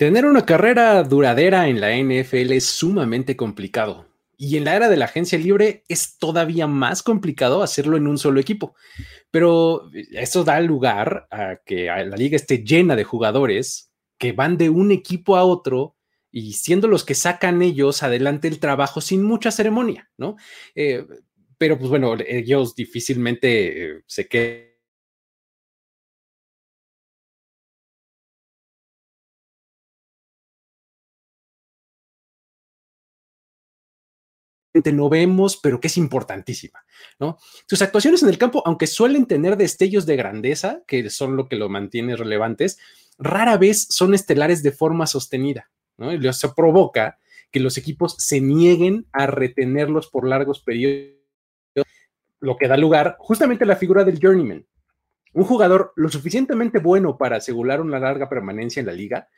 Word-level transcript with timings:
Tener 0.00 0.24
una 0.24 0.46
carrera 0.46 1.02
duradera 1.02 1.68
en 1.68 1.78
la 1.78 1.94
NFL 1.94 2.52
es 2.52 2.64
sumamente 2.64 3.36
complicado. 3.36 4.06
Y 4.38 4.56
en 4.56 4.64
la 4.64 4.74
era 4.74 4.88
de 4.88 4.96
la 4.96 5.04
agencia 5.04 5.38
libre 5.38 5.84
es 5.88 6.16
todavía 6.16 6.66
más 6.66 7.02
complicado 7.02 7.62
hacerlo 7.62 7.98
en 7.98 8.06
un 8.06 8.16
solo 8.16 8.40
equipo. 8.40 8.74
Pero 9.30 9.90
eso 10.12 10.42
da 10.42 10.58
lugar 10.62 11.28
a 11.30 11.56
que 11.66 11.84
la 11.84 12.16
liga 12.16 12.36
esté 12.36 12.64
llena 12.64 12.96
de 12.96 13.04
jugadores 13.04 13.92
que 14.16 14.32
van 14.32 14.56
de 14.56 14.70
un 14.70 14.90
equipo 14.90 15.36
a 15.36 15.44
otro 15.44 15.98
y 16.30 16.54
siendo 16.54 16.88
los 16.88 17.04
que 17.04 17.14
sacan 17.14 17.60
ellos 17.60 18.02
adelante 18.02 18.48
el 18.48 18.58
trabajo 18.58 19.02
sin 19.02 19.22
mucha 19.22 19.50
ceremonia, 19.50 20.10
¿no? 20.16 20.36
Eh, 20.74 21.04
pero 21.58 21.78
pues 21.78 21.90
bueno, 21.90 22.16
ellos 22.26 22.74
difícilmente 22.74 23.84
eh, 23.84 24.02
se 24.06 24.26
quedan 24.28 24.69
no 34.92 35.08
vemos, 35.08 35.56
pero 35.56 35.80
que 35.80 35.88
es 35.88 35.96
importantísima, 35.96 36.84
¿no? 37.18 37.38
Sus 37.66 37.82
actuaciones 37.82 38.22
en 38.22 38.28
el 38.28 38.38
campo, 38.38 38.62
aunque 38.64 38.86
suelen 38.86 39.26
tener 39.26 39.56
destellos 39.56 40.06
de 40.06 40.16
grandeza, 40.16 40.82
que 40.86 41.10
son 41.10 41.36
lo 41.36 41.48
que 41.48 41.56
lo 41.56 41.68
mantiene 41.68 42.16
relevantes, 42.16 42.78
rara 43.18 43.56
vez 43.56 43.86
son 43.90 44.14
estelares 44.14 44.62
de 44.62 44.72
forma 44.72 45.06
sostenida, 45.06 45.70
¿no? 45.98 46.12
Y 46.12 46.26
eso 46.26 46.54
provoca 46.54 47.18
que 47.50 47.60
los 47.60 47.76
equipos 47.76 48.14
se 48.18 48.40
nieguen 48.40 49.06
a 49.12 49.26
retenerlos 49.26 50.08
por 50.08 50.26
largos 50.26 50.60
periodos, 50.60 51.16
lo 52.38 52.56
que 52.56 52.68
da 52.68 52.76
lugar 52.76 53.16
justamente 53.18 53.64
a 53.64 53.66
la 53.66 53.76
figura 53.76 54.04
del 54.04 54.20
journeyman, 54.20 54.64
un 55.32 55.44
jugador 55.44 55.92
lo 55.96 56.08
suficientemente 56.08 56.78
bueno 56.78 57.18
para 57.18 57.36
asegurar 57.36 57.80
una 57.80 57.98
larga 57.98 58.28
permanencia 58.28 58.80
en 58.80 58.86
la 58.86 58.92
liga, 58.92 59.28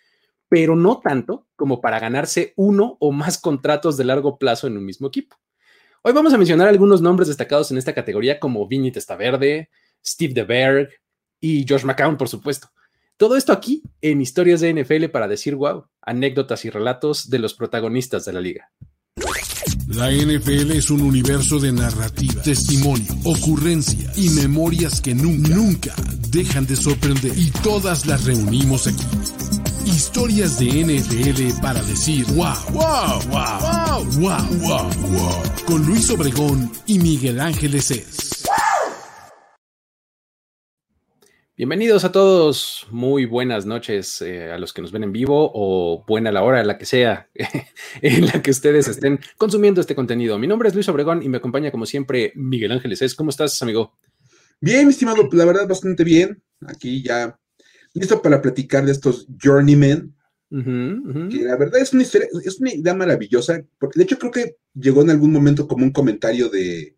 pero 0.53 0.77
no 0.77 1.01
tanto 1.03 1.47
como 1.57 1.81
para 1.81 1.99
ganarse 1.99 2.53
uno 2.57 2.99
o 3.01 3.11
más 3.11 3.39
contratos 3.39 3.97
de 3.97 4.05
largo 4.05 4.37
plazo 4.37 4.67
en 4.67 4.77
un 4.77 4.85
mismo 4.85 5.09
equipo. 5.09 5.35
Hoy 6.03 6.13
vamos 6.13 6.35
a 6.35 6.37
mencionar 6.37 6.69
algunos 6.69 7.01
nombres 7.01 7.29
destacados 7.29 7.71
en 7.71 7.79
esta 7.79 7.95
categoría 7.95 8.39
como 8.39 8.69
Vinny 8.69 8.93
Testaverde, 8.93 9.71
Steve 10.05 10.35
DeBerg 10.35 10.91
y 11.41 11.65
Josh 11.67 11.85
McCown, 11.85 12.19
por 12.19 12.29
supuesto. 12.29 12.69
Todo 13.17 13.39
esto 13.39 13.51
aquí 13.51 13.83
en 14.03 14.21
historias 14.21 14.61
de 14.61 14.75
NFL 14.75 15.07
para 15.07 15.27
decir 15.27 15.55
wow, 15.55 15.87
anécdotas 16.03 16.67
y 16.67 16.69
relatos 16.69 17.31
de 17.31 17.39
los 17.39 17.55
protagonistas 17.55 18.27
de 18.27 18.33
la 18.35 18.43
liga. 18.43 18.71
La 19.89 20.11
NFL 20.11 20.73
es 20.73 20.91
un 20.91 21.01
universo 21.01 21.61
de 21.61 21.73
narrativa, 21.73 22.43
testimonio, 22.43 23.15
ocurrencia 23.25 24.13
y 24.17 24.29
memorias 24.29 25.01
que 25.01 25.15
nunca, 25.15 25.49
nunca 25.49 25.95
dejan 26.29 26.67
de 26.67 26.77
sorprender 26.77 27.33
y 27.39 27.51
todas 27.63 28.05
las 28.05 28.27
reunimos 28.27 28.87
aquí. 28.87 29.62
Historias 29.85 30.59
de 30.59 30.67
NFL 30.85 31.61
para 31.61 31.83
decir 31.83 32.25
wow, 32.35 32.55
wow, 32.73 33.21
wow, 33.29 33.61
wow, 33.61 34.05
wow, 34.21 34.59
wow, 34.61 34.91
wow. 35.11 35.43
Con 35.67 35.85
Luis 35.85 36.09
Obregón 36.11 36.71
y 36.87 36.99
Miguel 36.99 37.41
Ángeles 37.41 37.91
es. 37.91 38.45
Bienvenidos 41.57 42.05
a 42.05 42.13
todos, 42.13 42.87
muy 42.91 43.27
buenas 43.27 43.67
noches 43.67 44.23
eh, 44.23 44.53
a 44.53 44.59
los 44.59 44.73
que 44.73 44.83
nos 44.83 44.93
ven 44.93 45.05
en 45.05 45.13
vivo 45.13 45.51
o 45.55 46.05
buena 46.07 46.33
la 46.33 46.43
hora, 46.43 46.65
la 46.65 46.79
que 46.79 46.87
sea 46.87 47.29
en 48.03 48.27
la 48.27 48.41
que 48.41 48.51
ustedes 48.51 48.89
estén 48.89 49.21
consumiendo 49.37 49.81
este 49.81 49.95
contenido. 49.95 50.39
Mi 50.39 50.47
nombre 50.47 50.69
es 50.69 50.75
Luis 50.75 50.89
Obregón 50.89 51.23
y 51.23 51.29
me 51.29 51.39
acompaña 51.39 51.71
como 51.71 51.87
siempre 51.87 52.33
Miguel 52.37 52.73
Ángeles. 52.73 53.03
Es. 53.03 53.15
¿Cómo 53.15 53.31
estás, 53.31 53.61
amigo? 53.63 53.97
Bien, 54.61 54.87
mi 54.87 54.93
estimado, 54.93 55.29
la 55.33 55.45
verdad 55.45 55.67
bastante 55.67 56.05
bien. 56.05 56.43
Aquí 56.67 57.03
ya 57.03 57.37
listo 57.95 58.23
para 58.23 58.43
platicar 58.43 58.85
de 58.85 58.93
estos 58.93 59.27
Journeymen. 59.43 60.15
Que 60.51 61.45
la 61.45 61.57
verdad 61.57 61.81
es 61.81 61.95
una 61.95 62.03
historia, 62.03 62.29
es 62.45 62.61
una 62.61 62.75
idea 62.75 62.95
maravillosa, 62.95 63.63
porque 63.79 63.99
de 63.99 64.05
hecho 64.05 64.19
creo 64.19 64.31
que 64.31 64.57
llegó 64.75 65.01
en 65.01 65.09
algún 65.09 65.33
momento 65.33 65.67
como 65.67 65.85
un 65.85 65.93
comentario 65.93 66.51
de. 66.51 66.95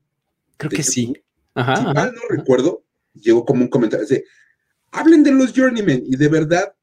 Creo 0.57 0.71
que 0.71 0.83
sí. 0.83 1.15
Ajá, 1.55 1.77
si 1.77 1.85
mal 1.85 2.13
no 2.13 2.37
recuerdo, 2.37 2.83
llegó 3.15 3.45
como 3.45 3.63
un 3.63 3.69
comentario 3.69 4.07
de 4.09 4.25
hablen 4.95 5.23
de 5.23 5.33
los 5.33 5.53
Journeymen, 5.53 6.05
y 6.07 6.17
de 6.17 6.29
verdad, 6.29 6.75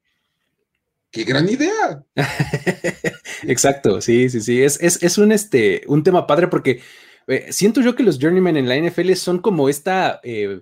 qué 1.10 1.24
gran 1.24 1.48
idea. 1.48 2.04
Exacto, 3.42 4.00
sí, 4.00 4.28
sí, 4.28 4.40
sí. 4.40 4.62
Es, 4.62 4.78
es, 4.80 5.18
un, 5.18 5.32
este, 5.32 5.82
un 5.86 6.04
tema 6.04 6.26
padre 6.26 6.48
porque 6.48 6.80
eh, 7.26 7.46
siento 7.50 7.80
yo 7.80 7.96
que 7.96 8.02
los 8.02 8.18
Journeymen 8.20 8.56
en 8.56 8.68
la 8.68 8.76
NFL 8.76 9.14
son 9.14 9.38
como 9.40 9.68
esta. 9.68 10.20
Eh, 10.22 10.60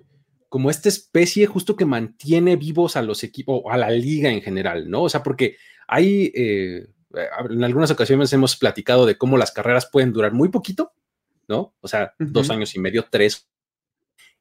como 0.51 0.69
esta 0.69 0.89
especie 0.89 1.45
justo 1.45 1.77
que 1.77 1.85
mantiene 1.85 2.57
vivos 2.57 2.97
a 2.97 3.01
los 3.01 3.23
equipos, 3.23 3.63
a 3.71 3.77
la 3.77 3.89
liga 3.89 4.29
en 4.29 4.41
general, 4.41 4.89
¿no? 4.89 5.03
O 5.03 5.07
sea, 5.07 5.23
porque 5.23 5.55
hay, 5.87 6.29
eh, 6.35 6.89
en 7.49 7.63
algunas 7.63 7.89
ocasiones 7.89 8.33
hemos 8.33 8.57
platicado 8.57 9.05
de 9.05 9.17
cómo 9.17 9.37
las 9.37 9.53
carreras 9.53 9.87
pueden 9.89 10.11
durar 10.11 10.33
muy 10.33 10.49
poquito, 10.49 10.91
¿no? 11.47 11.73
O 11.79 11.87
sea, 11.87 12.15
dos 12.19 12.49
años 12.49 12.75
y 12.75 12.79
medio, 12.79 13.05
tres. 13.09 13.47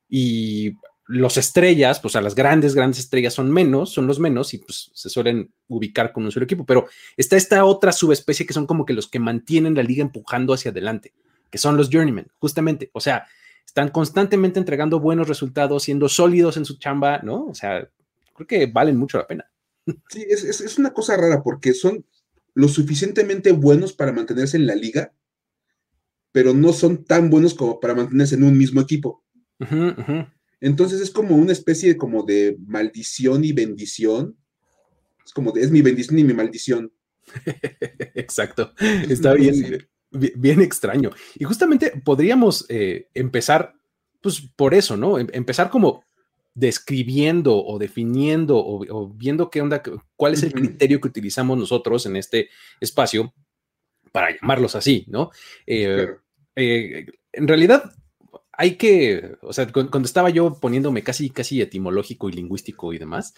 Y 0.09 0.73
los 1.07 1.37
estrellas, 1.37 2.01
pues 2.01 2.17
a 2.17 2.21
las 2.21 2.35
grandes, 2.35 2.75
grandes 2.75 2.99
estrellas 2.99 3.35
son 3.35 3.49
menos, 3.49 3.93
son 3.93 4.09
los 4.09 4.19
menos 4.19 4.53
y 4.53 4.59
pues 4.59 4.91
se 4.93 5.11
suelen 5.11 5.55
ubicar 5.69 6.13
con 6.13 6.25
un 6.25 6.33
solo 6.33 6.43
equipo, 6.43 6.67
pero 6.67 6.89
está 7.17 7.37
esta 7.37 7.65
otra 7.65 7.93
subespecie 7.93 8.45
que 8.45 8.53
son 8.53 8.67
como 8.67 8.85
que 8.85 8.95
los 8.95 9.07
que 9.07 9.21
mantienen 9.21 9.77
la 9.77 9.85
liga 9.85 10.03
empujando 10.03 10.55
hacia 10.55 10.73
adelante, 10.73 11.15
que 11.51 11.59
son 11.59 11.77
los 11.77 11.89
journeymen, 11.89 12.33
justamente. 12.41 12.91
O 12.95 12.99
sea, 12.99 13.29
están 13.67 13.91
constantemente 13.91 14.59
entregando 14.59 15.01
buenos 15.01 15.29
resultados, 15.29 15.85
siendo 15.85 16.09
sólidos 16.09 16.57
en 16.57 16.65
su 16.65 16.79
chamba, 16.79 17.21
¿no? 17.23 17.47
O 17.47 17.55
sea, 17.55 17.89
creo 18.35 18.47
que 18.47 18.67
valen 18.67 18.97
mucho 18.97 19.19
la 19.19 19.27
pena. 19.27 19.51
Sí, 20.09 20.25
es, 20.29 20.79
una 20.79 20.93
cosa 20.93 21.17
rara 21.17 21.43
porque 21.43 21.73
son 21.73 22.05
lo 22.55 22.69
suficientemente 22.69 23.53
buenos 23.53 23.93
para 23.93 24.13
mantenerse 24.13 24.57
en 24.57 24.67
la 24.67 24.75
liga, 24.75 25.13
pero 26.33 26.55
no 26.55 26.73
son 26.73 27.05
tan 27.05 27.31
buenos 27.31 27.55
como 27.55 27.81
para 27.81 27.95
mantenerse 27.95 28.35
en 28.35 28.45
un 28.45 28.59
mismo 28.59 28.81
equipo. 28.81 29.25
Entonces 30.61 31.01
es 31.01 31.11
como 31.11 31.37
una 31.37 31.53
especie 31.53 31.97
como 31.97 32.25
de 32.25 32.57
maldición 32.67 33.45
y 33.45 33.53
bendición. 33.53 34.37
Es 35.25 35.33
como 35.33 35.53
de, 35.53 35.63
es 35.63 35.71
mi 35.71 35.83
bendición 35.83 36.19
y 36.19 36.25
mi 36.25 36.35
maldición. 36.35 36.93
Exacto. 38.15 38.75
Está 39.09 39.35
bien 39.35 39.89
bien, 40.11 40.61
extraño. 40.61 41.11
Y 41.37 41.45
justamente 41.45 41.93
podríamos 42.05 42.67
eh, 42.69 43.09
empezar, 43.15 43.75
pues 44.21 44.41
por 44.57 44.75
eso, 44.75 44.97
¿no? 44.97 45.19
Em, 45.19 45.29
empezar 45.33 45.71
como 45.71 46.05
describiendo 46.55 47.57
o 47.65 47.79
definiendo 47.79 48.59
o, 48.59 49.09
viendo 49.09 49.51
qué 49.51 49.63
onda, 49.63 49.83
cuál 50.17 50.35
es 50.35 50.43
el 50.43 50.53
criterio 50.53 51.01
que 51.01 51.09
utilizamos 51.09 51.57
nosotros 51.57 52.07
en 52.07 52.17
este 52.17 52.51
espacio 52.81 53.33
para 54.13 54.37
llamarlos 54.37 54.75
así, 54.75 55.05
¿no? 55.09 55.31
Eh, 55.67 56.09
eh, 56.57 57.07
en 57.33 57.49
realidad 57.49 57.93
hay 58.53 58.77
que, 58.77 59.37
o 59.43 59.53
sea, 59.53 59.71
cuando 59.73 60.05
estaba 60.05 60.29
yo 60.29 60.59
poniéndome 60.61 61.03
casi, 61.03 61.31
casi 61.31 61.63
etimológico 61.63 62.29
y 62.29 62.33
lingüístico 62.33 62.93
y 62.93 62.99
demás, 62.99 63.35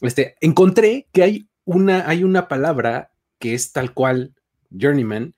este, 0.00 0.34
encontré 0.40 1.06
que 1.12 1.22
hay 1.22 1.48
una, 1.64 2.08
hay 2.08 2.24
una 2.24 2.48
palabra 2.48 3.12
que 3.38 3.54
es 3.54 3.72
tal 3.72 3.94
cual, 3.94 4.34
journeyman, 4.70 5.34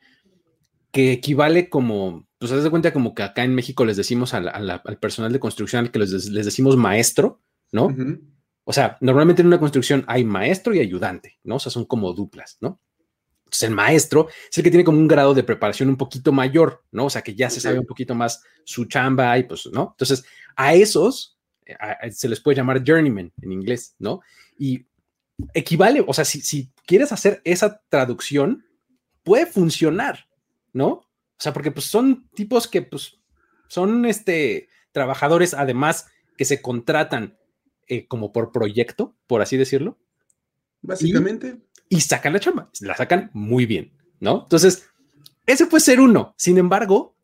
que 0.97 1.13
equivale 1.13 1.69
como, 1.69 2.27
pues 2.39 2.53
haz 2.53 2.65
de 2.65 2.71
cuenta 2.71 2.91
como 2.91 3.15
que 3.15 3.23
acá 3.23 3.45
en 3.45 3.55
México 3.55 3.85
les 3.85 3.99
decimos 3.99 4.33
al 4.33 4.99
personal 4.99 5.31
de 5.31 5.39
construcción 5.39 5.89
que 5.89 5.99
les, 5.99 6.33
decimos 6.33 6.75
maestro, 6.79 7.43
¿no? 7.71 7.95
O 8.65 8.73
sea, 8.73 8.97
normalmente 9.03 9.43
en 9.43 9.49
una 9.49 9.61
construcción 9.61 10.07
hay 10.09 10.25
maestro 10.25 10.73
y 10.73 10.81
ayudante, 10.81 11.39
¿no? 11.45 11.57
O 11.57 11.59
sea, 11.59 11.71
son 11.71 11.85
como 11.85 12.15
duplas, 12.15 12.57
¿no? 12.63 12.81
Entonces 13.41 13.69
el 13.69 13.75
maestro 13.75 14.29
es 14.51 14.57
el 14.57 14.65
que 14.65 14.71
tiene 14.71 14.85
como 14.85 14.97
un 14.97 15.07
grado 15.07 15.35
de 15.35 15.43
preparación 15.43 15.91
un 15.91 15.99
poquito 15.99 16.33
mayor, 16.33 16.83
¿no? 16.93 17.05
O 17.05 17.11
sea, 17.11 17.21
que 17.21 17.35
ya 17.35 17.51
se 17.51 17.61
sabe 17.61 17.79
un 17.79 17.85
poquito 17.85 18.15
más 18.15 18.43
su 18.65 18.87
chamba 18.87 19.37
y 19.37 19.43
pues, 19.43 19.69
¿no? 19.71 19.91
Entonces, 19.91 20.25
a 20.57 20.73
esos 20.73 21.37
se 22.11 22.27
les 22.27 22.41
puede 22.41 22.57
llamar 22.57 22.83
journeyman 22.83 23.35
en 23.43 23.53
inglés, 23.53 23.97
¿no? 23.99 24.23
Y 24.59 24.87
equivale, 25.53 26.03
o 26.07 26.15
sea, 26.15 26.25
si, 26.25 26.41
si 26.41 26.73
quieres 26.87 27.13
hacer 27.13 27.43
esa 27.45 27.83
traducción, 27.91 28.65
puede 29.25 29.45
funcionar, 29.45 30.27
¿no? 30.77 30.89
O 30.89 31.39
sea, 31.39 31.55
porque 31.55 31.71
pues 31.71 31.87
son 31.87 32.29
tipos 32.35 32.69
que 32.69 32.83
pues 32.83 33.19
son 33.67 34.05
este 34.05 34.69
trabajadores 34.93 35.55
además 35.55 36.07
que 36.37 36.45
se 36.45 36.61
contratan 36.61 37.39
eh, 37.89 38.07
como 38.07 38.31
por 38.31 38.53
proyecto, 38.53 39.17
por 39.27 39.41
así 39.41 39.57
decirlo. 39.57 39.99
Básicamente. 40.83 41.57
Y, 41.89 42.01
sacan 42.03 42.35
la 42.35 42.41
chamba, 42.41 42.71
la 42.81 42.95
sacan 42.95 43.31
muy 43.33 43.65
bien, 43.65 43.93
¿no? 44.21 44.43
Entonces, 44.43 44.89
ese 45.47 45.67
puede 45.67 45.81
ser 45.81 45.99
uno. 45.99 46.35
Sin 46.37 46.59
embargo, 46.59 47.17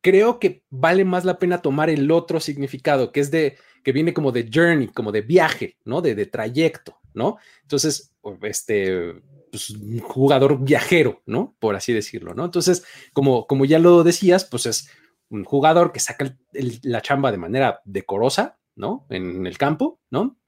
creo 0.00 0.38
que 0.38 0.62
vale 0.70 1.04
más 1.04 1.24
la 1.24 1.38
pena 1.40 1.62
tomar 1.62 1.90
el 1.90 2.10
otro 2.12 2.38
significado, 2.38 3.10
que 3.10 3.20
es 3.20 3.32
de, 3.32 3.56
que 3.82 3.92
viene 3.92 4.14
como 4.14 4.30
de 4.30 4.48
journey, 4.52 4.86
como 4.88 5.10
de 5.10 5.22
viaje, 5.22 5.78
¿no? 5.84 6.00
De, 6.00 6.14
de 6.14 6.26
trayecto, 6.26 6.96
¿no? 7.12 7.38
Entonces, 7.62 8.12
este, 8.42 9.20
pues, 9.52 9.70
un 9.70 10.00
jugador 10.00 10.58
viajero, 10.64 11.22
¿no? 11.26 11.54
Por 11.60 11.76
así 11.76 11.92
decirlo, 11.92 12.34
¿no? 12.34 12.44
Entonces, 12.44 12.84
como, 13.12 13.46
como 13.46 13.64
ya 13.64 13.78
lo 13.78 14.02
decías, 14.02 14.44
pues 14.44 14.66
es 14.66 14.90
un 15.28 15.44
jugador 15.44 15.92
que 15.92 16.00
saca 16.00 16.36
la 16.82 17.02
chamba 17.02 17.30
de 17.30 17.38
manera 17.38 17.80
decorosa, 17.84 18.58
¿no? 18.74 19.06
En 19.10 19.46
el 19.46 19.56
campo, 19.56 20.00
¿no? 20.10 20.42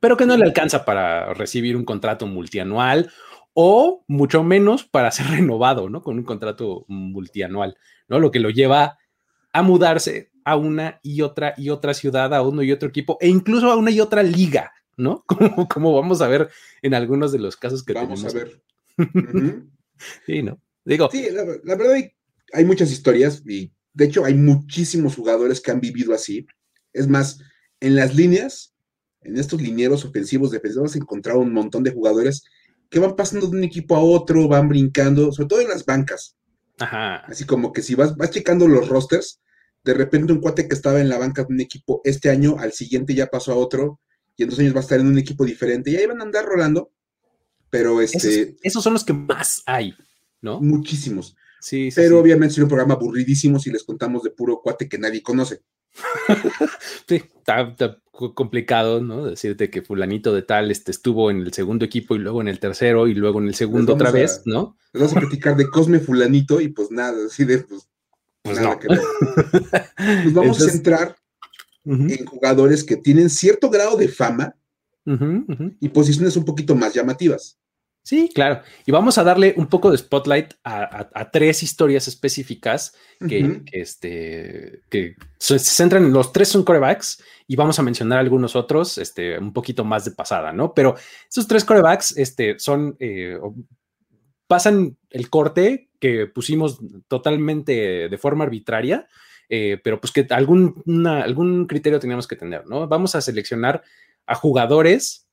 pero 0.00 0.16
que 0.16 0.26
no 0.26 0.36
le 0.36 0.44
alcanza 0.44 0.84
para 0.84 1.32
recibir 1.34 1.76
un 1.76 1.84
contrato 1.84 2.26
multianual 2.26 3.10
o 3.54 4.04
mucho 4.06 4.42
menos 4.44 4.84
para 4.84 5.10
ser 5.10 5.26
renovado, 5.30 5.88
¿no? 5.88 6.02
Con 6.02 6.18
un 6.18 6.24
contrato 6.24 6.84
multianual, 6.88 7.76
¿no? 8.08 8.18
Lo 8.18 8.30
que 8.30 8.40
lo 8.40 8.50
lleva 8.50 8.98
a 9.52 9.62
mudarse 9.62 10.30
a 10.44 10.56
una 10.56 11.00
y 11.02 11.22
otra 11.22 11.54
y 11.56 11.70
otra 11.70 11.94
ciudad, 11.94 12.32
a 12.34 12.42
uno 12.42 12.62
y 12.62 12.72
otro 12.72 12.88
equipo, 12.88 13.18
e 13.20 13.28
incluso 13.28 13.70
a 13.70 13.76
una 13.76 13.90
y 13.90 14.00
otra 14.00 14.22
liga, 14.22 14.72
¿no? 14.98 15.24
Como, 15.26 15.68
como 15.68 15.94
vamos 15.94 16.20
a 16.20 16.28
ver 16.28 16.50
en 16.82 16.92
algunos 16.92 17.32
de 17.32 17.38
los 17.38 17.56
casos 17.56 17.82
que 17.82 17.94
vamos 17.94 18.24
a 18.24 18.32
ver. 18.32 18.60
sí, 20.26 20.42
¿no? 20.42 20.60
Digo. 20.84 21.08
Sí, 21.10 21.28
la, 21.30 21.44
la 21.44 21.76
verdad 21.76 21.94
hay, 21.94 22.12
hay, 22.52 22.64
muchas 22.64 22.90
historias 22.90 23.42
y 23.46 23.72
de 23.94 24.04
hecho 24.04 24.24
hay 24.24 24.34
muchísimos 24.34 25.14
jugadores 25.14 25.60
que 25.60 25.70
han 25.70 25.80
vivido 25.80 26.12
así. 26.12 26.46
Es 26.92 27.08
más, 27.08 27.38
en 27.80 27.94
las 27.94 28.16
líneas, 28.16 28.74
en 29.22 29.38
estos 29.38 29.62
linieros 29.62 30.04
ofensivos, 30.04 30.50
defensivos, 30.50 30.90
vas 30.90 30.96
a 30.96 30.98
encontrar 30.98 31.36
un 31.36 31.52
montón 31.52 31.84
de 31.84 31.92
jugadores 31.92 32.44
que 32.90 32.98
van 32.98 33.14
pasando 33.14 33.46
de 33.46 33.56
un 33.56 33.64
equipo 33.64 33.94
a 33.94 34.00
otro, 34.00 34.48
van 34.48 34.68
brincando, 34.68 35.30
sobre 35.30 35.48
todo 35.48 35.60
en 35.60 35.68
las 35.68 35.84
bancas. 35.84 36.36
Ajá. 36.78 37.18
Así 37.26 37.44
como 37.44 37.72
que 37.72 37.82
si 37.82 37.94
vas, 37.94 38.16
vas 38.16 38.30
checando 38.30 38.66
los 38.66 38.88
rosters, 38.88 39.40
de 39.84 39.94
repente 39.94 40.32
un 40.32 40.40
cuate 40.40 40.66
que 40.66 40.74
estaba 40.74 41.00
en 41.00 41.08
la 41.08 41.18
banca 41.18 41.42
de 41.42 41.52
un 41.52 41.60
equipo 41.60 42.00
este 42.04 42.30
año, 42.30 42.56
al 42.58 42.72
siguiente 42.72 43.14
ya 43.14 43.26
pasó 43.26 43.52
a 43.52 43.56
otro, 43.56 44.00
y 44.38 44.44
en 44.44 44.50
dos 44.50 44.58
años 44.60 44.72
va 44.72 44.78
a 44.78 44.82
estar 44.82 45.00
en 45.00 45.08
un 45.08 45.18
equipo 45.18 45.44
diferente, 45.44 45.90
y 45.90 45.96
ahí 45.96 46.06
van 46.06 46.20
a 46.20 46.24
andar 46.24 46.46
rolando, 46.46 46.92
pero 47.68 48.00
este... 48.00 48.56
Esos, 48.62 48.82
son 48.82 48.94
los 48.94 49.04
que 49.04 49.12
más 49.12 49.62
hay, 49.66 49.94
¿no? 50.40 50.60
Muchísimos. 50.60 51.36
Sí, 51.60 51.90
pero 51.94 52.20
obviamente 52.20 52.54
sería 52.54 52.66
un 52.66 52.70
programa 52.70 52.94
aburridísimo 52.94 53.58
si 53.58 53.72
les 53.72 53.82
contamos 53.82 54.22
de 54.22 54.30
puro 54.30 54.60
cuate 54.62 54.88
que 54.88 54.96
nadie 54.96 55.22
conoce. 55.22 55.62
sí, 57.08 57.16
está, 57.16 57.74
complicado, 58.34 59.00
¿no? 59.00 59.24
Decirte 59.24 59.70
que 59.70 59.82
fulanito 59.82 60.32
de 60.32 60.42
tal 60.42 60.70
este, 60.70 60.92
estuvo 60.92 61.32
en 61.32 61.40
el 61.40 61.52
segundo 61.52 61.84
equipo 61.84 62.14
y 62.14 62.20
luego 62.20 62.40
en 62.40 62.48
el 62.48 62.60
tercero 62.60 63.08
y 63.08 63.14
luego 63.14 63.40
en 63.40 63.48
el 63.48 63.56
segundo 63.56 63.94
otra 63.94 64.12
vez, 64.12 64.42
¿no? 64.44 64.76
Les 64.92 65.02
vamos 65.02 65.16
a 65.16 65.20
platicar 65.20 65.56
de 65.56 65.68
Cosme 65.68 65.98
fulanito 65.98 66.60
y 66.60 66.68
pues 66.68 66.92
nada, 66.92 67.26
así 67.26 67.44
de 67.44 67.58
pues, 67.58 67.88
pues 68.42 68.60
nada 68.60 68.78
que 68.78 68.88
ver. 68.88 69.00
Nos 70.24 70.32
vamos 70.32 70.60
a 70.62 70.70
centrar 70.70 71.16
en 71.88 72.26
jugadores 72.26 72.84
que 72.84 72.96
tienen 72.96 73.30
cierto 73.30 73.70
grado 73.70 73.96
de 73.96 74.08
fama 74.08 74.54
y 75.80 75.88
posiciones 75.88 76.36
un 76.36 76.44
poquito 76.44 76.74
más 76.74 76.94
llamativas. 76.94 77.58
Sí, 78.08 78.30
claro. 78.34 78.62
Y 78.86 78.90
vamos 78.90 79.18
a 79.18 79.22
darle 79.22 79.52
un 79.58 79.66
poco 79.66 79.90
de 79.90 79.98
spotlight 79.98 80.54
a, 80.64 81.30
tres 81.30 81.62
historias 81.62 82.08
específicas 82.08 82.94
que, 83.28 83.62
este, 83.70 84.80
que 84.88 85.14
se 85.38 85.58
centran 85.58 86.04
en 86.04 86.12
los 86.14 86.32
tres 86.32 86.48
son 86.48 86.64
corebacks 86.64 87.22
y 87.46 87.54
vamos 87.54 87.78
a 87.78 87.82
mencionar 87.82 88.18
algunos 88.18 88.56
otros 88.56 88.96
este, 88.96 89.38
un 89.38 89.52
poquito 89.52 89.84
más 89.84 90.06
de 90.06 90.12
pasada, 90.12 90.54
¿no? 90.54 90.72
Pero 90.72 90.94
esos 91.30 91.46
tres 91.46 91.66
corebacks 91.66 92.16
este, 92.16 92.58
son, 92.58 92.96
eh, 92.98 93.38
pasan 94.46 94.96
el 95.10 95.28
corte 95.28 95.90
que 96.00 96.26
pusimos 96.26 96.80
totalmente 97.08 98.08
de 98.08 98.18
forma 98.18 98.44
arbitraria, 98.44 99.06
eh, 99.48 99.80
pero 99.82 100.00
pues 100.00 100.12
que 100.12 100.26
algún, 100.30 100.82
algún 101.06 101.66
criterio 101.66 102.00
teníamos 102.00 102.26
que 102.26 102.36
tener, 102.36 102.66
¿no? 102.66 102.86
Vamos 102.86 103.14
a 103.14 103.20
seleccionar 103.20 103.82
a 104.26 104.34
jugadores 104.34 105.26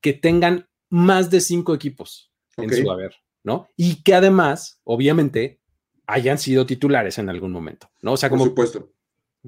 que 0.00 0.12
tengan 0.12 0.68
más 0.88 1.30
de 1.30 1.40
cinco 1.40 1.74
equipos 1.74 2.32
en 2.56 2.72
su 2.72 2.90
haber, 2.90 3.14
¿no? 3.44 3.68
Y 3.76 4.02
que 4.02 4.14
además, 4.14 4.80
obviamente, 4.84 5.60
hayan 6.06 6.38
sido 6.38 6.66
titulares 6.66 7.18
en 7.18 7.28
algún 7.28 7.52
momento, 7.52 7.90
¿no? 8.00 8.12
O 8.12 8.16
sea, 8.16 8.30
como... 8.30 8.44
Por 8.44 8.50
supuesto. 8.50 8.92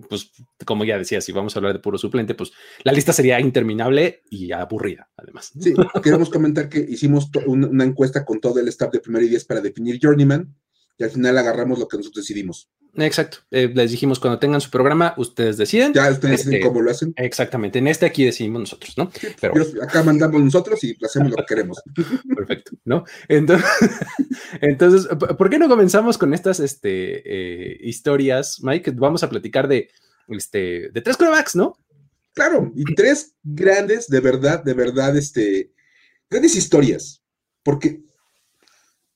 Pues, 0.08 0.30
como 0.64 0.84
ya 0.84 0.96
decía, 0.98 1.20
si 1.20 1.32
vamos 1.32 1.54
a 1.54 1.58
hablar 1.58 1.72
de 1.72 1.80
puro 1.80 1.98
suplente, 1.98 2.34
pues 2.34 2.52
la 2.84 2.92
lista 2.92 3.12
sería 3.12 3.40
interminable 3.40 4.22
y 4.30 4.52
aburrida, 4.52 5.10
además. 5.16 5.50
Sí, 5.58 5.74
queremos 6.02 6.30
comentar 6.30 6.68
que 6.68 6.78
hicimos 6.78 7.28
una 7.46 7.84
encuesta 7.84 8.24
con 8.24 8.40
todo 8.40 8.60
el 8.60 8.68
staff 8.68 8.92
de 8.92 9.00
Primera 9.00 9.24
y 9.24 9.28
Diez 9.28 9.44
para 9.44 9.60
definir 9.60 9.98
Journeyman 10.00 10.54
y 11.00 11.04
al 11.04 11.10
final 11.10 11.38
agarramos 11.38 11.78
lo 11.78 11.88
que 11.88 11.96
nosotros 11.96 12.26
decidimos. 12.26 12.70
Exacto. 12.94 13.38
Eh, 13.50 13.72
les 13.74 13.90
dijimos 13.90 14.20
cuando 14.20 14.38
tengan 14.38 14.60
su 14.60 14.68
programa, 14.68 15.14
ustedes 15.16 15.56
deciden. 15.56 15.94
Ya 15.94 16.10
ustedes 16.10 16.38
deciden 16.40 16.56
este, 16.56 16.66
cómo 16.66 16.82
lo 16.82 16.90
hacen. 16.90 17.14
Exactamente. 17.16 17.78
En 17.78 17.86
este 17.86 18.04
aquí 18.04 18.22
decidimos 18.26 18.60
nosotros, 18.60 18.98
¿no? 18.98 19.10
Pero 19.40 19.54
acá 19.82 20.02
mandamos 20.02 20.42
nosotros 20.42 20.84
y 20.84 20.94
hacemos 21.02 21.30
lo 21.30 21.36
que 21.38 21.44
queremos. 21.46 21.80
Perfecto, 22.36 22.72
¿no? 22.84 23.04
Entonces, 23.28 23.66
entonces, 24.60 25.08
¿por 25.16 25.48
qué 25.48 25.58
no 25.58 25.68
comenzamos 25.68 26.18
con 26.18 26.34
estas 26.34 26.60
este, 26.60 27.22
eh, 27.24 27.78
historias, 27.80 28.58
Mike? 28.62 28.90
Vamos 28.90 29.22
a 29.22 29.30
platicar 29.30 29.68
de, 29.68 29.88
este, 30.28 30.90
de 30.90 31.00
tres 31.00 31.16
corebacks, 31.16 31.56
¿no? 31.56 31.78
Claro, 32.34 32.70
y 32.76 32.84
tres 32.94 33.36
grandes, 33.42 34.06
de 34.08 34.20
verdad, 34.20 34.62
de 34.62 34.74
verdad, 34.74 35.16
este, 35.16 35.72
grandes 36.28 36.54
historias. 36.56 37.22
Porque 37.62 38.02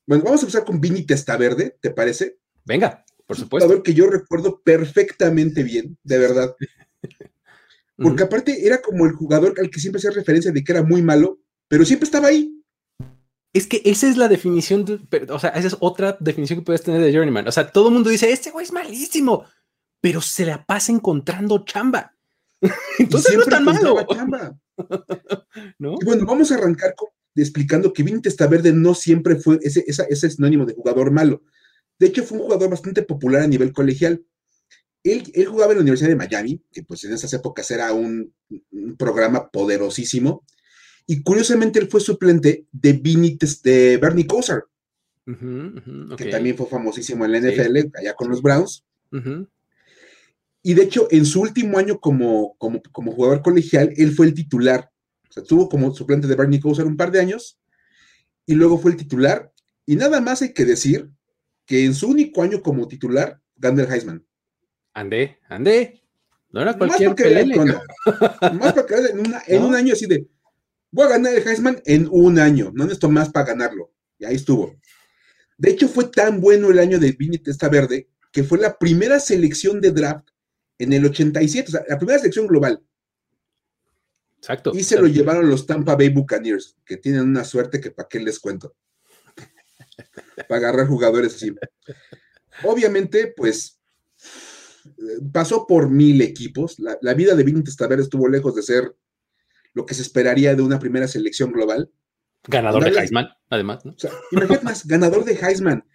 bueno, 0.07 0.25
vamos 0.25 0.41
a 0.41 0.45
empezar 0.45 0.65
con 0.65 0.81
Vini 0.81 1.05
Testaverde, 1.05 1.77
¿te 1.81 1.91
parece? 1.91 2.39
Venga, 2.65 3.05
por 3.27 3.37
supuesto. 3.37 3.67
Un 3.67 3.71
jugador 3.71 3.83
que 3.83 3.95
yo 3.95 4.09
recuerdo 4.09 4.61
perfectamente 4.63 5.63
bien, 5.63 5.97
de 6.03 6.19
verdad. 6.19 6.55
Porque 7.97 8.25
aparte 8.25 8.67
era 8.67 8.83
como 8.83 9.07
el 9.07 9.13
jugador 9.13 9.55
al 9.59 9.71
que 9.71 9.81
siempre 9.81 9.99
hacía 9.99 10.11
referencia 10.11 10.51
de 10.51 10.65
que 10.65 10.73
era 10.73 10.83
muy 10.83 11.01
malo, 11.01 11.39
pero 11.69 11.85
siempre 11.85 12.05
estaba 12.05 12.29
ahí. 12.29 12.61
Es 13.53 13.69
que 13.69 13.81
esa 13.85 14.09
es 14.09 14.17
la 14.17 14.27
definición, 14.27 15.07
o 15.29 15.39
sea, 15.39 15.51
esa 15.51 15.69
es 15.69 15.77
otra 15.79 16.17
definición 16.19 16.59
que 16.59 16.65
puedes 16.65 16.83
tener 16.83 17.01
de 17.01 17.13
Journeyman. 17.13 17.47
O 17.47 17.53
sea, 17.53 17.71
todo 17.71 17.89
el 17.89 17.95
mundo 17.95 18.11
dice, 18.11 18.33
este 18.33 18.51
güey 18.51 18.65
es 18.65 18.73
malísimo, 18.73 19.45
pero 20.01 20.21
se 20.21 20.45
la 20.45 20.67
pasa 20.67 20.91
encontrando 20.91 21.65
chamba. 21.65 22.15
Entonces 22.99 23.37
no 23.37 23.43
es 23.43 23.49
tan 23.49 23.65
malo. 23.65 24.05
Chamba. 24.13 24.59
¿No? 25.79 25.95
Y 26.01 26.05
bueno, 26.05 26.27
vamos 26.27 26.51
a 26.51 26.57
arrancar 26.57 26.97
con 26.97 27.11
explicando 27.43 27.93
que 27.93 28.03
Vini 28.03 28.21
Testaverde 28.21 28.73
no 28.73 28.95
siempre 28.95 29.37
fue 29.37 29.59
ese, 29.63 29.85
ese 29.87 30.31
sinónimo 30.31 30.67
de 30.67 30.75
jugador 30.75 31.11
malo. 31.11 31.43
De 31.99 32.07
hecho, 32.07 32.25
fue 32.25 32.39
un 32.39 32.45
jugador 32.45 32.71
bastante 32.71 33.03
popular 33.03 33.43
a 33.43 33.47
nivel 33.47 33.73
colegial. 33.73 34.25
Él, 35.03 35.25
él, 35.35 35.47
jugaba 35.47 35.73
en 35.73 35.79
la 35.79 35.83
Universidad 35.83 36.09
de 36.09 36.17
Miami, 36.17 36.63
que 36.73 36.83
pues 36.83 37.05
en 37.05 37.13
esas 37.13 37.33
épocas 37.35 37.71
era 37.71 37.93
un, 37.93 38.33
programa 38.99 39.51
poderosísimo. 39.51 40.45
Y 41.07 41.23
curiosamente 41.23 41.79
él 41.79 41.89
fue 41.89 42.01
suplente 42.01 42.67
de, 42.73 42.93
Vini, 42.95 43.39
de 43.63 43.99
Bernie 43.99 44.27
Kosar, 44.27 44.65
que 45.27 46.25
también 46.31 46.57
fue 46.57 46.67
famosísimo 46.67 47.25
en 47.25 47.33
la 47.33 47.41
NFL, 47.41 47.91
allá 47.99 48.15
con 48.15 48.31
los 48.31 48.41
Browns. 48.41 48.85
Y 50.63 50.73
de 50.73 50.83
hecho, 50.83 51.09
en 51.11 51.27
su 51.27 51.43
último 51.43 51.79
año 51.79 52.01
como, 52.01 52.57
como, 52.57 52.81
como 52.91 53.13
jugador 53.13 53.43
colegial, 53.43 53.93
él 53.97 54.13
fue 54.13 54.27
el 54.27 54.35
titular 54.35 54.91
sea, 55.35 55.43
tuvo 55.43 55.69
como 55.69 55.95
suplente 55.95 56.27
de 56.27 56.35
Bernie 56.35 56.61
Kosar 56.61 56.87
un 56.87 56.97
par 56.97 57.11
de 57.11 57.21
años 57.21 57.59
y 58.47 58.55
luego 58.55 58.79
fue 58.79 58.93
el 58.93 58.97
titular. 58.97 59.53
Y 59.87 59.97
nada 59.97 60.21
más 60.21 60.43
hay 60.43 60.53
que 60.53 60.65
decir 60.65 61.11
que 61.67 61.85
en 61.85 61.95
su 61.95 62.09
único 62.09 62.43
año 62.43 62.63
como 62.63 62.89
titular 62.89 63.41
ganó 63.57 63.83
el 63.83 63.93
Heisman. 63.93 64.25
Andé, 64.93 65.39
andé. 65.49 66.03
No 66.51 66.63
era 66.63 66.79
cualquier 66.79 67.11
más 67.11 67.17
pelele. 67.17 67.57
más 68.59 68.73
para 68.73 69.09
en, 69.09 69.35
en 69.47 69.63
un 69.63 69.75
año 69.75 69.93
así 69.93 70.07
de 70.07 70.29
voy 70.95 71.07
a 71.07 71.11
ganar 71.11 71.35
el 71.35 71.47
Heisman 71.47 71.83
en 71.87 72.09
un 72.09 72.39
año, 72.39 72.71
no 72.73 72.85
necesito 72.85 73.11
más 73.11 73.29
para 73.31 73.47
ganarlo. 73.47 73.93
Y 74.17 74.25
ahí 74.25 74.37
estuvo. 74.37 74.77
De 75.59 75.71
hecho, 75.71 75.89
fue 75.89 76.05
tan 76.05 76.41
bueno 76.41 76.71
el 76.71 76.79
año 76.79 77.01
de 77.01 77.13
Vini 77.13 77.39
Testa 77.39 77.69
Verde 77.69 78.09
que 78.31 78.45
fue 78.45 78.59
la 78.59 78.79
primera 78.79 79.21
selección 79.21 79.81
de 79.81 79.93
draft 79.93 80.29
en 80.79 80.93
el 80.93 81.05
87, 81.05 81.69
o 81.69 81.71
sea, 81.71 81.85
la 81.89 81.99
primera 81.99 82.19
selección 82.19 82.47
global. 82.47 82.83
Exacto. 84.45 84.73
Y 84.75 84.83
se 84.83 85.01
lo 85.01 85.07
llevaron 85.07 85.49
los 85.49 85.67
Tampa 85.67 85.97
Bay 85.97 86.11
Buccaneers, 86.11 86.77
que 86.85 86.99
tienen 86.99 87.23
una 87.23 87.45
suerte 87.45 87.81
que 87.81 87.91
para 87.91 88.09
qué 88.11 88.21
les 88.21 88.39
cuento. 88.39 88.75
para 90.49 90.59
agarrar 90.59 90.87
jugadores 90.87 91.35
así. 91.35 91.55
Obviamente, 92.63 93.33
pues 93.35 93.81
pasó 95.33 95.67
por 95.67 95.89
mil 95.89 96.21
equipos. 96.21 96.77
La, 96.79 97.15
vida 97.15 97.35
de 97.35 97.43
Vinny 97.43 97.65
Testaver 97.65 97.99
estuvo 98.01 98.29
lejos 98.29 98.55
de 98.55 98.63
ser 98.63 98.95
lo 99.73 99.87
que 99.87 99.95
se 99.95 100.03
esperaría 100.03 100.55
de 100.55 100.61
una 100.61 100.79
primera 100.79 101.09
selección 101.09 101.51
global. 101.51 101.91
Ganador 102.47 102.85
de 102.85 103.01
Heisman, 103.01 103.29
además. 103.49 103.83
¿no? 103.87 103.97
imagínate 104.31 104.63
más, 104.63 104.87
ganador 104.87 105.25
de 105.25 105.39
Heisman, 105.41 105.87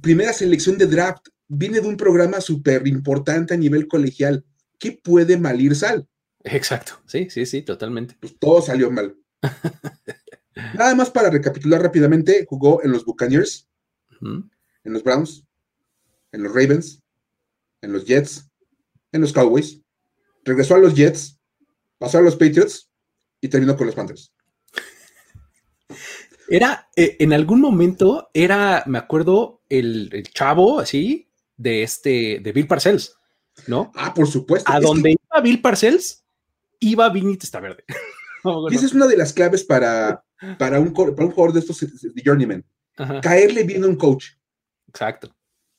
primera 0.00 0.32
selección 0.32 0.78
de 0.78 0.86
draft, 0.86 1.28
viene 1.46 1.80
de 1.80 1.86
un 1.86 1.96
programa 1.96 2.40
súper 2.40 2.88
importante 2.88 3.54
a 3.54 3.56
nivel 3.56 3.86
colegial. 3.86 4.44
¿Qué 4.80 4.98
puede 5.00 5.38
malir 5.38 5.76
sal? 5.76 6.08
Exacto, 6.44 7.00
sí, 7.06 7.28
sí, 7.30 7.46
sí, 7.46 7.62
totalmente. 7.62 8.16
Pues 8.20 8.38
todo 8.38 8.60
salió 8.60 8.90
mal. 8.90 9.16
Nada 10.74 10.94
más 10.94 11.10
para 11.10 11.30
recapitular 11.30 11.82
rápidamente, 11.82 12.46
jugó 12.48 12.82
en 12.82 12.92
los 12.92 13.04
Buccaneers, 13.04 13.68
en 14.20 14.92
los 14.92 15.02
Browns, 15.02 15.44
en 16.32 16.42
los 16.42 16.54
Ravens, 16.54 17.02
en 17.80 17.92
los 17.92 18.04
Jets, 18.04 18.50
en 19.12 19.20
los 19.20 19.32
Cowboys, 19.32 19.80
regresó 20.44 20.74
a 20.74 20.78
los 20.78 20.94
Jets, 20.94 21.38
pasó 21.98 22.18
a 22.18 22.22
los 22.22 22.36
Patriots 22.36 22.90
y 23.40 23.48
terminó 23.48 23.76
con 23.76 23.86
los 23.86 23.94
Panthers. 23.94 24.32
Era, 26.48 26.88
eh, 26.96 27.16
en 27.20 27.32
algún 27.32 27.60
momento, 27.60 28.30
era, 28.34 28.84
me 28.86 28.98
acuerdo, 28.98 29.62
el, 29.70 30.28
chavo 30.32 30.78
así 30.78 31.30
de 31.56 31.82
este, 31.82 32.40
de 32.42 32.52
Bill 32.52 32.66
Parcells, 32.66 33.16
¿no? 33.66 33.90
Ah, 33.94 34.12
por 34.12 34.26
supuesto. 34.26 34.70
A 34.70 34.78
donde 34.78 35.12
iba 35.12 35.40
Bill 35.40 35.62
Parcells, 35.62 36.23
iba 36.80 37.08
Vini 37.10 37.36
Testaverde. 37.36 37.84
Y 38.70 38.74
esa 38.74 38.84
es 38.84 38.92
una 38.92 39.06
de 39.06 39.16
las 39.16 39.32
claves 39.32 39.64
para, 39.64 40.22
para, 40.58 40.78
un, 40.78 40.92
para 40.92 41.24
un 41.24 41.30
jugador 41.30 41.54
de 41.54 41.60
estos 41.60 41.80
de 41.80 42.22
Journeyman. 42.22 42.62
Caerle 43.22 43.64
bien 43.64 43.84
a 43.84 43.86
un 43.86 43.96
coach. 43.96 44.32
Exacto. 44.86 45.34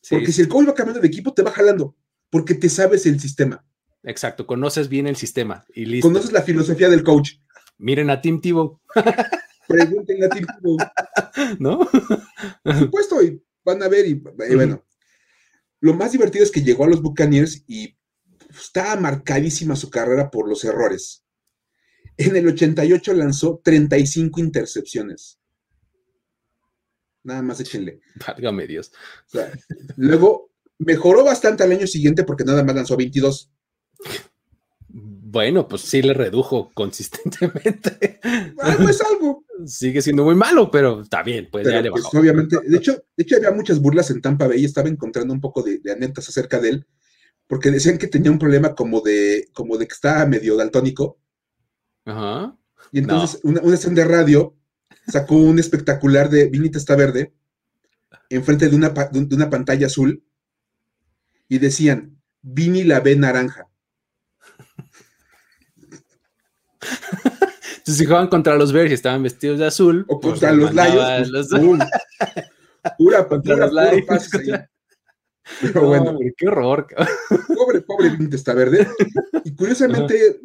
porque 0.09 0.31
si 0.31 0.41
el 0.41 0.47
coach 0.47 0.67
va 0.67 0.73
cambiando 0.73 0.99
de 0.99 1.07
equipo, 1.07 1.31
te 1.31 1.43
va 1.43 1.51
jalando, 1.51 1.95
porque 2.31 2.55
te 2.55 2.67
sabes 2.67 3.05
el 3.05 3.19
sistema. 3.19 3.63
Exacto, 4.03 4.45
conoces 4.45 4.89
bien 4.89 5.07
el 5.07 5.15
sistema 5.15 5.63
y 5.73 5.85
listo. 5.85 6.07
Conoces 6.07 6.31
la 6.31 6.41
filosofía 6.41 6.89
del 6.89 7.03
coach. 7.03 7.33
Miren 7.77 8.09
a 8.09 8.21
Tim 8.21 8.41
Tebow. 8.41 8.79
Pregunten 9.67 10.23
a 10.23 10.29
Tim 10.29 10.45
Tebow. 10.45 10.77
¿No? 11.59 11.89
Por 12.63 12.75
supuesto, 12.79 13.23
y 13.23 13.41
van 13.63 13.81
a 13.83 13.87
ver, 13.87 14.07
y, 14.07 14.13
bueno. 14.55 14.83
Lo 15.81 15.93
más 15.93 16.11
divertido 16.11 16.43
es 16.43 16.51
que 16.51 16.63
llegó 16.63 16.85
a 16.85 16.87
los 16.87 17.01
Buccaneers 17.01 17.63
y 17.67 17.94
estaba 18.59 18.95
marcadísima 18.95 19.75
su 19.75 19.89
carrera 19.89 20.29
por 20.29 20.47
los 20.49 20.63
errores. 20.63 21.23
En 22.17 22.35
el 22.35 22.47
88 22.47 23.13
lanzó 23.13 23.61
35 23.63 24.39
intercepciones. 24.39 25.39
Nada 27.23 27.41
más 27.41 27.59
échenle. 27.59 28.01
Válgame 28.25 28.67
Dios. 28.67 28.91
luego 29.97 30.51
mejoró 30.77 31.23
bastante 31.23 31.63
al 31.63 31.71
año 31.71 31.87
siguiente 31.87 32.23
porque 32.23 32.43
nada 32.43 32.63
más 32.63 32.75
lanzó 32.75 32.95
22. 32.95 33.51
Bueno, 34.87 35.67
pues 35.67 35.81
sí 35.81 36.01
le 36.01 36.13
redujo 36.13 36.71
consistentemente. 36.73 38.19
Algo 38.59 38.87
es 38.87 39.01
algo. 39.01 39.43
Sigue 39.65 40.01
siendo 40.01 40.23
muy 40.23 40.35
malo, 40.35 40.71
pero 40.71 41.01
está 41.01 41.23
bien, 41.23 41.49
pues 41.51 41.67
ya 41.67 41.81
le 41.81 41.91
pues, 41.91 42.03
bajó. 42.03 42.19
obviamente, 42.19 42.57
de 42.65 42.77
hecho, 42.77 42.93
de 42.93 43.23
hecho 43.23 43.35
había 43.35 43.51
muchas 43.51 43.81
burlas 43.81 44.09
en 44.11 44.21
Tampa 44.21 44.47
Bay, 44.47 44.63
estaba 44.63 44.87
encontrando 44.87 45.33
un 45.33 45.41
poco 45.41 45.61
de, 45.61 45.79
de 45.79 45.91
anécdotas 45.91 46.29
acerca 46.29 46.61
de 46.61 46.69
él, 46.69 46.87
porque 47.47 47.71
decían 47.71 47.97
que 47.97 48.07
tenía 48.07 48.31
un 48.31 48.39
problema 48.39 48.75
como 48.75 49.01
de, 49.01 49.49
como 49.53 49.77
de 49.77 49.87
que 49.87 49.93
estaba 49.93 50.25
medio 50.25 50.55
daltónico. 50.57 51.19
Ajá. 52.05 52.57
Y 52.91 52.99
entonces 52.99 53.39
una, 53.43 53.61
una 53.61 53.73
estación 53.73 53.95
de 53.95 54.05
radio 54.05 54.55
sacó 55.07 55.35
un 55.35 55.59
espectacular 55.59 56.29
de 56.29 56.49
Vinita 56.49 56.77
está 56.77 56.95
verde 56.95 57.33
enfrente 58.29 58.69
de 58.69 58.75
una, 58.75 58.89
de 58.89 59.35
una 59.35 59.49
pantalla 59.49 59.87
azul 59.87 60.23
y 61.47 61.57
decían, 61.59 62.19
Vini 62.41 62.83
la 62.83 62.99
ve 62.99 63.15
naranja. 63.15 63.67
Entonces 67.77 68.05
jugaban 68.07 68.27
contra 68.27 68.55
los 68.55 68.73
y 68.73 68.93
estaban 68.93 69.21
vestidos 69.23 69.59
de 69.59 69.67
azul. 69.67 70.05
O 70.07 70.19
contra 70.19 70.51
los 70.51 70.73
Lions. 70.73 71.29
Pues, 71.31 71.49
pura, 72.97 73.27
contra 73.27 73.55
los 73.57 73.71
Lions. 73.71 74.29
Pero 75.61 75.87
bueno. 75.87 76.17
qué 76.37 76.47
horror. 76.47 76.87
Pobre, 77.55 77.81
pobre 77.81 78.09
Vinita 78.09 78.35
está 78.35 78.53
verde. 78.53 78.87
Y 79.43 79.55
curiosamente, 79.55 80.41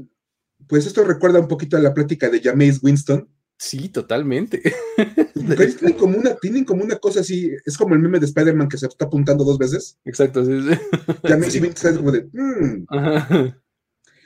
pues 0.67 0.87
esto 0.87 1.05
recuerda 1.05 1.41
un 1.41 1.49
poquito 1.49 1.77
a 1.77 1.81
la 1.81 1.95
plática 1.95 2.29
de 2.29 2.41
Jameis 2.41 2.83
Winston, 2.83 3.29
Sí, 3.61 3.91
totalmente. 3.91 4.63
tienen 5.35 5.99
como, 5.99 6.17
una, 6.17 6.35
tienen 6.37 6.65
como 6.65 6.83
una 6.83 6.97
cosa 6.97 7.21
así, 7.21 7.51
es 7.67 7.77
como 7.77 7.95
el 7.95 8.01
meme 8.01 8.19
de 8.19 8.25
Spider-Man 8.25 8.71
que 8.71 8.79
se 8.79 8.87
está 8.87 9.05
apuntando 9.05 9.45
dos 9.45 9.59
veces. 9.59 9.99
Exacto, 10.07 10.43
sí, 10.47 10.63
sí. 10.63 10.79
Ya 11.25 11.37
me 11.37 11.51
sí. 11.51 11.61
como 11.95 12.11
de. 12.11 12.27
Mm". 12.33 12.87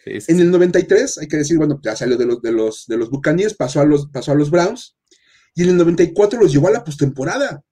En 0.06 0.38
el 0.38 0.50
93, 0.52 1.18
hay 1.18 1.26
que 1.26 1.38
decir, 1.38 1.58
bueno, 1.58 1.80
ya 1.82 1.96
salió 1.96 2.16
de 2.16 2.26
los, 2.26 2.42
de 2.42 2.52
los, 2.52 2.86
de 2.86 2.96
los 2.96 3.10
Buccaneers, 3.10 3.54
pasó 3.54 3.80
a 3.80 3.84
los, 3.84 4.06
pasó 4.06 4.30
a 4.30 4.36
los 4.36 4.52
Browns, 4.52 4.96
y 5.56 5.64
en 5.64 5.70
el 5.70 5.78
94 5.78 6.38
los 6.38 6.52
llevó 6.52 6.68
a 6.68 6.72
la 6.72 6.84
postemporada. 6.84 7.64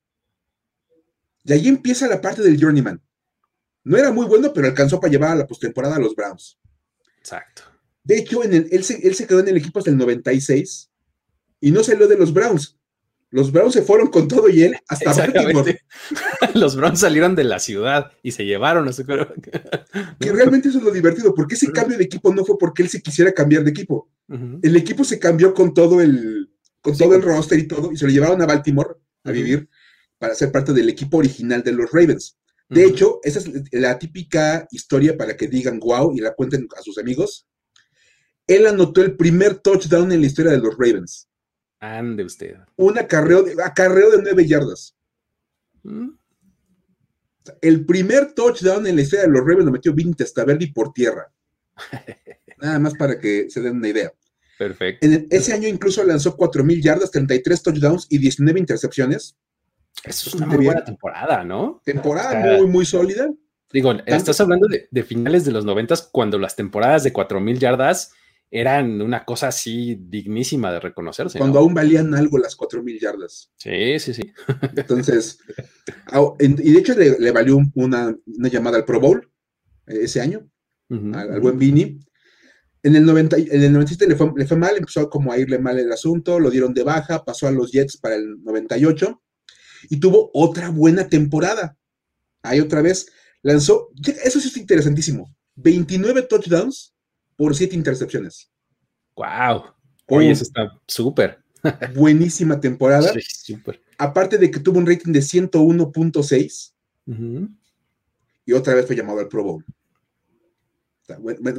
Y 1.45 1.53
ahí 1.53 1.69
empieza 1.69 2.09
la 2.09 2.21
parte 2.21 2.43
del 2.43 2.59
Journeyman. 2.61 3.01
No 3.85 3.97
era 3.97 4.13
muy 4.13 4.27
bueno, 4.27 4.53
pero 4.53 4.69
alcanzó 4.69 5.01
para 5.01 5.11
llevar 5.11 5.31
a 5.31 5.37
la 5.37 5.47
postemporada 5.47 5.97
a 5.97 6.01
los 6.01 6.15
Browns. 6.15 6.59
Exacto. 7.19 7.63
De 8.05 8.19
hecho, 8.19 8.45
en 8.45 8.53
el, 8.53 8.69
él, 8.71 8.85
se, 8.85 9.07
él 9.07 9.15
se 9.15 9.27
quedó 9.27 9.41
en 9.41 9.49
el 9.49 9.57
equipo 9.57 9.79
hasta 9.79 9.91
el 9.91 9.97
96 9.97 10.91
y 11.61 11.71
no 11.71 11.83
salió 11.83 12.09
de 12.09 12.17
los 12.17 12.33
Browns. 12.33 12.77
Los 13.31 13.51
Browns 13.51 13.73
se 13.73 13.83
fueron 13.83 14.09
con 14.09 14.29
todo 14.29 14.51
y 14.51 14.63
él 14.63 14.77
hasta 14.89 15.15
Baltimore. 15.15 15.81
Los 16.55 16.77
Browns 16.77 17.01
salieron 17.01 17.35
de 17.35 17.45
la 17.45 17.59
ciudad 17.61 18.13
y 18.23 18.33
se 18.33 18.45
llevaron 18.45 18.87
a 18.89 18.93
su 18.93 19.07
Que 19.07 20.33
realmente 20.33 20.69
eso 20.69 20.79
es 20.79 20.85
lo 20.85 20.91
divertido, 20.91 21.35
porque 21.35 21.55
ese 21.55 21.73
cambio 21.73 21.97
de 21.97 22.05
equipo 22.05 22.33
no 22.35 22.45
fue 22.45 22.59
porque 22.59 22.83
él 22.83 22.91
se 22.91 23.01
quisiera 23.01 23.33
cambiar 23.33 23.65
de 23.65 23.71
equipo. 23.71 24.11
El 24.29 24.77
equipo 24.77 25.03
se 25.03 25.19
cambió 25.19 25.55
con 25.55 25.73
todo 25.73 26.03
el, 26.03 26.51
con 26.83 26.95
todo 26.95 27.15
el 27.15 27.23
roster 27.23 27.59
y 27.59 27.67
todo, 27.67 27.91
y 27.91 27.97
se 27.97 28.05
lo 28.05 28.13
llevaron 28.13 28.43
a 28.43 28.47
Baltimore 28.47 28.91
a 29.25 29.31
vivir 29.31 29.67
para 30.23 30.37
ser 30.37 30.52
parte 30.52 30.73
del 30.73 30.88
equipo 30.88 31.17
original 31.17 31.64
de 31.64 31.73
los 31.73 31.91
Ravens. 31.91 32.38
De 32.69 32.85
hecho, 32.85 33.19
esa 33.25 33.41
es 33.41 33.50
la 33.73 33.99
típica 33.99 34.69
historia 34.71 35.17
para 35.17 35.37
que 35.37 35.49
digan 35.49 35.81
wow 35.81 36.14
y 36.17 36.21
la 36.21 36.33
cuenten 36.33 36.69
a 36.79 36.81
sus 36.81 36.97
amigos. 36.97 37.49
Él 38.47 38.69
anotó 38.69 39.02
el 39.02 39.17
primer 39.17 39.57
touchdown 39.57 40.12
en 40.12 40.21
la 40.21 40.26
historia 40.29 40.52
de 40.52 40.59
los 40.59 40.79
Ravens. 40.79 41.29
Ande 41.81 42.23
usted. 42.23 42.55
Un 42.76 43.00
acarreo 43.00 43.43
de, 43.43 43.61
acarreo 43.64 44.12
de 44.12 44.23
nueve 44.23 44.47
yardas. 44.47 44.95
¿Mm? 45.83 46.11
El 47.61 47.85
primer 47.85 48.33
touchdown 48.33 48.87
en 48.87 48.95
la 48.95 49.02
historia 49.02 49.26
de 49.26 49.33
los 49.33 49.41
Ravens 49.41 49.64
lo 49.64 49.73
metió 49.73 49.93
Vinny 49.93 50.14
Testaverde 50.14 50.71
por 50.73 50.93
tierra. 50.93 51.33
Nada 52.59 52.79
más 52.79 52.95
para 52.95 53.19
que 53.19 53.50
se 53.50 53.61
den 53.61 53.79
una 53.79 53.88
idea. 53.88 54.12
Perfecto. 54.57 55.05
En 55.05 55.26
ese 55.31 55.52
año 55.52 55.67
incluso 55.67 56.05
lanzó 56.05 56.37
mil 56.62 56.81
yardas, 56.81 57.11
33 57.11 57.61
touchdowns 57.61 58.07
y 58.09 58.19
19 58.19 58.61
intercepciones. 58.61 59.37
Eso 60.05 60.31
es 60.31 60.35
una 60.35 60.47
muy 60.47 60.65
buena 60.65 60.85
temporada, 60.85 61.45
¿no? 61.45 61.81
Temporada 61.85 62.57
muy, 62.57 62.67
muy 62.67 62.85
sólida. 62.85 63.29
Digo, 63.73 63.93
estás 64.07 64.41
hablando 64.41 64.69
de, 64.69 64.89
de, 64.91 65.03
finales 65.03 65.45
de 65.45 65.53
los 65.53 65.65
noventas 65.65 66.09
cuando 66.13 66.39
las 66.39 66.57
temporadas 66.57 67.05
de 67.05 67.13
mil 67.41 67.59
yardas 67.59 68.13
eran 68.51 69.01
una 69.01 69.25
cosa 69.25 69.49
así 69.49 69.99
dignísima 69.99 70.71
de 70.71 70.79
reconocerse. 70.79 71.39
Cuando 71.39 71.59
aún 71.59 71.73
valían 71.73 72.15
algo 72.15 72.37
las 72.37 72.55
cuatro 72.55 72.83
mil 72.83 73.01
yardas. 73.01 73.51
Sí, 73.57 73.99
sí, 73.99 74.13
sí. 74.13 74.23
Entonces, 74.77 75.39
y 76.39 76.73
de 76.73 76.79
hecho 76.79 76.95
le, 76.95 77.31
valió 77.31 77.59
una, 77.75 78.15
llamada 78.27 78.77
al 78.77 78.85
Pro 78.85 79.01
Bowl 79.01 79.31
eh, 79.87 80.01
ese 80.03 80.21
año, 80.21 80.47
al, 80.91 81.41
buen 81.41 81.59
Vini. 81.59 81.99
En 82.83 82.97
el, 82.97 83.07
90, 83.07 83.37
en 83.37 83.63
el 83.63 83.73
97 83.73 84.07
le 84.09 84.17
fue, 84.17 84.33
le 84.37 84.45
fue 84.45 84.57
mal, 84.57 84.77
empezó 84.77 85.09
como 85.09 85.33
a 85.33 85.39
irle 85.39 85.59
mal 85.59 85.79
el 85.79 85.91
asunto, 85.91 86.39
lo 86.39 86.51
dieron 86.51 86.75
de 86.75 86.83
baja, 86.83 87.25
pasó 87.25 87.47
a 87.47 87.53
los 87.53 87.71
Jets 87.71 87.97
para 87.97 88.17
el 88.17 88.43
98 88.43 89.22
y 89.89 90.01
tuvo 90.01 90.31
otra 90.35 90.71
buena 90.71 91.09
temporada. 91.09 91.77
Ahí 92.43 92.61
otra 92.61 92.83
vez 92.83 93.07
lanzó, 93.43 93.91
eso 94.25 94.41
sí 94.41 94.49
es 94.49 94.57
interesantísimo, 94.57 95.35
29 95.57 96.23
touchdowns 96.23 96.95
por 97.37 97.55
siete 97.55 97.75
intercepciones. 97.75 98.51
¡Wow! 99.17 99.65
Oye, 100.07 100.31
eso 100.31 100.45
está 100.45 100.73
súper. 100.87 101.43
buenísima 101.95 102.61
temporada. 102.61 103.12
Sí, 103.21 103.57
Aparte 103.99 104.39
de 104.39 104.51
que 104.51 104.61
tuvo 104.61 104.79
un 104.79 104.87
rating 104.87 105.12
de 105.12 105.21
101.6. 105.21 106.73
Y 108.45 108.53
otra 108.53 108.75
vez 108.75 108.87
fue 108.87 108.97
llamado 108.97 109.21
al 109.21 109.29
Pro 109.29 109.45
Bowl. 109.45 109.65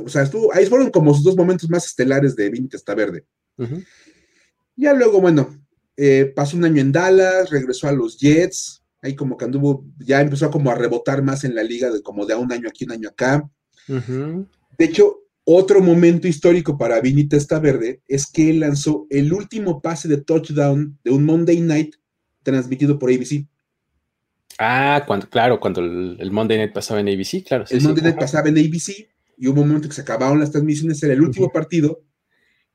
O 0.04 0.10
sea, 0.10 0.24
estuvo, 0.24 0.54
ahí 0.54 0.66
fueron 0.66 0.90
como 0.90 1.14
sus 1.14 1.24
dos 1.24 1.36
momentos 1.36 1.70
más 1.70 1.86
estelares 1.86 2.36
de 2.36 2.68
está 2.72 2.96
verde. 2.96 3.26
Ya 4.76 4.94
luego, 4.94 5.22
bueno, 5.22 5.63
eh, 5.98 6.32
pasó 6.36 6.58
un 6.58 6.66
año 6.66 6.82
en 6.82 6.92
Dallas, 6.92 7.50
regresó 7.50 7.88
a 7.88 7.92
los 7.92 8.18
Jets, 8.18 8.84
ahí 9.02 9.16
como 9.16 9.38
que 9.38 9.46
anduvo, 9.46 9.86
ya 10.00 10.22
empezó 10.22 10.50
como 10.50 10.72
a 10.72 10.76
rebotar 10.76 11.22
más 11.22 11.44
en 11.44 11.56
la 11.56 11.64
liga, 11.64 11.92
de 11.92 12.02
como 12.02 12.26
de 12.26 12.36
un 12.36 12.52
año 12.52 12.70
aquí, 12.70 12.86
un 12.86 12.92
año 12.92 13.10
acá. 13.10 13.48
De 13.88 14.86
hecho, 14.86 15.24
otro 15.44 15.82
momento 15.82 16.28
histórico 16.28 16.78
para 16.78 17.02
Vinny 17.02 17.28
Verde 17.62 18.02
es 18.08 18.28
que 18.28 18.50
él 18.50 18.62
lanzó 18.62 19.08
el 19.10 19.34
último 19.34 19.82
pase 19.82 20.08
de 20.08 20.18
touchdown 20.18 20.98
de 21.04 21.12
un 21.12 21.26
Monday 21.26 21.60
Night 21.60 21.96
transmitido 22.44 22.98
por 22.98 23.10
ABC. 23.10 23.46
Ah, 24.60 25.04
cuando, 25.06 25.28
claro, 25.30 25.60
cuando 25.60 25.82
el, 25.82 26.32
Monday 26.32 26.58
Night 26.58 26.74
pasaba 26.74 27.02
en 27.02 27.10
ABC, 27.10 27.44
claro. 27.46 27.66
el 27.70 27.82
Monday 27.82 28.04
Night 28.04 28.20
pasaba 28.20 28.50
en 28.50 28.58
ABC 28.58 29.10
y 29.38 29.48
hubo 29.48 29.62
un 29.62 29.68
momento 29.68 29.90
que 29.90 29.96
se 29.96 30.02
acabaron 30.02 30.40
las 30.40 30.52
transmisiones, 30.52 31.02
era 31.04 31.14
el 31.14 31.22
último 31.22 31.52
partido. 31.52 32.02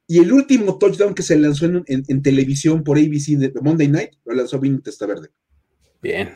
Y 0.08 0.18
el 0.18 0.32
último 0.32 0.78
touchdown 0.78 1.14
que 1.14 1.22
se 1.22 1.38
lanzó 1.38 1.66
en, 1.66 2.22
televisión 2.22 2.82
por 2.82 2.98
ABC 2.98 3.36
de, 3.38 3.52
Monday 3.60 3.88
Night 3.88 4.10
lo 4.24 4.34
lanzó 4.34 4.58
Vinny 4.58 4.80
Verde. 5.06 5.28
Bien 6.02 6.30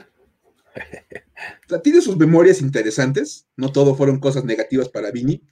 tiene 1.83 2.01
sus 2.01 2.17
memorias 2.17 2.61
interesantes, 2.61 3.47
no 3.57 3.73
todo 3.73 3.95
fueron 3.95 4.21
cosas 4.21 4.45
negativas 4.45 4.89
para 4.89 5.11
Vini. 5.11 5.43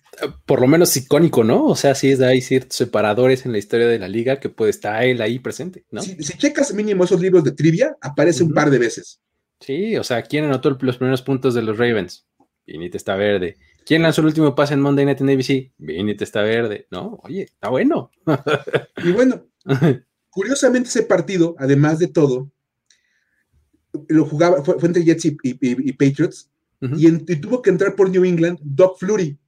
Por 0.44 0.60
lo 0.60 0.66
menos 0.66 0.96
icónico, 0.96 1.44
¿no? 1.44 1.66
O 1.66 1.76
sea, 1.76 1.94
sí 1.94 2.12
hay 2.22 2.40
ciertos 2.40 2.76
separadores 2.76 3.46
en 3.46 3.52
la 3.52 3.58
historia 3.58 3.86
de 3.86 3.98
la 3.98 4.08
liga 4.08 4.40
que 4.40 4.48
puede 4.48 4.70
estar 4.70 5.02
él 5.02 5.20
ahí 5.20 5.38
presente, 5.38 5.84
¿no? 5.90 6.02
Si, 6.02 6.16
checas 6.16 6.74
mínimo 6.74 7.04
esos 7.04 7.20
libros 7.20 7.44
de 7.44 7.52
trivia, 7.52 7.96
aparece 8.00 8.42
un 8.42 8.52
par 8.52 8.70
de 8.70 8.78
veces. 8.78 9.20
Sí, 9.60 9.96
o 9.96 10.04
sea, 10.04 10.22
¿quién 10.22 10.44
anotó 10.44 10.70
los 10.80 10.96
primeros 10.96 11.22
puntos 11.22 11.54
de 11.54 11.62
los 11.62 11.78
Ravens? 11.78 12.26
Vini 12.66 12.90
está 12.92 13.16
verde. 13.16 13.56
¿Quién 13.84 14.02
lanzó 14.02 14.20
el 14.20 14.28
último 14.28 14.54
pase 14.54 14.74
en 14.74 14.80
Monday 14.80 15.04
Night 15.04 15.20
en 15.20 15.30
ABC? 15.30 15.72
Vini 15.78 16.16
está 16.18 16.42
verde. 16.42 16.86
No, 16.90 17.18
oye, 17.22 17.42
está 17.42 17.68
bueno. 17.68 18.10
y 19.04 19.12
bueno, 19.12 19.46
curiosamente 20.30 20.88
ese 20.88 21.02
partido, 21.02 21.54
además 21.58 21.98
de 21.98 22.08
todo, 22.08 22.50
lo 24.08 24.24
jugaba, 24.24 24.62
fue, 24.64 24.76
entre 24.82 25.04
Jets 25.04 25.24
y, 25.24 25.92
Patriots, 25.92 26.50
y, 26.80 27.10
tuvo 27.36 27.62
que 27.62 27.70
entrar 27.70 27.94
por 27.94 28.10
New 28.10 28.24
England 28.24 28.58
Doc 28.62 28.98
Flurry. 28.98 29.38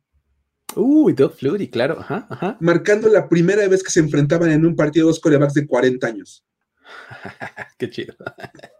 Uy, 0.74 1.12
Doug 1.12 1.34
Flutie, 1.34 1.70
claro. 1.70 2.00
Ajá, 2.00 2.26
ajá. 2.30 2.56
Marcando 2.60 3.08
la 3.08 3.28
primera 3.28 3.66
vez 3.68 3.82
que 3.82 3.90
se 3.90 4.00
enfrentaban 4.00 4.50
en 4.50 4.64
un 4.64 4.74
partido 4.74 5.06
dos 5.06 5.20
corebacks 5.20 5.54
de 5.54 5.66
40 5.66 6.06
años. 6.06 6.44
Qué 7.78 7.90
chido. 7.90 8.14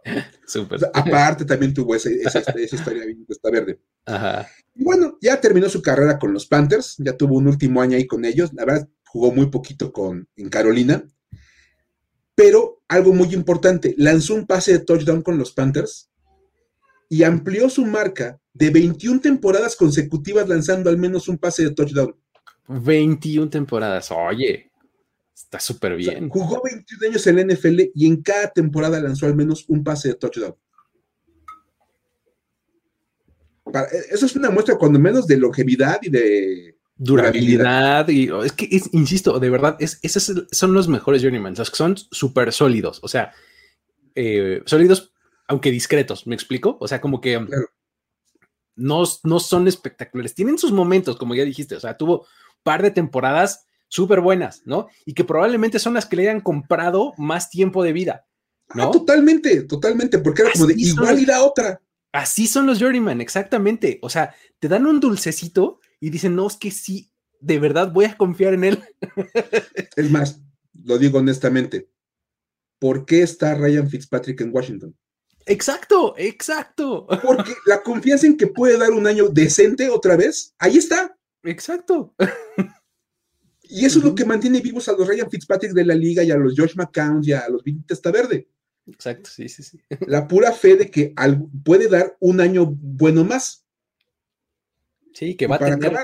Súper. 0.47 0.80
aparte 0.92 1.44
también 1.44 1.73
tuvo 1.73 1.94
esa, 1.94 2.11
historia 2.11 3.04
bien 3.04 3.25
está 3.28 3.50
verde. 3.50 3.80
Ajá. 4.06 4.49
Y 4.75 4.85
bueno, 4.85 5.18
ya 5.21 5.40
terminó 5.40 5.68
su 5.68 5.82
carrera 5.82 6.18
con 6.18 6.32
los 6.32 6.47
Panthers, 6.47 6.97
ya 6.99 7.16
tuvo 7.16 7.37
un 7.37 7.49
último 7.49 7.80
año 7.80 7.97
ahí 7.97 8.06
con 8.06 8.25
ellos. 8.25 8.52
La 8.54 8.64
verdad, 8.64 8.88
jugó 9.06 9.32
muy 9.32 9.47
poquito 9.47 9.92
con, 9.92 10.28
en 10.37 10.49
Carolina. 10.49 11.04
Pero 12.35 12.82
algo 12.88 13.12
muy 13.12 13.32
importante, 13.35 13.94
lanzó 13.99 14.35
un 14.35 14.47
pase 14.47 14.73
de 14.73 14.78
touchdown 14.80 15.23
con 15.23 15.38
los 15.38 15.52
Panthers 15.52 16.11
y 17.09 17.25
amplió 17.25 17.68
su 17.68 17.85
marca 17.85 18.40
de 18.54 18.71
21 18.71 19.21
temporadas 19.21 19.76
consecutivas 19.76 20.49
lanzando 20.49 20.88
al 20.88 20.97
menos 20.97 21.28
un 21.28 21.38
pase 21.38 21.64
de 21.64 21.71
touchdown. 21.71 22.16
21 22.68 23.50
temporadas, 23.50 24.11
oye, 24.11 24.72
está 25.35 25.61
súper 25.61 25.97
bien. 25.97 26.29
jugó 26.29 26.62
21 26.62 27.09
años 27.09 27.27
en 27.27 27.37
la 27.37 27.55
NFL 27.55 27.81
y 27.95 28.07
en 28.07 28.23
cada 28.23 28.51
temporada 28.51 29.01
lanzó 29.01 29.27
al 29.27 29.35
menos 29.35 29.65
un 29.69 29.83
pase 29.85 30.09
de 30.09 30.15
touchdown. 30.15 30.55
eso 34.11 34.27
es 34.27 34.37
una 34.37 34.51
muestra 34.51 34.77
cuando 34.77 34.99
menos 34.99 35.27
de 35.27 35.37
longevidad 35.37 35.99
y 36.03 36.11
de 36.11 36.77
durabilidad. 36.97 38.09
y 38.09 38.29
es 38.45 38.53
que 38.53 38.69
insisto, 38.93 39.39
de 39.39 39.51
verdad, 39.51 39.77
es, 39.79 39.99
esos 40.03 40.33
son 40.51 40.75
los 40.75 40.89
mejores 40.89 41.23
journeyman, 41.23 41.55
que 41.55 41.65
son 41.65 41.97
súper 41.97 42.53
sólidos, 42.53 43.01
o 43.03 43.09
sea, 43.09 43.33
eh, 44.15 44.62
sólidos 44.67 45.12
aunque 45.49 45.71
discretos, 45.71 46.27
¿me 46.27 46.35
explico? 46.35 46.79
O 46.81 46.89
sea, 46.89 47.01
como 47.01 47.21
que 47.21 47.39
no, 48.75 49.05
no 49.23 49.41
son 49.41 49.69
espectaculares. 49.69 50.35
Tienen 50.35 50.57
sus 50.57 50.73
momentos, 50.73 51.17
como 51.17 51.35
ya 51.35 51.45
dijiste, 51.45 51.75
o 51.77 51.81
sea, 51.81 51.97
tuvo 51.97 52.21
un 52.21 52.62
par 52.62 52.83
de 52.83 52.91
temporadas 52.91 53.67
súper 53.93 54.23
buenas, 54.23 54.63
¿no? 54.65 54.89
Y 55.05 55.13
que 55.13 55.23
probablemente 55.23 55.79
son 55.79 55.93
las 55.93 56.07
que 56.07 56.17
le 56.17 56.23
hayan 56.23 56.41
comprado 56.41 57.13
más 57.19 57.51
tiempo 57.51 57.85
de 57.85 57.93
vida. 57.93 58.27
¿no? 58.75 58.85
Ah, 58.85 58.91
totalmente, 58.91 59.65
totalmente, 59.65 60.19
porque 60.19 60.43
era 60.43 60.53
como 60.53 60.67
de 60.67 60.75
igual 60.79 61.19
y 61.19 61.27
la 61.27 61.45
otra. 61.45 61.79
Así 62.11 62.47
son 62.47 62.65
los 62.65 62.79
Journeyman, 62.79 63.21
exactamente. 63.21 63.99
O 64.01 64.09
sea, 64.09 64.35
te 64.59 64.69
dan 64.69 64.87
un 64.87 64.99
dulcecito 64.99 65.79
y 66.01 66.09
dicen, 66.09 66.35
no, 66.35 66.47
es 66.47 66.57
que 66.57 66.71
sí, 66.71 67.13
de 67.39 67.59
verdad 67.59 67.93
voy 67.93 68.07
a 68.07 68.17
confiar 68.17 68.55
en 68.55 68.65
él. 68.65 68.83
Es 69.97 70.11
más, 70.11 70.41
lo 70.85 70.97
digo 70.97 71.19
honestamente, 71.19 71.91
¿por 72.79 73.05
qué 73.05 73.21
está 73.21 73.55
Ryan 73.55 73.91
Fitzpatrick 73.91 74.41
en 74.41 74.55
Washington? 74.55 74.97
Exacto, 75.45 76.15
exacto. 76.17 77.07
Porque 77.23 77.53
la 77.67 77.83
confianza 77.83 78.27
en 78.27 78.39
que 78.39 78.47
puede 78.47 78.79
dar 78.79 78.93
un 78.93 79.07
año 79.07 79.29
decente 79.29 79.91
otra 79.91 80.17
vez, 80.17 80.55
ahí 80.59 80.79
está. 80.79 81.15
Exacto. 81.43 82.15
Y 83.75 83.87
eso 83.87 84.00
es 84.00 84.05
lo 84.05 84.14
que 84.14 84.26
mantiene 84.26 84.61
vivos 84.61 84.87
a 84.88 84.93
los 84.93 85.09
Ryan 85.09 85.31
Fitzpatrick 85.31 85.73
de 85.73 85.87
la 85.87 85.95
liga 85.95 86.23
y 86.23 86.31
a 86.31 86.37
los 86.37 86.55
Josh 86.55 86.75
McCown 86.76 87.23
y 87.25 87.33
a 87.33 87.49
los 87.49 87.64
Vinita 87.64 88.11
Verde. 88.11 88.47
Exacto, 88.87 89.31
sí, 89.31 89.49
sí, 89.49 89.62
sí. 89.62 89.81
La 90.07 90.29
pura 90.29 90.52
fe 90.52 90.76
de 90.76 90.91
que 90.91 91.14
puede 91.64 91.88
dar 91.88 92.14
un 92.21 92.43
año 92.43 92.67
bueno 92.67 93.25
más. 93.25 93.64
Sí, 95.14 95.37
que 95.37 95.47
va 95.47 95.57
a 95.57 95.59
tener 95.59 95.97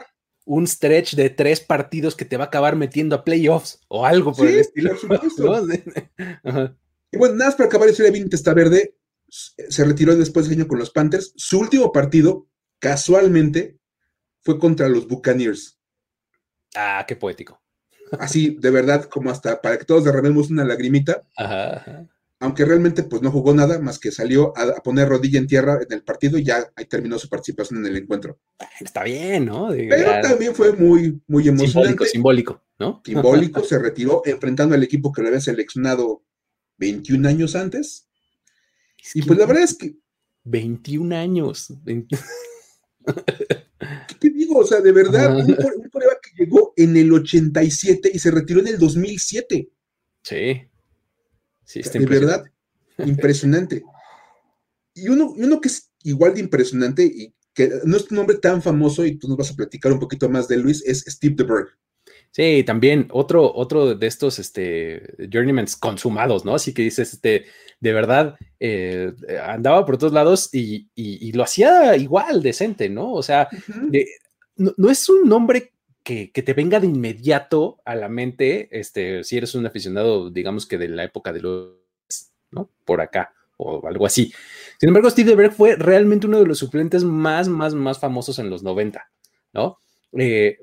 un 0.47 0.67
stretch 0.67 1.15
de 1.15 1.29
tres 1.29 1.61
partidos 1.61 2.17
que 2.17 2.25
te 2.25 2.39
va 2.39 2.45
a 2.45 2.47
acabar 2.47 2.75
metiendo 2.75 3.15
a 3.15 3.23
playoffs 3.25 3.81
o 3.89 4.07
algo 4.07 4.33
por 4.33 4.47
el 4.49 4.61
estilo. 4.61 4.93
Y 7.11 7.17
bueno, 7.17 7.37
nada 7.37 7.47
más 7.49 7.57
para 7.57 7.69
acabar 7.69 7.87
la 7.87 7.93
historia 7.93 8.13
de 8.13 8.19
Vinita 8.19 8.53
Verde, 8.53 8.95
se 9.29 9.83
retiró 9.83 10.15
después 10.15 10.47
de 10.47 10.57
año 10.57 10.69
con 10.69 10.79
los 10.79 10.91
Panthers. 10.91 11.33
Su 11.37 11.59
último 11.59 11.91
partido, 11.91 12.47
casualmente, 12.79 13.79
fue 14.43 14.59
contra 14.59 14.91
los 14.91 15.09
Buccaneers. 15.09 15.78
Ah, 16.75 17.05
qué 17.07 17.17
poético. 17.17 17.61
Así, 18.19 18.57
de 18.59 18.71
verdad, 18.71 19.05
como 19.05 19.31
hasta 19.31 19.61
para 19.61 19.79
que 19.79 19.85
todos 19.85 20.05
derramemos 20.05 20.51
una 20.51 20.65
lagrimita. 20.65 21.23
Aunque 22.41 22.65
realmente 22.65 23.03
pues 23.03 23.21
no 23.21 23.33
jugó 23.33 23.53
nada, 23.53 23.81
más 23.81 23.99
que 23.99 24.13
salió 24.13 24.57
a, 24.57 24.81
poner 24.83 25.09
rodilla 25.09 25.41
en 25.41 25.49
tierra 25.49 25.81
en 25.83 25.93
el 25.93 26.05
partido 26.05 26.39
y 26.39 26.45
ya 26.45 26.71
ahí 26.77 26.85
terminó 26.85 27.19
su 27.19 27.29
participación 27.29 27.81
en 27.81 27.87
el 27.87 27.97
encuentro. 27.97 28.39
Está 28.81 29.03
bien, 29.03 29.47
¿no? 29.47 29.71
Pero 29.71 30.21
también 30.23 30.55
fue 30.55 30.73
muy, 30.73 31.21
muy 31.27 31.49
emocionante. 31.49 32.05
Simbólico, 32.05 32.05
simbólico, 32.05 32.63
¿no? 32.79 33.03
Simbólico, 33.05 33.63
se 33.65 33.79
retiró 33.81 34.23
enfrentando 34.25 34.77
al 34.77 34.83
equipo 34.85 35.13
que 35.13 35.23
le 35.23 35.29
había 35.29 35.41
seleccionado 35.41 36.23
21 36.77 37.29
años 37.29 37.57
antes 37.57 38.09
y 39.15 39.23
pues 39.23 39.39
la 39.39 39.47
verdad 39.47 39.65
es 39.65 39.77
que. 39.77 39.97
21 40.45 41.15
años. 41.17 41.73
¿Qué 44.21 44.31
digo? 44.31 44.59
O 44.59 44.67
sea, 44.67 44.81
de 44.81 44.93
verdad, 44.93 45.37
un, 45.37 45.57
prueba 45.57 46.15
que 46.23 46.45
llegó 46.45 46.73
en 46.77 46.97
el 46.97 47.13
87 47.13 48.11
y 48.13 48.19
se 48.19 48.31
retiró 48.31 48.61
en 48.61 48.69
el 48.69 48.79
2007. 48.79 49.69
Sí. 50.23 50.63
Sí, 51.65 51.81
está 51.81 51.99
De 51.99 52.07
verdad, 52.07 52.45
impresionante. 52.99 53.83
Y 54.95 55.09
uno, 55.09 55.31
uno 55.31 55.61
que 55.61 55.69
es 55.69 55.91
igual 56.03 56.35
de 56.35 56.41
impresionante 56.41 57.05
y 57.05 57.35
que 57.55 57.71
no 57.85 57.97
es 57.97 58.11
un 58.11 58.17
nombre 58.17 58.39
tan 58.39 58.63
famoso 58.63 59.05
y 59.05 59.17
tú 59.17 59.29
nos 59.29 59.37
vas 59.37 59.51
a 59.51 59.57
platicar 59.57 59.93
un 59.93 59.99
poquito 59.99 60.29
más 60.29 60.49
de 60.49 60.57
Luis, 60.57 60.83
es 60.87 61.05
Steve 61.07 61.35
DeBerg. 61.37 61.69
Sí, 62.31 62.63
también 62.65 63.09
otro, 63.11 63.53
otro 63.55 63.95
de 63.95 64.07
estos 64.07 64.39
este, 64.39 65.03
journeymans 65.33 65.77
consumados, 65.77 66.45
¿no? 66.45 66.55
Así 66.55 66.73
que 66.73 66.83
dices, 66.83 67.15
este, 67.15 67.47
de 67.81 67.93
verdad, 67.93 68.37
eh, 68.61 69.13
andaba 69.45 69.85
por 69.85 69.99
todos 69.99 70.13
lados 70.13 70.51
y, 70.53 71.33
lo 71.33 71.43
hacía 71.43 71.97
igual, 71.97 72.43
decente, 72.43 72.89
¿no? 72.89 73.13
O 73.13 73.23
sea, 73.23 73.49
no, 74.57 74.91
es 74.91 75.09
un 75.09 75.29
nombre 75.29 75.73
que, 76.03 76.31
te 76.33 76.53
venga 76.53 76.81
de 76.81 76.87
inmediato 76.87 77.81
a 77.85 77.95
la 77.95 78.09
mente, 78.09 78.69
este, 78.79 79.25
si 79.25 79.37
eres 79.37 79.55
un 79.55 79.67
aficionado, 79.67 80.31
digamos 80.31 80.67
que 80.67 80.79
de 80.79 80.89
la 80.89 81.05
época 81.05 81.33
de 81.33 81.41
los, 81.41 81.73
¿no? 82.51 82.71
Por 82.85 83.01
acá 83.01 83.33
o 83.57 83.87
algo 83.87 84.07
así. 84.07 84.33
Sin 84.79 84.89
embargo, 84.89 85.11
Steve 85.11 85.31
DeBerg 85.31 85.53
fue 85.53 85.77
realmente 85.77 86.27
uno 86.27 86.39
de 86.39 86.47
los 86.47 86.59
suplentes 86.59 87.05
más, 87.05 87.49
más, 87.49 87.75
más 87.75 87.99
famosos 87.99 88.39
en 88.39 88.49
los 88.49 88.63
90, 88.63 89.11
¿no? 89.53 89.79
Eh, 90.17 90.59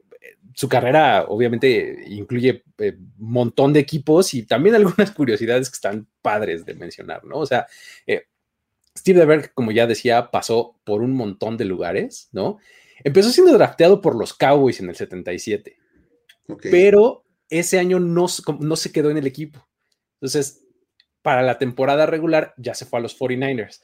su 0.56 0.70
carrera 0.70 1.26
obviamente 1.28 2.06
incluye 2.08 2.64
un 2.80 2.86
eh, 2.86 2.98
montón 3.18 3.74
de 3.74 3.82
equipos 3.82 4.34
y 4.34 4.44
también 4.44 4.76
algunas 4.76 5.12
curiosidades 5.12 5.70
que 5.70 5.76
están 5.76 6.08
padres 6.22 6.66
de 6.66 6.74
mencionar, 6.74 7.26
¿no? 7.26 7.40
O 7.40 7.46
sea, 7.46 7.68
eh, 8.08 8.24
Steve 8.98 9.20
DeBerg, 9.20 9.54
como 9.54 9.74
ya 9.74 9.86
decía, 9.86 10.32
pasó 10.32 10.80
por 10.86 11.02
un 11.02 11.14
montón 11.14 11.58
de 11.58 11.66
lugares, 11.66 12.30
¿no? 12.32 12.58
Empezó 13.04 13.30
siendo 13.32 13.52
drafteado 13.54 14.00
por 14.00 14.16
los 14.16 14.34
Cowboys 14.34 14.80
en 14.80 14.90
el 14.90 14.96
77, 14.96 15.78
pero 16.72 17.26
ese 17.50 17.78
año 17.78 18.00
no, 18.00 18.28
no 18.60 18.76
se 18.78 18.92
quedó 18.94 19.12
en 19.12 19.18
el 19.18 19.28
equipo. 19.28 19.68
Entonces, 20.16 20.66
para 21.22 21.44
la 21.44 21.58
temporada 21.58 22.06
regular 22.06 22.54
ya 22.56 22.74
se 22.74 22.86
fue 22.86 23.00
a 23.00 23.02
los 23.02 23.20
49ers. 23.20 23.82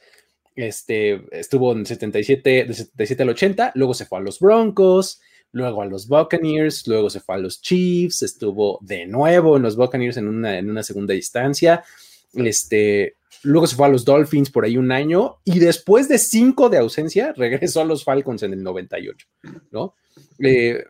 Este, 0.56 1.22
estuvo 1.38 1.72
en 1.72 1.84
77, 1.84 2.64
de 2.64 2.74
77 2.74 3.22
al 3.22 3.28
80, 3.28 3.72
luego 3.74 3.92
se 3.92 4.06
fue 4.06 4.18
a 4.18 4.22
los 4.22 4.40
Broncos, 4.40 5.20
luego 5.52 5.82
a 5.82 5.86
los 5.86 6.08
Buccaneers, 6.08 6.86
luego 6.88 7.10
se 7.10 7.20
fue 7.20 7.36
a 7.36 7.38
los 7.38 7.60
Chiefs, 7.60 8.22
estuvo 8.22 8.78
de 8.80 9.06
nuevo 9.06 9.56
en 9.56 9.62
los 9.62 9.76
Buccaneers 9.76 10.16
en 10.16 10.28
una, 10.28 10.58
en 10.58 10.70
una 10.70 10.82
segunda 10.82 11.14
instancia, 11.14 11.84
este, 12.32 13.16
luego 13.42 13.66
se 13.66 13.76
fue 13.76 13.86
a 13.86 13.90
los 13.90 14.04
Dolphins 14.04 14.50
por 14.50 14.64
ahí 14.64 14.78
un 14.78 14.90
año 14.90 15.38
y 15.44 15.58
después 15.58 16.08
de 16.08 16.18
cinco 16.18 16.70
de 16.70 16.78
ausencia 16.78 17.32
regresó 17.36 17.82
a 17.82 17.84
los 17.84 18.02
Falcons 18.02 18.42
en 18.42 18.54
el 18.54 18.62
98, 18.62 19.26
¿no? 19.70 19.94
Eh, 20.38 20.84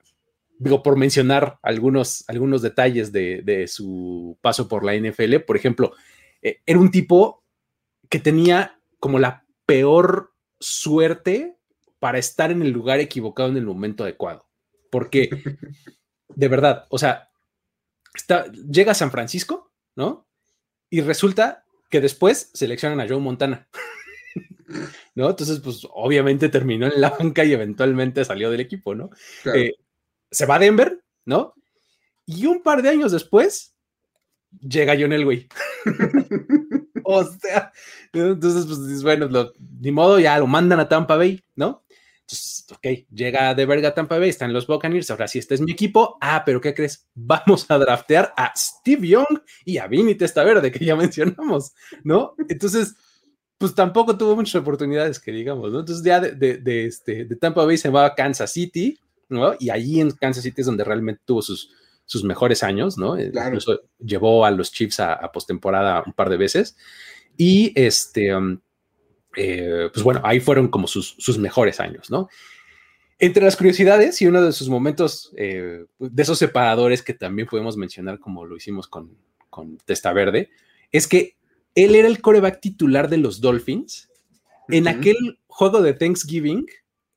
digo, 0.58 0.82
por 0.82 0.96
mencionar 0.96 1.58
algunos, 1.62 2.24
algunos 2.28 2.62
detalles 2.62 3.10
de, 3.12 3.66
su 3.66 4.38
paso 4.40 4.68
por 4.68 4.84
la 4.84 4.94
NFL, 4.94 5.40
por 5.40 5.56
ejemplo, 5.56 5.92
eh, 6.40 6.60
era 6.64 6.78
un 6.78 6.90
tipo 6.90 7.42
que 8.08 8.20
tenía 8.20 8.78
como 9.00 9.18
la 9.18 9.44
peor 9.66 10.32
suerte 10.60 11.56
para 11.98 12.18
estar 12.18 12.52
en 12.52 12.62
el 12.62 12.70
lugar 12.70 13.00
equivocado 13.00 13.48
en 13.48 13.56
el 13.56 13.64
momento 13.64 14.04
adecuado 14.04 14.51
porque 14.92 15.30
de 16.28 16.48
verdad, 16.48 16.86
o 16.90 16.98
sea, 16.98 17.30
está, 18.14 18.44
llega 18.52 18.92
a 18.92 18.94
San 18.94 19.10
Francisco, 19.10 19.72
¿no? 19.96 20.28
Y 20.90 21.00
resulta 21.00 21.64
que 21.88 22.02
después 22.02 22.50
seleccionan 22.52 23.00
a 23.00 23.08
Joe 23.08 23.18
Montana. 23.18 23.68
¿No? 25.14 25.30
Entonces, 25.30 25.60
pues 25.60 25.86
obviamente 25.94 26.50
terminó 26.50 26.86
en 26.86 27.00
la 27.00 27.08
banca 27.08 27.42
y 27.42 27.54
eventualmente 27.54 28.22
salió 28.24 28.50
del 28.50 28.60
equipo, 28.60 28.94
¿no? 28.94 29.08
Eh, 29.54 29.72
se 30.30 30.44
va 30.44 30.56
a 30.56 30.58
Denver, 30.58 31.02
¿no? 31.24 31.54
Y 32.26 32.44
un 32.44 32.62
par 32.62 32.82
de 32.82 32.90
años 32.90 33.12
después 33.12 33.74
llega 34.60 34.96
John 34.98 35.14
Elway. 35.14 35.48
o 37.04 37.24
sea, 37.24 37.72
entonces, 38.12 38.66
pues 38.66 39.02
bueno, 39.02 39.52
ni 39.80 39.90
modo, 39.90 40.20
ya 40.20 40.38
lo 40.38 40.46
mandan 40.46 40.80
a 40.80 40.88
Tampa 40.88 41.16
Bay, 41.16 41.42
¿no? 41.56 41.82
Entonces, 42.32 42.66
ok, 42.70 43.14
llega 43.14 43.54
de 43.54 43.66
verga 43.66 43.92
Tampa 43.92 44.18
Bay, 44.18 44.30
están 44.30 44.54
los 44.54 44.66
Buccaneers, 44.66 45.10
ahora 45.10 45.28
sí, 45.28 45.38
este 45.38 45.54
es 45.54 45.60
mi 45.60 45.72
equipo. 45.72 46.16
Ah, 46.20 46.42
pero 46.46 46.60
¿qué 46.60 46.72
crees? 46.72 47.06
Vamos 47.14 47.70
a 47.70 47.76
draftear 47.76 48.32
a 48.36 48.52
Steve 48.56 49.06
Young 49.06 49.40
y 49.66 49.76
a 49.76 49.86
Vinny 49.86 50.14
Verde, 50.14 50.72
que 50.72 50.84
ya 50.84 50.96
mencionamos, 50.96 51.72
¿no? 52.04 52.34
Entonces, 52.48 52.94
pues 53.58 53.74
tampoco 53.74 54.16
tuvo 54.16 54.34
muchas 54.34 54.54
oportunidades, 54.56 55.20
que 55.20 55.30
digamos, 55.30 55.70
¿no? 55.72 55.80
Entonces 55.80 56.02
ya 56.04 56.20
de, 56.20 56.86
este, 56.86 57.26
de 57.26 57.36
Tampa 57.36 57.66
Bay 57.66 57.76
se 57.76 57.90
va 57.90 58.06
a 58.06 58.14
Kansas 58.14 58.50
City, 58.50 58.98
¿no? 59.28 59.54
Y 59.58 59.68
ahí 59.68 60.00
en 60.00 60.10
Kansas 60.12 60.42
City 60.42 60.62
es 60.62 60.66
donde 60.66 60.84
realmente 60.84 61.20
tuvo 61.26 61.42
sus, 61.42 61.70
sus 62.06 62.24
mejores 62.24 62.62
años, 62.62 62.96
¿no? 62.96 63.20
Incluso 63.20 63.82
llevó 63.98 64.46
a 64.46 64.50
los 64.50 64.72
Chiefs 64.72 65.00
a, 65.00 65.30
postemporada 65.32 66.02
un 66.06 66.14
par 66.14 66.30
de 66.30 66.38
veces. 66.38 66.76
Y 67.36 67.72
este, 67.74 68.34
um, 68.34 68.58
eh, 69.36 69.88
pues 69.92 70.02
bueno, 70.02 70.20
ahí 70.24 70.40
fueron 70.40 70.68
como 70.68 70.86
sus, 70.86 71.14
sus 71.18 71.38
mejores 71.38 71.80
años, 71.80 72.10
¿no? 72.10 72.28
Entre 73.18 73.42
las 73.42 73.56
curiosidades 73.56 74.20
y 74.20 74.26
uno 74.26 74.42
de 74.42 74.52
sus 74.52 74.68
momentos, 74.68 75.32
eh, 75.36 75.84
de 75.98 76.22
esos 76.22 76.38
separadores 76.38 77.02
que 77.02 77.14
también 77.14 77.46
podemos 77.48 77.76
mencionar, 77.76 78.18
como 78.18 78.44
lo 78.44 78.56
hicimos 78.56 78.88
con, 78.88 79.16
con 79.48 79.78
Testa 79.78 80.12
Verde, 80.12 80.50
es 80.90 81.06
que 81.06 81.36
él 81.74 81.94
era 81.94 82.08
el 82.08 82.20
coreback 82.20 82.60
titular 82.60 83.08
de 83.08 83.18
los 83.18 83.40
Dolphins 83.40 84.10
en 84.68 84.88
aquel 84.88 85.38
juego 85.46 85.82
de 85.82 85.94
Thanksgiving 85.94 86.66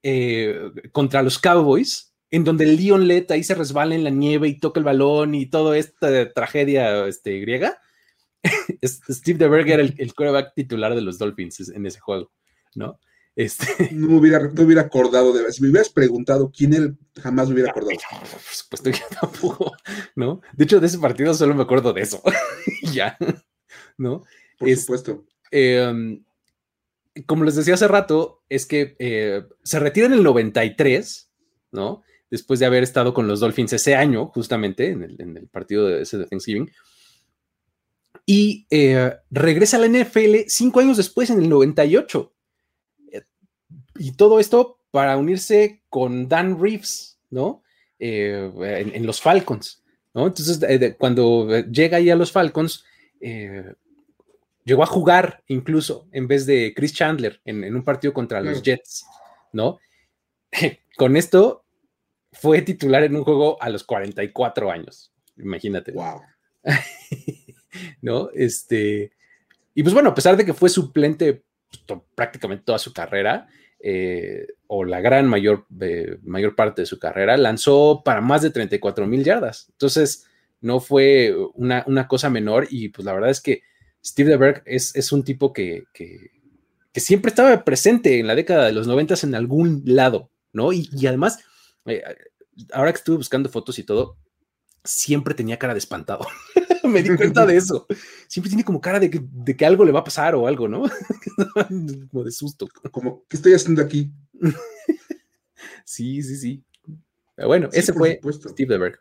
eh, 0.03 0.71
contra 0.91 1.23
los 1.23 1.39
Cowboys, 1.39 2.13
en 2.31 2.43
donde 2.43 2.65
el 2.65 2.75
Leon 2.75 3.07
Lett 3.07 3.31
ahí 3.31 3.43
se 3.43 3.55
resbala 3.55 3.95
en 3.95 4.03
la 4.03 4.09
nieve 4.09 4.47
y 4.47 4.59
toca 4.59 4.79
el 4.79 4.83
balón 4.83 5.35
y 5.35 5.45
toda 5.45 5.77
esta 5.77 6.31
tragedia 6.33 7.07
este, 7.07 7.39
griega. 7.39 7.79
Steve 8.83 9.39
DeBerg 9.39 9.69
era 9.69 9.81
el, 9.81 9.95
el 9.97 10.13
coreback 10.13 10.53
titular 10.55 10.95
de 10.95 11.01
los 11.01 11.17
Dolphins 11.17 11.69
en 11.69 11.85
ese 11.85 11.99
juego, 11.99 12.31
¿no? 12.75 12.99
Este... 13.35 13.65
No, 13.91 14.07
me 14.07 14.17
hubiera, 14.17 14.39
no 14.39 14.63
hubiera 14.63 14.81
acordado 14.81 15.33
de 15.33 15.51
Si 15.51 15.61
me 15.61 15.69
hubieras 15.69 15.89
preguntado 15.89 16.51
quién 16.55 16.73
él, 16.73 16.97
jamás 17.21 17.47
me 17.47 17.55
hubiera 17.55 17.71
acordado. 17.71 17.97
Por 18.19 18.39
supuesto 18.39 18.91
que 18.91 19.15
tampoco, 19.19 19.71
¿no? 20.15 20.41
De 20.53 20.63
hecho, 20.63 20.79
de 20.79 20.87
ese 20.87 20.99
partido 20.99 21.33
solo 21.33 21.53
me 21.53 21.63
acuerdo 21.63 21.93
de 21.93 22.01
eso. 22.01 22.21
ya, 22.93 23.17
¿no? 23.97 24.23
Por 24.57 24.75
supuesto. 24.75 25.25
Em, 25.51 26.23
como 27.25 27.43
les 27.43 27.55
decía 27.55 27.75
hace 27.75 27.87
rato, 27.87 28.43
es 28.49 28.65
que 28.65 28.95
eh, 28.99 29.43
se 29.63 29.79
retira 29.79 30.07
en 30.07 30.13
el 30.13 30.23
93, 30.23 31.31
¿no? 31.71 32.03
Después 32.29 32.59
de 32.59 32.65
haber 32.65 32.83
estado 32.83 33.13
con 33.13 33.27
los 33.27 33.39
Dolphins 33.39 33.73
ese 33.73 33.95
año, 33.95 34.27
justamente, 34.27 34.89
en 34.89 35.03
el, 35.37 35.47
partido 35.47 35.87
de, 35.87 36.01
ese 36.01 36.17
de 36.17 36.25
Thanksgiving. 36.25 36.69
Y 38.25 38.65
eh, 38.69 39.13
regresa 39.29 39.77
a 39.77 39.81
la 39.81 39.87
NFL 39.87 40.47
cinco 40.47 40.79
años 40.79 40.97
después, 40.97 41.29
en 41.29 41.41
el 41.41 41.49
98 41.49 42.31
y 43.97 44.11
todo 44.13 44.39
esto 44.39 44.79
para 44.91 45.17
unirse 45.17 45.81
con 45.89 46.27
Dan 46.27 46.61
Reeves, 46.61 47.19
¿no? 47.29 47.63
Eh, 47.99 48.51
en, 48.93 49.05
los 49.05 49.21
Falcons, 49.21 49.83
¿no? 50.13 50.27
Entonces, 50.27 50.59
cuando 50.97 51.47
llega 51.61 51.97
ahí 51.97 52.09
a 52.09 52.15
los 52.15 52.31
Falcons, 52.31 52.83
eh, 53.21 53.73
llegó 54.63 54.83
a 54.83 54.87
jugar 54.87 55.43
incluso 55.47 56.07
en 56.11 56.27
vez 56.27 56.45
de 56.45 56.73
Chris 56.75 56.93
Chandler 56.93 57.41
en, 57.45 57.73
un 57.73 57.83
partido 57.83 58.13
contra 58.13 58.41
los 58.41 58.61
Jets, 58.61 59.05
¿no? 59.53 59.79
con 60.97 61.15
esto 61.15 61.63
fue 62.31 62.61
titular 62.61 63.03
en 63.03 63.15
un 63.15 63.23
juego 63.23 63.61
a 63.61 63.69
los 63.69 63.83
44 63.83 64.71
años, 64.71 65.13
imagínate. 65.37 65.91
Wow. 65.93 66.21
¿No? 68.01 68.29
Este, 68.33 69.11
y 69.73 69.83
pues 69.83 69.93
bueno, 69.93 70.09
a 70.09 70.15
pesar 70.15 70.37
de 70.37 70.45
que 70.45 70.53
fue 70.53 70.69
suplente 70.69 71.43
pues, 71.85 71.99
prácticamente 72.15 72.63
toda 72.63 72.79
su 72.79 72.93
carrera, 72.93 73.47
eh, 73.79 74.47
o 74.67 74.83
la 74.83 74.99
gran 74.99 75.27
mayor, 75.27 75.67
eh, 75.79 76.17
mayor 76.23 76.55
parte 76.55 76.81
de 76.81 76.85
su 76.87 76.97
carrera, 76.97 77.37
lanzó 77.37 78.01
para 78.03 78.21
más 78.21 78.41
de 78.41 78.49
34 78.49 79.05
mil 79.05 79.23
yardas. 79.23 79.67
Entonces, 79.71 80.25
no 80.61 80.79
fue 80.79 81.35
una, 81.53 82.07
cosa 82.07 82.29
menor 82.29 82.67
y 82.69 82.89
pues 82.89 83.05
la 83.05 83.13
verdad 83.13 83.29
es 83.29 83.41
que 83.41 83.61
Steve 84.03 84.31
DeBerg 84.31 84.63
es, 84.65 84.95
es 84.95 85.11
un 85.11 85.23
tipo 85.23 85.53
que, 85.53 85.83
siempre 86.95 87.29
estaba 87.29 87.63
presente 87.63 88.19
en 88.19 88.27
la 88.27 88.35
década 88.35 88.65
de 88.65 88.71
los 88.71 88.87
90 88.87 89.15
en 89.23 89.35
algún 89.35 89.83
lado, 89.85 90.31
¿no? 90.53 90.71
Y, 90.73 90.89
además, 91.05 91.43
eh, 91.85 92.01
ahora 92.71 92.91
que 92.91 92.97
estuve 92.97 93.17
buscando 93.17 93.49
fotos 93.49 93.77
y 93.77 93.83
todo, 93.83 94.17
siempre 94.85 95.33
tenía 95.33 95.59
cara 95.59 95.73
de 95.73 95.79
espantado. 95.79 96.25
Me 96.83 97.01
di 97.01 97.15
cuenta 97.15 97.45
de 97.45 97.57
eso. 97.57 97.85
Siempre 98.27 98.49
tiene 98.49 98.63
como 98.63 98.79
cara 98.79 98.99
de 98.99 99.09
que, 99.09 99.65
algo 99.65 99.83
le 99.83 99.91
va 99.91 99.99
a 99.99 100.03
pasar 100.03 100.35
o 100.35 100.47
algo, 100.47 100.67
¿no? 100.67 100.83
como 102.11 102.23
de 102.23 102.31
susto. 102.31 102.67
Como, 102.91 103.25
¿qué 103.27 103.37
estoy 103.37 103.53
haciendo 103.53 103.81
aquí? 103.81 104.11
sí, 105.85 106.21
sí, 106.21 106.37
sí. 106.37 106.63
bueno, 107.37 107.69
ese 107.73 107.91
fue 107.93 108.19
Steve 108.31 108.73
DeBerg. 108.73 108.99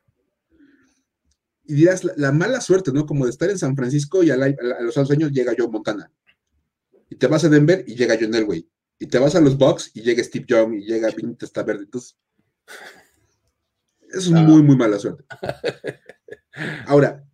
Y 1.66 1.74
dirás, 1.74 2.04
la, 2.16 2.32
mala 2.32 2.60
suerte, 2.60 2.92
¿no? 2.92 3.06
Como 3.06 3.24
de 3.24 3.30
estar 3.30 3.48
en 3.48 3.58
San 3.58 3.74
Francisco 3.76 4.22
y 4.22 4.30
a, 4.30 4.36
los 4.36 5.10
años 5.10 5.32
llega 5.32 5.54
Joe 5.56 5.68
Montana. 5.68 6.10
Y 7.08 7.16
te 7.16 7.26
vas 7.26 7.44
a 7.44 7.48
Denver 7.48 7.84
y 7.86 7.94
llega 7.94 8.18
John 8.20 8.34
Elway. 8.34 8.68
Y 8.98 9.06
te 9.06 9.18
vas 9.18 9.34
a 9.34 9.40
los 9.40 9.56
Bucks 9.56 9.90
y 9.94 10.02
llega 10.02 10.22
Steve 10.22 10.44
Young 10.46 10.74
y 10.74 10.86
llega 10.86 11.10
Vince 11.10 11.46
Verde. 11.64 11.84
Entonces, 11.84 12.16
es 14.16 14.30
muy, 14.30 14.62
muy 14.62 14.76
mala 14.76 14.98
suerte. 14.98 15.24
Ahora, 16.86 17.24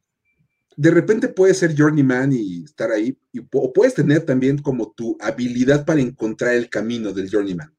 de 0.77 0.91
repente 0.91 1.29
puedes 1.29 1.59
ser 1.59 1.75
journeyman 1.77 2.33
y 2.33 2.65
estar 2.65 2.91
ahí, 2.91 3.19
y, 3.33 3.41
o 3.53 3.73
puedes 3.73 3.95
tener 3.95 4.25
también 4.25 4.59
como 4.59 4.93
tu 4.93 5.17
habilidad 5.21 5.85
para 5.85 6.01
encontrar 6.01 6.55
el 6.55 6.71
camino 6.71 7.13
del 7.13 7.31
journeyman. 7.31 7.75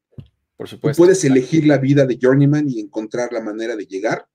Por 0.56 0.68
supuesto. 0.68 1.02
puedes 1.02 1.24
elegir 1.24 1.66
la 1.66 1.78
vida 1.78 2.06
de 2.06 2.18
journeyman 2.20 2.68
y 2.68 2.78
encontrar 2.78 3.32
la 3.32 3.40
manera 3.40 3.74
de 3.74 3.86
llegar. 3.86 4.28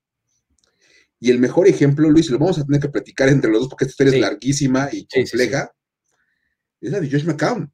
Y 1.20 1.30
el 1.30 1.38
mejor 1.38 1.66
ejemplo, 1.66 2.10
Luis, 2.10 2.30
lo 2.30 2.38
vamos 2.38 2.58
a 2.58 2.64
tener 2.64 2.80
que 2.80 2.90
platicar 2.90 3.28
entre 3.28 3.50
los 3.50 3.60
dos 3.60 3.68
porque 3.70 3.86
esta 3.86 3.92
historia 3.92 4.14
es 4.14 4.20
larguísima 4.20 4.88
y 4.92 5.06
compleja, 5.06 5.72
es 6.80 6.92
la 6.92 7.00
de 7.00 7.10
Josh 7.10 7.24
McCown. 7.24 7.72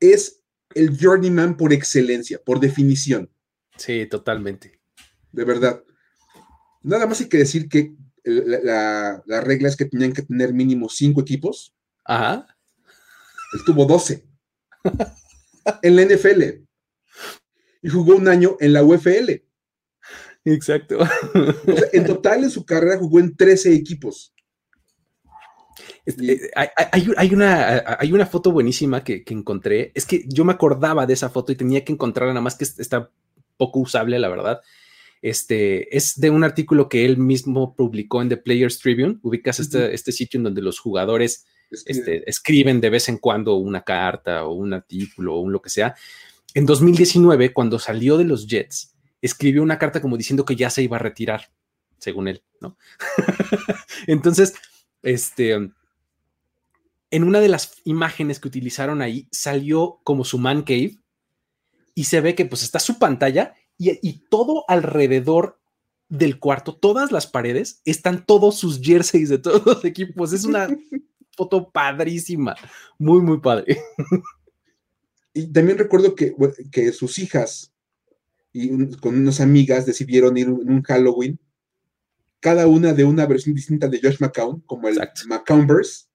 es 0.00 0.42
el 0.74 0.96
journeyman 0.96 1.56
por 1.56 1.72
excelencia, 1.72 2.40
por 2.44 2.60
definición. 2.60 3.30
Sí, 3.80 4.04
totalmente. 4.04 4.78
De 5.32 5.44
verdad. 5.44 5.82
Nada 6.82 7.06
más 7.06 7.18
hay 7.22 7.30
que 7.30 7.38
decir 7.38 7.66
que 7.66 7.94
la, 8.24 9.22
regla 9.26 9.68
es 9.68 9.76
que 9.76 9.86
tenían 9.86 10.12
que 10.12 10.20
tener 10.20 10.52
mínimo 10.52 10.90
cinco 10.90 11.22
equipos. 11.22 11.74
Ajá. 12.04 12.46
Él 13.54 13.60
tuvo 13.64 13.86
12 13.86 14.22
en 15.82 15.96
la 15.96 16.02
NFL 16.02 16.42
y 17.82 17.88
jugó 17.88 18.16
un 18.16 18.28
año 18.28 18.58
en 18.60 18.74
la 18.74 18.84
UFL. 18.84 19.42
Exacto. 20.44 20.98
en 21.94 22.04
total 22.04 22.44
en 22.44 22.50
su 22.50 22.66
carrera 22.66 22.98
jugó 22.98 23.18
en 23.18 23.34
13 23.34 23.72
equipos. 23.72 24.34
Este, 26.04 26.50
hay, 26.54 27.32
una, 27.32 27.82
hay 27.98 28.12
una 28.12 28.26
foto 28.26 28.52
buenísima 28.52 29.02
que, 29.02 29.24
que, 29.24 29.32
encontré. 29.32 29.90
Es 29.94 30.04
que 30.04 30.24
yo 30.28 30.44
me 30.44 30.52
acordaba 30.52 31.06
de 31.06 31.14
esa 31.14 31.30
foto 31.30 31.50
y 31.50 31.56
tenía 31.56 31.82
que 31.82 31.92
encontrarla, 31.92 32.34
nada 32.34 32.42
más 32.42 32.56
que 32.56 32.64
está 32.64 33.10
poco 33.60 33.80
usable, 33.80 34.18
la 34.18 34.28
verdad. 34.28 34.60
Este, 35.20 35.94
es 35.94 36.18
de 36.18 36.30
un 36.30 36.44
artículo 36.44 36.88
que 36.88 37.04
él 37.04 37.18
mismo 37.18 37.76
publicó 37.76 38.22
en 38.22 38.30
The 38.30 38.38
Players 38.38 38.78
Tribune. 38.78 39.18
Ubicas 39.22 39.60
este, 39.60 39.94
este, 39.94 40.12
sitio 40.12 40.38
en 40.38 40.44
donde 40.44 40.62
los 40.62 40.78
jugadores 40.78 41.44
este, 41.84 42.28
escriben 42.28 42.80
de 42.80 42.88
vez 42.88 43.10
en 43.10 43.18
cuando 43.18 43.56
una 43.56 43.82
carta 43.82 44.46
o 44.46 44.54
un 44.54 44.72
artículo 44.72 45.36
o 45.36 45.40
un 45.40 45.52
lo 45.52 45.60
que 45.60 45.68
sea. 45.68 45.94
En 46.54 46.64
2019, 46.64 47.52
cuando 47.52 47.78
salió 47.78 48.16
de 48.16 48.24
los 48.24 48.46
Jets, 48.46 48.94
escribió 49.20 49.62
una 49.62 49.78
carta 49.78 50.00
como 50.00 50.16
diciendo 50.16 50.46
que 50.46 50.56
ya 50.56 50.70
se 50.70 50.82
iba 50.82 50.96
a 50.96 51.00
retirar, 51.00 51.50
según 51.98 52.26
él, 52.26 52.42
¿no? 52.60 52.78
Entonces, 54.06 54.54
este, 55.02 55.52
en 57.10 57.24
una 57.24 57.40
de 57.40 57.48
las 57.48 57.74
imágenes 57.84 58.40
que 58.40 58.48
utilizaron 58.48 59.02
ahí, 59.02 59.28
salió 59.30 60.00
como 60.02 60.24
su 60.24 60.38
man 60.38 60.62
cave 60.62 60.96
y 62.00 62.04
se 62.04 62.22
ve 62.22 62.34
que 62.34 62.46
pues 62.46 62.62
está 62.62 62.78
su 62.78 62.98
pantalla 62.98 63.52
y, 63.76 64.12
todo 64.30 64.64
alrededor 64.68 65.60
del 66.08 66.38
cuarto, 66.38 66.74
todas 66.74 67.12
las 67.12 67.26
paredes, 67.26 67.82
están 67.84 68.24
todos 68.24 68.56
sus 68.56 68.80
jerseys 68.80 69.28
de 69.28 69.36
todos 69.36 69.66
los 69.66 69.84
equipos. 69.84 70.32
Es 70.32 70.46
una 70.46 70.66
foto 71.36 71.70
padrísima, 71.70 72.56
muy, 72.98 73.20
muy 73.20 73.38
padre. 73.38 73.82
Y 75.34 75.46
también 75.52 75.76
recuerdo 75.76 76.14
que, 76.14 76.34
que 76.72 76.90
sus 76.92 77.18
hijas 77.18 77.70
y 78.50 78.96
con 78.96 79.16
unas 79.16 79.42
amigas 79.42 79.84
decidieron 79.84 80.38
ir 80.38 80.46
en 80.46 80.70
un 80.70 80.82
Halloween, 80.82 81.38
cada 82.40 82.66
una 82.66 82.94
de 82.94 83.04
una 83.04 83.26
versión 83.26 83.54
distinta 83.54 83.88
de 83.88 84.00
Josh 84.02 84.20
McCown, 84.20 84.62
como 84.62 84.88
el 84.88 84.98
McCownverse. 85.28 86.06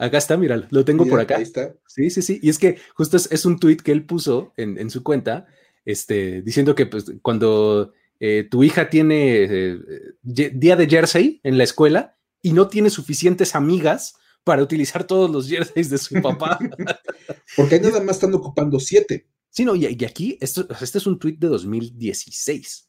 Acá 0.00 0.16
está, 0.16 0.38
mira, 0.38 0.66
lo 0.70 0.84
tengo 0.84 1.04
por 1.06 1.20
acá. 1.20 1.36
Ahí 1.36 1.42
está. 1.42 1.74
Sí, 1.86 2.08
sí, 2.08 2.22
sí. 2.22 2.40
Y 2.42 2.48
es 2.48 2.58
que 2.58 2.78
justo 2.94 3.18
es, 3.18 3.44
un 3.44 3.60
tweet 3.60 3.76
que 3.76 3.92
él 3.92 4.06
puso 4.06 4.54
en, 4.56 4.78
en, 4.78 4.88
su 4.88 5.02
cuenta 5.02 5.46
este, 5.84 6.40
diciendo 6.40 6.74
que 6.74 6.86
pues, 6.86 7.04
cuando 7.20 7.92
eh, 8.18 8.48
tu 8.50 8.64
hija 8.64 8.88
tiene 8.88 9.44
eh, 9.44 9.78
día 10.22 10.76
de 10.76 10.88
jersey 10.88 11.40
en 11.42 11.58
la 11.58 11.64
escuela 11.64 12.16
y 12.40 12.54
no 12.54 12.68
tiene 12.68 12.88
suficientes 12.88 13.54
amigas 13.54 14.14
para 14.42 14.62
utilizar 14.62 15.04
todos 15.04 15.30
los 15.30 15.48
jerseys 15.48 15.90
de 15.90 15.98
su 15.98 16.20
papá. 16.22 16.58
Porque 17.56 17.74
ahí 17.74 17.80
nada 17.82 18.02
más 18.02 18.16
están 18.16 18.32
ocupando 18.34 18.80
siete. 18.80 19.26
Sí, 19.50 19.64
no, 19.64 19.74
y, 19.74 19.86
aquí, 20.04 20.38
esto, 20.40 20.66
este 20.80 20.98
es 20.98 21.06
un 21.06 21.18
tweet 21.18 21.36
de 21.38 21.48
2016. 21.48 22.88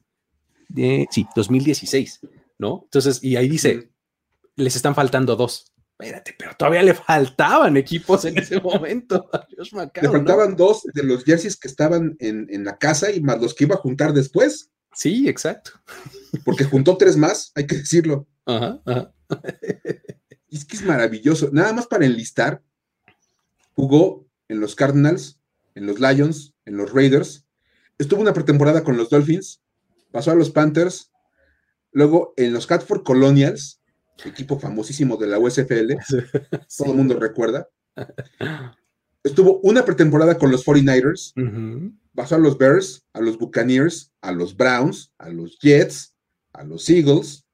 sí, 1.09 1.27
2016, 1.35 2.19
¿no? 2.57 2.81
Entonces, 2.85 3.23
y 3.23 3.35
ahí 3.35 3.49
dice, 3.49 3.89
les 4.55 4.75
están 4.75 4.95
faltando 4.95 5.35
dos. 5.35 5.70
Espérate, 6.01 6.35
pero 6.37 6.55
todavía 6.57 6.83
le 6.83 6.93
faltaban 6.93 7.77
equipos 7.77 8.25
en 8.25 8.37
ese 8.37 8.59
momento 8.59 9.29
a 9.31 9.45
Josh 9.55 9.73
McCown. 9.73 10.03
Le 10.03 10.09
faltaban 10.09 10.55
dos 10.55 10.83
de 10.93 11.03
los 11.03 11.23
jerseys 11.23 11.57
que 11.57 11.67
estaban 11.67 12.15
en, 12.19 12.47
en, 12.49 12.63
la 12.63 12.77
casa 12.77 13.11
y 13.11 13.21
más 13.21 13.39
los 13.39 13.53
que 13.53 13.65
iba 13.65 13.75
a 13.75 13.79
juntar 13.79 14.13
después. 14.13 14.71
Sí, 14.93 15.29
exacto. 15.29 15.71
Porque 16.43 16.63
juntó 16.63 16.97
tres 16.97 17.17
más, 17.17 17.51
hay 17.55 17.67
que 17.67 17.77
decirlo. 17.77 18.27
Ajá, 18.45 18.79
ajá. 18.85 19.13
Es 20.49 20.65
que 20.65 20.75
es 20.75 20.83
maravilloso. 20.83 21.49
Nada 21.53 21.71
más 21.71 21.87
para 21.87 22.05
enlistar, 22.05 22.61
jugó 23.73 24.27
en 24.49 24.59
los 24.59 24.75
Cardinals, 24.75 25.39
en 25.75 25.85
los 25.85 26.01
Lions, 26.01 26.53
en 26.65 26.75
los 26.75 26.91
Raiders, 26.91 27.45
estuvo 27.97 28.19
una 28.19 28.33
pretemporada 28.33 28.83
con 28.83 28.97
los 28.97 29.09
Dolphins, 29.09 29.61
pasó 30.11 30.31
a 30.31 30.35
los 30.35 30.49
Panthers, 30.49 31.09
luego 31.93 32.33
en 32.35 32.51
los 32.51 32.67
Catford 32.67 33.03
Colonials, 33.03 33.80
equipo 34.29 34.59
famosísimo 34.59 35.17
de 35.17 35.27
la 35.27 35.39
USFL, 35.39 35.93
todo 36.77 36.91
el 36.91 36.97
mundo 36.97 37.19
recuerda. 37.19 37.67
Estuvo 39.23 39.59
una 39.61 39.85
pretemporada 39.85 40.37
con 40.37 40.51
los 40.51 40.65
49ers, 40.65 41.33
pasó 42.15 42.35
a 42.35 42.39
los 42.39 42.57
Bears, 42.57 43.05
a 43.13 43.21
los 43.21 43.37
Buccaneers, 43.37 44.11
a 44.21 44.31
los 44.31 44.55
Browns, 44.55 45.13
a 45.17 45.29
los 45.29 45.59
Jets, 45.59 46.15
a 46.53 46.63
los 46.63 46.89
Eagles, 46.89 47.45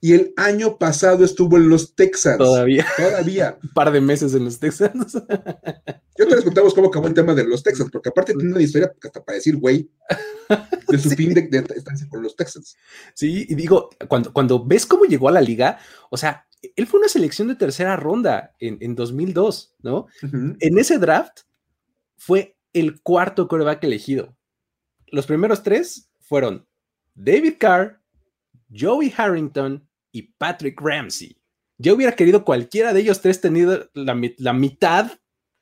y 0.00 0.12
el 0.12 0.32
año 0.36 0.78
pasado 0.78 1.24
estuvo 1.24 1.56
en 1.56 1.68
los 1.68 1.94
Texans. 1.94 2.38
Todavía. 2.38 2.86
Todavía. 2.96 3.58
Un 3.62 3.70
par 3.70 3.90
de 3.90 4.00
meses 4.00 4.34
en 4.34 4.44
los 4.44 4.58
Texans. 4.58 5.14
Yo 6.18 6.26
te 6.26 6.34
les 6.34 6.44
contamos 6.44 6.74
cómo 6.74 6.88
acabó 6.88 7.08
el 7.08 7.14
tema 7.14 7.34
de 7.34 7.44
los 7.44 7.62
Texans, 7.62 7.90
porque 7.90 8.08
aparte 8.08 8.34
tiene 8.34 8.52
una 8.52 8.62
historia 8.62 8.92
hasta 9.02 9.24
para 9.24 9.36
decir, 9.36 9.56
güey, 9.56 9.90
de 10.88 10.98
su 10.98 11.10
fin 11.16 11.34
de, 11.34 11.48
estancia 11.76 12.08
con 12.08 12.22
los 12.22 12.36
Texans. 12.36 12.76
Sí, 13.14 13.46
y 13.48 13.54
digo, 13.54 13.90
cuando, 14.08 14.32
cuando 14.32 14.64
ves 14.64 14.86
cómo 14.86 15.04
llegó 15.04 15.28
a 15.28 15.32
la 15.32 15.40
liga, 15.40 15.78
o 16.10 16.16
sea, 16.16 16.46
él 16.74 16.86
fue 16.86 16.98
una 16.98 17.08
selección 17.08 17.48
de 17.48 17.54
tercera 17.54 17.96
ronda 17.96 18.54
en, 18.58 18.78
en 18.80 18.96
2002, 18.96 19.76
¿no? 19.82 20.06
En 20.22 20.78
ese 20.78 20.98
draft 20.98 21.42
fue 22.16 22.56
el 22.72 23.00
cuarto 23.00 23.46
coreback 23.46 23.84
elegido. 23.84 24.36
Los 25.06 25.26
primeros 25.26 25.62
tres 25.62 26.10
fueron 26.20 26.66
David 27.14 27.54
Carr, 27.58 28.02
Joey 28.76 29.14
Harrington 29.16 29.87
y 30.12 30.22
Patrick 30.22 30.80
Ramsey. 30.80 31.40
Yo 31.78 31.94
hubiera 31.94 32.16
querido 32.16 32.44
cualquiera 32.44 32.92
de 32.92 33.00
ellos 33.00 33.20
tres 33.20 33.40
tenido 33.40 33.88
la, 33.94 34.14
mitad 34.14 35.12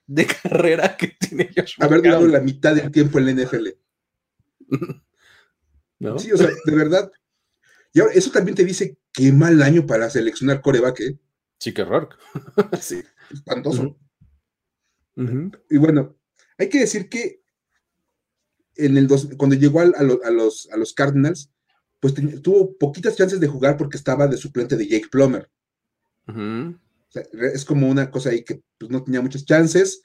de 0.07 0.27
carrera 0.43 0.97
que 0.97 1.09
tiene 1.09 1.51
Josh 1.55 1.75
Haber 1.79 2.03
durado 2.03 2.27
la 2.27 2.41
mitad 2.41 2.75
del 2.75 2.91
tiempo 2.91 3.19
en 3.19 3.27
la 3.27 3.45
NFL. 3.45 3.69
¿No? 5.99 6.19
Sí, 6.19 6.33
o 6.33 6.37
sea, 6.37 6.49
de 6.65 6.75
verdad. 6.75 7.11
Y 7.93 8.01
ahora, 8.01 8.13
eso 8.15 8.31
también 8.31 8.55
te 8.55 8.65
dice 8.65 8.99
qué 9.13 9.33
mal 9.33 9.63
año 9.63 9.87
para 9.87 10.11
seleccionar 10.11 10.61
coreback, 10.61 11.01
¿eh? 11.01 11.19
Sí, 11.59 11.73
qué 11.73 11.83
horror. 11.83 12.11
sí. 12.81 13.03
Espantoso. 13.31 13.99
Y 15.71 15.79
bueno, 15.79 16.19
hay 16.59 16.69
que 16.69 16.81
decir 16.81 17.09
que 17.09 17.43
en 18.75 18.99
el 18.99 19.07
dos, 19.07 19.29
cuando 19.39 19.57
llegó 19.57 19.81
a, 19.81 19.87
los, 20.31 20.69
a 20.71 20.77
los 20.77 20.93
Cardinals, 20.93 21.51
pues 22.13 22.43
tuvo 22.43 22.77
poquitas 22.77 23.17
chances 23.17 23.41
de 23.41 23.49
jugar 23.49 23.77
porque 23.77 23.97
estaba 23.97 24.27
de 24.27 24.37
suplente 24.37 24.77
de 24.77 24.87
Jake 24.87 25.09
Plummer. 25.11 25.49
es 27.53 27.65
como 27.65 27.89
una 27.89 28.11
cosa 28.11 28.31
ahí 28.31 28.45
que 28.45 28.63
pues, 28.79 28.91
no 28.91 29.03
tenía 29.03 29.21
muchas 29.21 29.45
chances. 29.45 30.03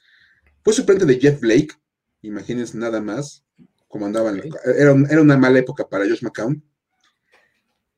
Fue 0.62 0.72
suplente 0.72 1.04
de 1.04 1.18
Jeff 1.18 1.40
Blake, 1.40 1.74
imagínense 2.22 2.78
nada 2.78 3.00
más, 3.00 3.44
como 3.88 4.06
andaban. 4.06 4.42
Era, 4.78 4.92
una 4.92 5.36
mala 5.36 5.58
época 5.58 5.88
para 5.88 6.04
Josh 6.04 6.22
McCown. 6.22 6.62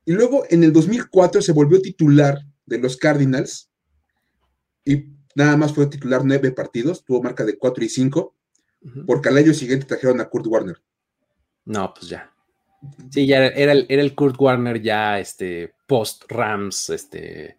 Y 0.06 0.12
luego 0.12 0.44
en 0.50 0.64
el 0.64 0.72
2004 0.72 1.40
se 1.40 1.52
volvió 1.52 1.80
titular 1.80 2.38
de 2.66 2.78
los 2.78 2.96
Cardinals 2.96 3.70
y 4.84 5.06
nada 5.34 5.56
más 5.56 5.72
fue 5.72 5.86
titular 5.86 6.24
nueve 6.24 6.52
partidos, 6.52 7.04
tuvo 7.04 7.22
marca 7.22 7.44
de 7.44 7.56
4 7.56 7.84
y 7.84 7.88
5, 7.88 8.34
porque 9.06 9.30
al 9.30 9.38
año 9.38 9.54
siguiente 9.54 9.86
trajeron 9.86 10.20
a 10.20 10.28
Kurt 10.28 10.46
Warner. 10.46 10.82
No, 11.64 11.92
pues 11.94 12.08
ya. 12.08 12.33
Sí, 13.10 13.26
ya 13.26 13.46
era, 13.46 13.72
el, 13.72 13.86
era 13.88 14.02
el 14.02 14.14
Kurt 14.14 14.36
Warner 14.38 14.80
ya 14.80 15.18
este 15.18 15.74
post 15.86 16.24
Rams, 16.28 16.90
este 16.90 17.56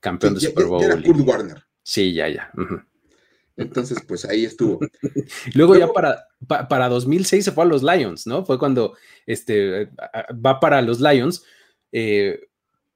campeón 0.00 0.34
de 0.34 0.40
Super 0.40 0.66
Bowl. 0.66 0.82
era 0.82 1.00
Kurt 1.02 1.20
Warner. 1.20 1.62
Sí, 1.82 2.12
ya, 2.12 2.28
ya. 2.28 2.50
Entonces, 3.56 3.98
pues 4.06 4.24
ahí 4.24 4.44
estuvo. 4.44 4.80
Luego, 5.54 5.76
ya 5.76 5.88
para, 5.88 6.26
para 6.68 6.88
2006 6.88 7.44
se 7.44 7.52
fue 7.52 7.64
a 7.64 7.66
los 7.66 7.82
Lions, 7.82 8.26
¿no? 8.26 8.44
Fue 8.44 8.58
cuando 8.58 8.96
este, 9.24 9.90
va 10.44 10.60
para 10.60 10.82
los 10.82 11.00
Lions 11.00 11.44
eh, 11.92 12.40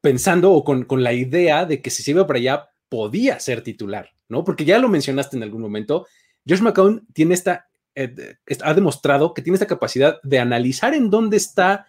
pensando 0.00 0.52
o 0.52 0.64
con, 0.64 0.84
con, 0.84 1.02
la 1.02 1.12
idea 1.12 1.64
de 1.64 1.80
que 1.80 1.90
si 1.90 2.02
se 2.02 2.10
iba 2.10 2.26
para 2.26 2.38
allá 2.38 2.68
podía 2.88 3.38
ser 3.40 3.62
titular, 3.62 4.10
¿no? 4.28 4.44
Porque 4.44 4.64
ya 4.64 4.78
lo 4.78 4.88
mencionaste 4.88 5.36
en 5.36 5.44
algún 5.44 5.62
momento, 5.62 6.06
Josh 6.46 6.60
McCown 6.60 7.06
tiene 7.12 7.34
esta 7.34 7.69
eh, 8.04 8.36
ha 8.62 8.74
demostrado 8.74 9.34
que 9.34 9.42
tiene 9.42 9.54
esta 9.54 9.66
capacidad 9.66 10.20
de 10.22 10.38
analizar 10.38 10.94
en 10.94 11.10
dónde 11.10 11.36
está 11.36 11.86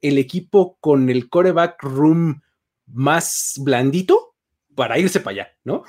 el 0.00 0.18
equipo 0.18 0.76
con 0.80 1.08
el 1.10 1.28
coreback 1.28 1.82
room 1.82 2.42
más 2.86 3.54
blandito 3.58 4.34
para 4.74 4.98
irse 4.98 5.20
para 5.20 5.34
allá, 5.34 5.48
¿no? 5.64 5.84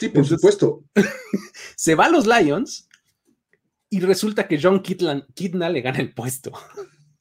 Sí, 0.00 0.08
por 0.08 0.26
supuesto. 0.26 0.84
se 1.76 1.94
va 1.94 2.06
a 2.06 2.10
los 2.10 2.26
Lions 2.26 2.88
y 3.90 4.00
resulta 4.00 4.48
que 4.48 4.60
John 4.60 4.82
Kidna 4.82 5.68
le 5.70 5.80
gana 5.80 5.98
el 5.98 6.12
puesto, 6.12 6.52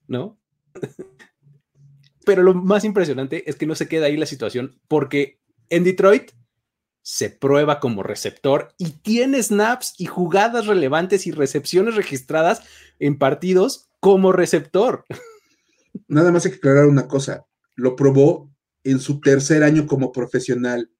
¿no? 0.08 0.39
Pero 2.25 2.43
lo 2.43 2.53
más 2.53 2.84
impresionante 2.84 3.49
es 3.49 3.56
que 3.56 3.65
no 3.65 3.75
se 3.75 3.88
queda 3.88 4.08
ahí 4.08 4.17
la 4.17 4.25
situación 4.25 4.80
porque 4.88 5.39
en 5.69 5.84
Detroit 5.84 6.32
se 7.08 7.30
prueba 7.30 7.80
como 7.80 8.04
receptor 8.04 8.74
y 8.78 8.89
tiene 8.89 9.41
snaps 9.41 9.93
y 9.98 10.08
jugadas 10.08 10.65
relevantes 10.65 11.26
y 11.26 11.32
recepciones 11.32 11.96
registradas 11.96 12.63
en 13.00 13.17
partidos 13.17 13.88
como 14.02 14.34
receptor. 14.34 15.06
Nada 16.10 16.34
más 16.34 16.43
hay 16.43 16.52
que 16.52 16.58
aclarar 16.58 16.86
una 16.88 17.08
cosa, 17.08 17.46
lo 17.76 17.96
probó 17.96 18.54
en 18.84 19.00
su 19.00 19.22
tercer 19.22 19.63
año 19.63 19.88
como 19.88 20.12
profesional, 20.12 20.91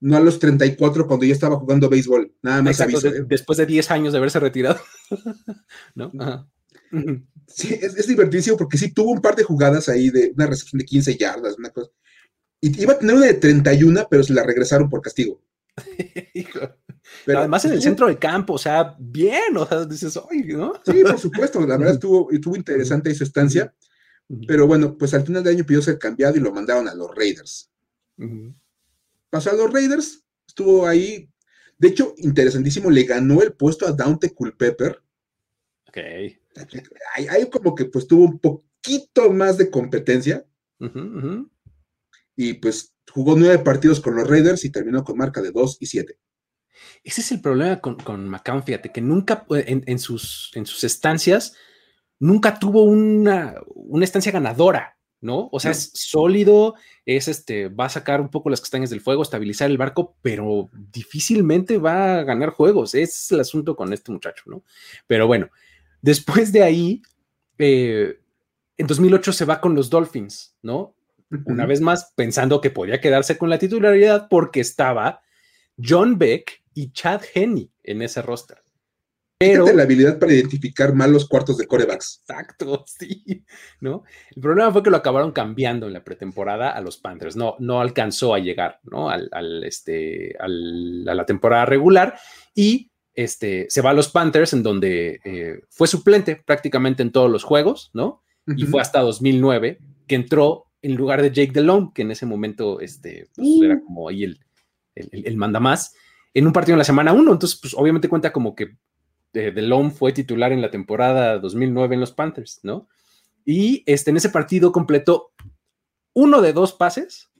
no 0.00 0.16
a 0.16 0.20
los 0.20 0.40
34 0.40 1.06
cuando 1.06 1.24
ya 1.24 1.34
estaba 1.34 1.54
jugando 1.54 1.88
béisbol, 1.88 2.34
nada 2.42 2.62
más 2.62 2.80
aviso, 2.80 3.06
¿eh? 3.06 3.24
Después 3.28 3.58
de 3.58 3.66
10 3.66 3.90
años 3.92 4.12
de 4.12 4.18
haberse 4.18 4.40
retirado. 4.40 4.80
¿No? 5.94 6.10
Sí, 7.46 7.78
es, 7.80 7.96
es, 7.96 8.08
divertísimo 8.08 8.56
porque 8.56 8.76
sí 8.76 8.92
tuvo 8.92 9.12
un 9.12 9.20
par 9.20 9.36
de 9.36 9.44
jugadas 9.44 9.88
ahí 9.88 10.10
de 10.10 10.32
una 10.34 10.46
recepción 10.46 10.80
de 10.80 10.84
15 10.84 11.16
yardas, 11.16 11.56
una 11.58 11.70
cosa 11.70 11.92
y 12.66 12.82
iba 12.82 12.94
a 12.94 12.98
tener 12.98 13.16
una 13.16 13.26
de 13.26 13.34
31, 13.34 14.06
pero 14.10 14.22
se 14.22 14.34
la 14.34 14.42
regresaron 14.42 14.88
por 14.88 15.02
castigo. 15.02 15.40
pero, 17.24 17.38
Además 17.40 17.64
en 17.64 17.72
el 17.72 17.82
centro 17.82 18.06
del 18.06 18.18
campo, 18.18 18.54
o 18.54 18.58
sea, 18.58 18.96
bien, 18.98 19.56
o 19.56 19.66
sea, 19.66 19.84
dices, 19.84 20.16
oye, 20.16 20.54
¿no? 20.54 20.72
Sí, 20.84 21.02
por 21.02 21.18
supuesto, 21.18 21.60
la 21.60 21.76
verdad 21.76 21.94
estuvo, 21.94 22.30
estuvo 22.30 22.56
interesante 22.56 23.14
su 23.14 23.24
estancia, 23.24 23.74
pero 24.46 24.66
bueno, 24.66 24.96
pues 24.96 25.14
al 25.14 25.24
final 25.24 25.44
del 25.44 25.56
año 25.56 25.66
pidió 25.66 25.82
ser 25.82 25.98
cambiado 25.98 26.36
y 26.36 26.40
lo 26.40 26.52
mandaron 26.52 26.88
a 26.88 26.94
los 26.94 27.14
Raiders. 27.14 27.70
Pasó 29.30 29.50
a 29.50 29.54
los 29.54 29.72
Raiders, 29.72 30.24
estuvo 30.46 30.86
ahí, 30.86 31.30
de 31.78 31.88
hecho, 31.88 32.14
interesantísimo, 32.18 32.90
le 32.90 33.04
ganó 33.04 33.42
el 33.42 33.52
puesto 33.52 33.86
a 33.86 33.92
Dante 33.92 34.32
Culpepper. 34.32 35.00
Ok. 35.88 35.98
Ahí, 37.14 37.50
como 37.50 37.74
que 37.74 37.84
pues 37.84 38.06
tuvo 38.06 38.24
un 38.24 38.38
poquito 38.38 39.30
más 39.30 39.58
de 39.58 39.70
competencia 39.70 40.44
y 42.36 42.54
pues 42.54 42.94
jugó 43.10 43.34
nueve 43.34 43.58
partidos 43.58 44.00
con 44.00 44.14
los 44.14 44.28
Raiders 44.28 44.64
y 44.64 44.70
terminó 44.70 45.02
con 45.02 45.16
marca 45.16 45.40
de 45.40 45.50
2 45.50 45.78
y 45.80 45.86
7. 45.86 46.18
Ese 47.02 47.20
es 47.20 47.32
el 47.32 47.40
problema 47.40 47.80
con, 47.80 47.96
con 47.96 48.28
McCown, 48.28 48.62
fíjate, 48.62 48.92
que 48.92 49.00
nunca 49.00 49.46
en, 49.50 49.98
sus, 49.98 50.50
en 50.54 50.66
sus 50.66 50.84
estancias, 50.84 51.54
nunca 52.18 52.58
tuvo 52.58 52.82
una, 52.82 53.54
una 53.74 54.04
estancia 54.04 54.32
ganadora, 54.32 54.98
¿no? 55.20 55.48
O 55.52 55.60
sea, 55.60 55.70
es 55.70 55.92
sólido, 55.94 56.74
es 57.04 57.28
este, 57.28 57.68
va 57.68 57.86
a 57.86 57.90
sacar 57.90 58.20
un 58.20 58.28
poco 58.28 58.50
las 58.50 58.60
castañas 58.60 58.90
del 58.90 59.00
fuego, 59.00 59.22
estabilizar 59.22 59.70
el 59.70 59.78
barco, 59.78 60.16
pero 60.20 60.68
difícilmente 60.72 61.78
va 61.78 62.18
a 62.18 62.24
ganar 62.24 62.50
juegos. 62.50 62.94
Ese 62.94 63.04
es 63.04 63.32
el 63.32 63.40
asunto 63.40 63.76
con 63.76 63.92
este 63.92 64.12
muchacho, 64.12 64.44
¿no? 64.46 64.64
Pero 65.06 65.26
bueno, 65.26 65.48
después 66.02 66.52
de 66.52 66.62
ahí, 66.62 67.02
eh, 67.58 68.18
en 68.76 68.86
2008 68.86 69.32
se 69.32 69.44
va 69.44 69.60
con 69.60 69.74
los 69.74 69.88
Dolphins, 69.88 70.56
¿no? 70.60 70.95
Una 71.44 71.66
vez 71.66 71.80
más 71.80 72.12
pensando 72.14 72.60
que 72.60 72.70
podía 72.70 73.00
quedarse 73.00 73.36
con 73.36 73.50
la 73.50 73.58
titularidad 73.58 74.28
porque 74.28 74.60
estaba 74.60 75.22
John 75.82 76.18
Beck 76.18 76.62
y 76.74 76.92
Chad 76.92 77.22
Henney 77.34 77.70
en 77.82 78.02
ese 78.02 78.22
roster. 78.22 78.62
Pero 79.38 79.70
la 79.70 79.82
habilidad 79.82 80.18
para 80.18 80.32
identificar 80.32 80.94
malos 80.94 81.28
cuartos 81.28 81.58
de 81.58 81.66
corebacks. 81.66 82.22
Exacto, 82.22 82.84
sí, 82.98 83.44
¿no? 83.80 84.04
El 84.34 84.40
problema 84.40 84.72
fue 84.72 84.82
que 84.82 84.90
lo 84.90 84.96
acabaron 84.96 85.32
cambiando 85.32 85.86
en 85.86 85.92
la 85.92 86.04
pretemporada 86.04 86.70
a 86.70 86.80
los 86.80 86.96
Panthers. 86.96 87.36
No, 87.36 87.54
no 87.58 87.80
alcanzó 87.80 88.34
a 88.34 88.38
llegar, 88.38 88.80
¿no? 88.84 89.10
Al, 89.10 89.64
este, 89.64 90.34
a 90.38 90.48
la 90.48 91.26
temporada 91.26 91.66
regular 91.66 92.18
y 92.54 92.90
este, 93.14 93.66
se 93.68 93.82
va 93.82 93.90
a 93.90 93.94
los 93.94 94.08
Panthers 94.08 94.54
en 94.54 94.62
donde 94.62 95.20
eh, 95.24 95.60
fue 95.68 95.86
suplente 95.86 96.36
prácticamente 96.36 97.02
en 97.02 97.12
todos 97.12 97.30
los 97.30 97.44
juegos, 97.44 97.90
¿no? 97.92 98.22
Y 98.56 98.64
fue 98.64 98.80
hasta 98.80 99.00
2009 99.00 99.80
que 100.06 100.14
entró 100.14 100.65
en 100.82 100.94
lugar 100.94 101.22
de 101.22 101.30
Jake 101.30 101.52
Delhomme, 101.52 101.90
que 101.94 102.02
en 102.02 102.10
ese 102.10 102.26
momento 102.26 102.80
este, 102.80 103.28
pues, 103.34 103.48
era 103.62 103.80
como 103.80 104.08
ahí 104.08 104.24
el, 104.24 104.40
el, 104.94 105.36
manda 105.36 105.60
más, 105.60 105.94
en 106.34 106.46
un 106.46 106.52
partido 106.52 106.74
en 106.74 106.78
la 106.78 106.84
semana 106.84 107.12
1. 107.12 107.32
Entonces, 107.32 107.58
pues 107.60 107.74
obviamente 107.74 108.08
cuenta 108.08 108.32
como 108.32 108.54
que 108.54 108.76
eh, 109.34 109.52
Delhomme 109.52 109.90
fue 109.90 110.12
titular 110.12 110.52
en 110.52 110.62
la 110.62 110.70
temporada 110.70 111.38
2009 111.38 111.94
en 111.94 112.00
los 112.00 112.12
Panthers, 112.12 112.60
¿no? 112.62 112.88
Y 113.44 113.82
este, 113.86 114.10
en 114.10 114.16
ese 114.16 114.30
partido 114.30 114.72
completó 114.72 115.32
uno 116.14 116.40
de 116.40 116.52
dos 116.52 116.72
pases 116.72 117.30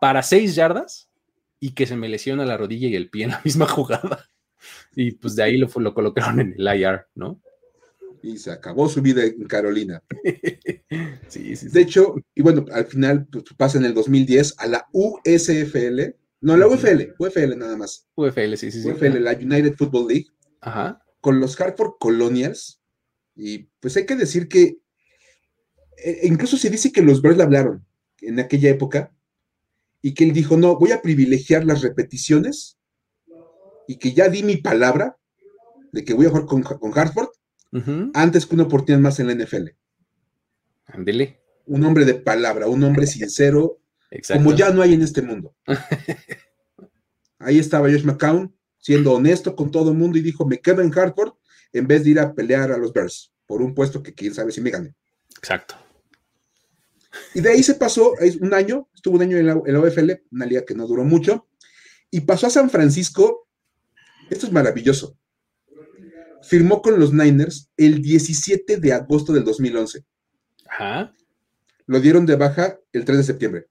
para 0.00 0.22
seis 0.22 0.54
yardas 0.54 1.10
y 1.60 1.72
que 1.72 1.86
se 1.86 1.96
me 1.96 2.08
lesiona 2.08 2.44
la 2.44 2.56
rodilla 2.56 2.88
y 2.88 2.96
el 2.96 3.10
pie 3.10 3.24
en 3.24 3.30
la 3.30 3.40
misma 3.44 3.66
jugada. 3.68 4.28
Y 4.96 5.12
pues 5.12 5.36
de 5.36 5.42
ahí 5.42 5.56
lo, 5.56 5.68
lo 5.76 5.94
colocaron 5.94 6.40
en 6.40 6.54
el 6.56 6.80
IR, 6.80 7.06
¿no? 7.14 7.40
y 8.24 8.38
se 8.38 8.50
acabó 8.50 8.88
su 8.88 9.02
vida 9.02 9.22
en 9.22 9.44
Carolina. 9.44 10.02
sí, 11.28 11.54
sí, 11.54 11.68
De 11.68 11.82
hecho, 11.82 12.14
bueno, 12.44 12.64
al 12.72 12.86
final 12.86 13.26
pues, 13.26 13.44
pasa 13.56 13.78
en 13.78 13.86
el 13.86 13.94
2010 13.94 14.54
a 14.58 14.66
la 14.66 14.88
USFL, 14.92 16.14
no, 16.40 16.56
la 16.56 16.66
UFL, 16.68 17.14
UFL 17.18 17.56
nada 17.56 17.76
más. 17.76 18.06
UFL, 18.16 18.54
sí, 18.56 18.70
sí, 18.70 18.82
sí. 18.82 18.88
UFL, 18.88 19.18
la 19.18 19.32
United 19.32 19.74
Football 19.76 20.08
League, 20.08 20.26
Ajá. 20.60 21.02
con 21.20 21.40
los 21.40 21.58
Hartford 21.58 21.94
Colonials, 21.98 22.82
y 23.34 23.70
pues 23.80 23.96
hay 23.96 24.04
que 24.04 24.14
decir 24.14 24.46
que, 24.46 24.78
e, 25.96 26.10
e 26.22 26.26
incluso 26.26 26.58
se 26.58 26.68
dice 26.68 26.92
que 26.92 27.02
los 27.02 27.22
Bears 27.22 27.38
le 27.38 27.44
hablaron 27.44 27.86
en 28.20 28.38
aquella 28.38 28.68
época, 28.68 29.10
y 30.02 30.12
que 30.12 30.24
él 30.24 30.34
dijo, 30.34 30.58
no, 30.58 30.78
voy 30.78 30.92
a 30.92 31.00
privilegiar 31.00 31.64
las 31.64 31.80
repeticiones, 31.80 32.78
y 33.88 33.96
que 33.96 34.12
ya 34.12 34.28
di 34.28 34.42
mi 34.42 34.58
palabra 34.58 35.16
de 35.92 36.04
que 36.04 36.12
voy 36.12 36.26
a 36.26 36.28
jugar 36.28 36.44
con, 36.44 36.62
con 36.62 36.96
Hartford, 36.96 37.28
antes 38.12 38.46
que 38.46 38.54
una 38.54 38.64
oportunidad 38.64 39.00
más 39.00 39.18
en 39.18 39.26
la 39.26 39.34
NFL. 39.34 39.70
Ándele. 40.84 41.43
Un 41.66 41.84
hombre 41.84 42.04
de 42.04 42.14
palabra, 42.14 42.66
un 42.66 42.82
hombre 42.84 43.06
sincero, 43.06 43.80
como 44.32 44.54
ya 44.54 44.70
no 44.70 44.82
hay 44.82 44.94
en 44.94 45.02
este 45.02 45.22
mundo. 45.22 45.54
Ahí 47.38 47.58
estaba 47.58 47.90
Josh 47.90 48.04
McCown, 48.04 48.54
siendo 48.78 49.12
honesto 49.12 49.56
con 49.56 49.70
todo 49.70 49.90
el 49.90 49.96
mundo 49.96 50.18
y 50.18 50.22
dijo, 50.22 50.46
me 50.46 50.58
quedo 50.58 50.82
en 50.82 50.96
Hartford 50.96 51.32
en 51.72 51.86
vez 51.86 52.04
de 52.04 52.10
ir 52.10 52.20
a 52.20 52.34
pelear 52.34 52.70
a 52.70 52.78
los 52.78 52.92
Bears 52.92 53.32
por 53.46 53.62
un 53.62 53.74
puesto 53.74 54.02
que 54.02 54.14
quién 54.14 54.34
sabe 54.34 54.52
si 54.52 54.60
me 54.60 54.70
gane. 54.70 54.94
Exacto. 55.36 55.74
Y 57.34 57.40
de 57.40 57.50
ahí 57.50 57.62
se 57.62 57.74
pasó 57.74 58.14
un 58.40 58.54
año, 58.54 58.88
estuvo 58.94 59.16
un 59.16 59.22
año 59.22 59.36
en 59.36 59.46
la, 59.46 59.52
en 59.64 59.72
la 59.72 59.80
OFL, 59.80 60.12
una 60.30 60.46
liga 60.46 60.64
que 60.64 60.74
no 60.74 60.86
duró 60.86 61.04
mucho, 61.04 61.48
y 62.10 62.20
pasó 62.20 62.46
a 62.46 62.50
San 62.50 62.70
Francisco. 62.70 63.48
Esto 64.30 64.46
es 64.46 64.52
maravilloso 64.52 65.16
firmó 66.44 66.82
con 66.82 66.98
los 67.00 67.12
Niners 67.12 67.70
el 67.76 68.02
17 68.02 68.76
de 68.76 68.92
agosto 68.92 69.32
del 69.32 69.44
2011. 69.44 70.04
Ajá. 70.68 71.14
Lo 71.86 72.00
dieron 72.00 72.26
de 72.26 72.36
baja 72.36 72.78
el 72.92 73.04
3 73.04 73.18
de 73.18 73.24
septiembre. 73.24 73.66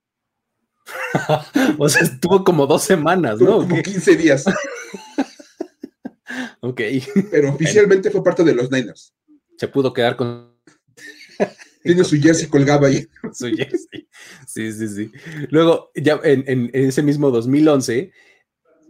o 1.77 1.89
sea, 1.89 2.03
estuvo 2.03 2.43
como 2.43 2.67
dos 2.67 2.83
semanas, 2.83 3.39
¿no? 3.39 3.59
Como 3.59 3.81
15 3.81 4.15
días. 4.15 4.45
ok. 6.61 6.81
Pero 7.31 7.53
oficialmente 7.53 8.11
fue 8.11 8.23
parte 8.23 8.43
de 8.43 8.53
los 8.53 8.71
Niners. 8.71 9.13
Se 9.57 9.67
pudo 9.67 9.93
quedar 9.93 10.15
con. 10.15 10.53
Tiene 11.83 12.03
su 12.03 12.19
jersey 12.19 12.47
colgado 12.47 12.85
ahí. 12.85 13.05
su 13.33 13.47
jersey. 13.47 14.07
Sí, 14.47 14.71
sí, 14.71 14.87
sí. 14.87 15.11
Luego, 15.49 15.91
ya 15.95 16.19
en, 16.23 16.43
en 16.47 16.69
ese 16.73 17.01
mismo 17.01 17.29
2011, 17.29 18.11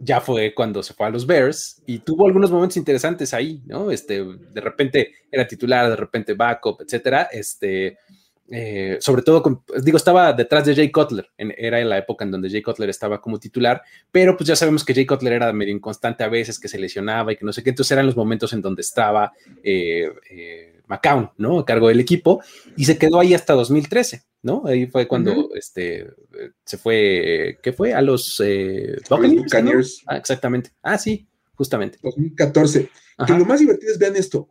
ya 0.00 0.20
fue 0.20 0.54
cuando 0.54 0.82
se 0.82 0.94
fue 0.94 1.06
a 1.06 1.10
los 1.10 1.26
Bears 1.26 1.82
y 1.86 2.00
tuvo 2.00 2.26
algunos 2.26 2.50
momentos 2.50 2.76
interesantes 2.76 3.32
ahí, 3.32 3.62
¿no? 3.66 3.90
Este, 3.90 4.22
de 4.22 4.60
repente 4.60 5.14
era 5.30 5.46
titular, 5.46 5.88
de 5.88 5.96
repente 5.96 6.34
backup, 6.34 6.82
etcétera. 6.82 7.28
Este, 7.32 7.98
eh, 8.50 8.98
sobre 9.00 9.22
todo, 9.22 9.64
digo, 9.82 9.96
estaba 9.96 10.32
detrás 10.32 10.66
de 10.66 10.74
Jay 10.74 10.90
Cutler, 10.90 11.30
era 11.36 11.80
en 11.80 11.88
la 11.88 11.98
época 11.98 12.24
en 12.24 12.30
donde 12.30 12.50
Jay 12.50 12.62
Cutler 12.62 12.90
estaba 12.90 13.20
como 13.20 13.38
titular, 13.38 13.82
pero 14.12 14.36
pues 14.36 14.48
ya 14.48 14.56
sabemos 14.56 14.84
que 14.84 14.94
Jay 14.94 15.06
Cutler 15.06 15.32
era 15.32 15.52
medio 15.52 15.74
inconstante 15.74 16.24
a 16.24 16.28
veces, 16.28 16.60
que 16.60 16.68
se 16.68 16.78
lesionaba 16.78 17.32
y 17.32 17.36
que 17.36 17.44
no 17.44 17.52
sé 17.52 17.62
qué, 17.62 17.70
entonces 17.70 17.92
eran 17.92 18.06
los 18.06 18.16
momentos 18.16 18.52
en 18.52 18.60
donde 18.60 18.82
estaba 18.82 19.32
eh, 19.62 20.10
eh, 20.30 20.80
McCown, 20.86 21.30
¿no? 21.38 21.60
A 21.60 21.64
cargo 21.64 21.88
del 21.88 22.00
equipo 22.00 22.42
y 22.76 22.84
se 22.84 22.98
quedó 22.98 23.20
ahí 23.20 23.34
hasta 23.34 23.54
2013. 23.54 24.22
¿no? 24.44 24.62
Ahí 24.66 24.86
fue 24.86 25.08
cuando 25.08 25.48
este, 25.54 26.06
se 26.66 26.76
fue, 26.76 27.58
¿qué 27.62 27.72
fue? 27.72 27.94
A 27.94 28.02
los, 28.02 28.40
eh, 28.44 28.98
Buccaneers. 29.08 30.02
Ah, 30.06 30.18
exactamente. 30.18 30.70
Ah, 30.82 30.98
sí, 30.98 31.26
justamente. 31.54 31.98
2014. 32.02 32.90
Que 33.26 33.32
lo 33.32 33.46
más 33.46 33.60
divertido 33.60 33.90
es, 33.90 33.98
vean 33.98 34.16
esto, 34.16 34.50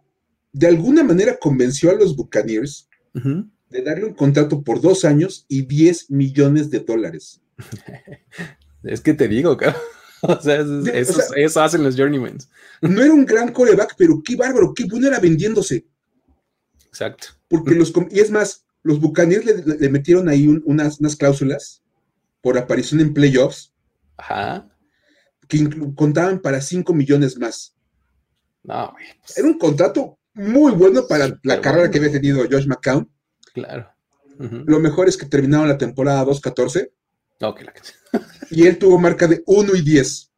de 0.51 0.67
alguna 0.67 1.03
manera 1.03 1.37
convenció 1.37 1.91
a 1.91 1.93
los 1.93 2.15
Buccaneers 2.15 2.89
de 3.73 3.81
darle 3.81 4.05
un 4.05 4.13
contrato 4.13 4.61
por 4.61 4.79
dos 4.79 5.03
años 5.03 5.45
y 5.49 5.63
10 5.63 6.11
millones 6.11 6.69
de 6.69 6.79
dólares. 6.79 7.41
es 8.83 9.01
que 9.01 9.13
te 9.13 9.27
digo, 9.27 9.57
cabrón. 9.57 9.81
O 10.21 10.39
sea, 10.39 10.63
eso, 11.35 11.61
hacen 11.61 11.83
los 11.83 11.97
journeymen. 11.97 12.37
No 12.81 13.03
era 13.03 13.13
un 13.13 13.25
gran 13.25 13.51
coreback, 13.51 13.95
pero 13.97 14.21
qué 14.23 14.37
bárbaro, 14.37 14.73
qué 14.73 14.85
bueno 14.85 15.07
era 15.07 15.19
vendiéndose. 15.19 15.85
Exacto. 16.85 17.27
Porque 17.49 17.75
los, 17.75 17.91
y 18.09 18.21
es 18.21 18.31
más, 18.31 18.63
los 18.83 19.01
Buccaneers 19.01 19.65
le, 19.65 19.89
metieron 19.89 20.29
ahí 20.29 20.47
unas, 20.47 21.01
unas, 21.01 21.17
cláusulas 21.17 21.83
por 22.41 22.57
aparición 22.57 23.01
en 23.01 23.13
playoffs. 23.13 23.73
Ajá. 24.15 24.69
Que 25.49 25.69
contaban 25.93 26.39
para 26.39 26.61
5 26.61 26.93
millones 26.93 27.37
más. 27.37 27.75
No, 28.63 28.93
pues 29.19 29.37
Era 29.37 29.47
un 29.47 29.57
contrato 29.57 30.17
muy 30.33 30.71
bueno 30.71 31.05
para 31.05 31.37
la 31.43 31.61
carrera 31.61 31.91
que 31.91 31.97
había 31.99 32.11
tenido 32.11 32.45
Josh 32.49 32.65
McCown. 32.65 33.09
Claro. 33.53 33.89
Lo 34.37 34.79
mejor 34.79 35.07
es 35.07 35.15
que 35.15 35.27
terminaron 35.27 35.67
la 35.67 35.77
temporada 35.77 36.25
2-14. 36.25 36.89
Okay, 37.39 37.67
y 38.51 38.65
él 38.67 38.77
tuvo 38.77 38.97
marca 38.97 39.27
de 39.27 39.43
1 39.45 39.75
y 39.75 39.81
10 39.81 40.31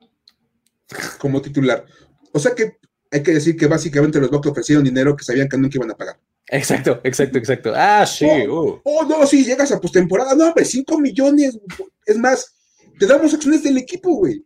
como 1.19 1.41
titular. 1.41 1.85
O 2.31 2.39
sea 2.39 2.53
que 2.53 2.77
hay 3.11 3.23
que 3.23 3.33
decir 3.33 3.55
que 3.55 3.67
básicamente 3.67 4.19
los 4.19 4.29
Bucks 4.29 4.47
ofrecieron 4.47 4.83
dinero 4.83 5.15
que 5.15 5.23
sabían 5.23 5.47
que 5.47 5.57
nunca 5.57 5.77
iban 5.77 5.91
a 5.91 5.95
pagar. 5.95 6.19
Exacto, 6.47 6.99
exacto, 7.03 7.37
exacto. 7.37 7.73
Ah, 7.75 8.05
sí. 8.05 8.27
Oh, 8.49 8.63
uh. 8.63 8.81
oh 8.83 9.05
no, 9.05 9.25
sí, 9.25 9.43
llegas 9.43 9.71
a 9.71 9.79
postemporada. 9.79 10.35
No, 10.35 10.53
pues 10.53 10.69
5 10.69 10.99
millones. 10.99 11.57
Es 12.05 12.17
más, 12.17 12.55
te 12.99 13.05
damos 13.05 13.33
acciones 13.33 13.63
del 13.63 13.77
equipo, 13.77 14.15
güey. 14.15 14.45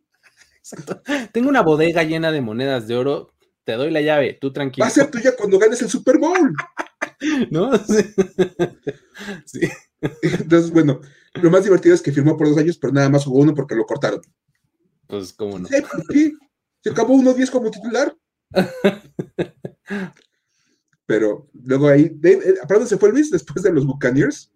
Exacto. 0.57 1.01
Tengo 1.31 1.49
una 1.49 1.61
bodega 1.61 2.03
llena 2.03 2.31
de 2.31 2.41
monedas 2.41 2.87
de 2.87 2.95
oro. 2.95 3.31
Te 3.63 3.73
doy 3.73 3.91
la 3.91 4.01
llave, 4.01 4.37
tú 4.39 4.51
tranquilo. 4.53 4.83
Va 4.83 4.87
a 4.87 4.91
ser 4.91 5.11
tuya 5.11 5.35
cuando 5.35 5.59
ganes 5.59 5.81
el 5.81 5.89
Super 5.89 6.17
Bowl. 6.17 6.55
¿No? 7.51 7.71
Sí. 9.45 9.59
Entonces, 10.21 10.71
bueno, 10.71 11.01
lo 11.33 11.51
más 11.51 11.65
divertido 11.65 11.93
es 11.93 12.01
que 12.01 12.13
firmó 12.13 12.37
por 12.37 12.47
dos 12.47 12.57
años, 12.57 12.77
pero 12.77 12.93
nada 12.93 13.09
más 13.09 13.25
jugó 13.25 13.39
uno 13.39 13.53
porque 13.53 13.75
lo 13.75 13.85
cortaron. 13.85 14.21
Pues, 15.07 15.33
¿cómo 15.33 15.59
no? 15.59 15.67
¿Se 15.67 16.89
acabó 16.89 17.15
1-10 17.15 17.49
como 17.51 17.69
titular? 17.69 18.15
Pero 21.05 21.49
luego 21.65 21.87
ahí, 21.87 22.17
eh, 22.23 22.39
¿para 22.61 22.75
dónde 22.75 22.87
se 22.87 22.97
fue 22.97 23.11
Luis 23.11 23.31
después 23.31 23.63
de 23.63 23.73
los 23.73 23.85
Buccaneers? 23.85 24.51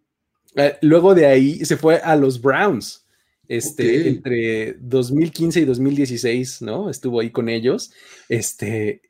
Eh, 0.55 0.77
luego 0.81 1.15
de 1.15 1.25
ahí 1.25 1.65
se 1.65 1.75
fue 1.77 1.97
a 1.97 2.15
los 2.15 2.39
Browns. 2.39 3.03
Este, 3.47 4.07
entre 4.07 4.73
2015 4.79 5.59
y 5.59 5.65
2016, 5.65 6.61
¿no? 6.61 6.89
Estuvo 6.89 7.19
ahí 7.19 7.31
con 7.31 7.49
ellos. 7.49 7.91
Este, 8.29 9.01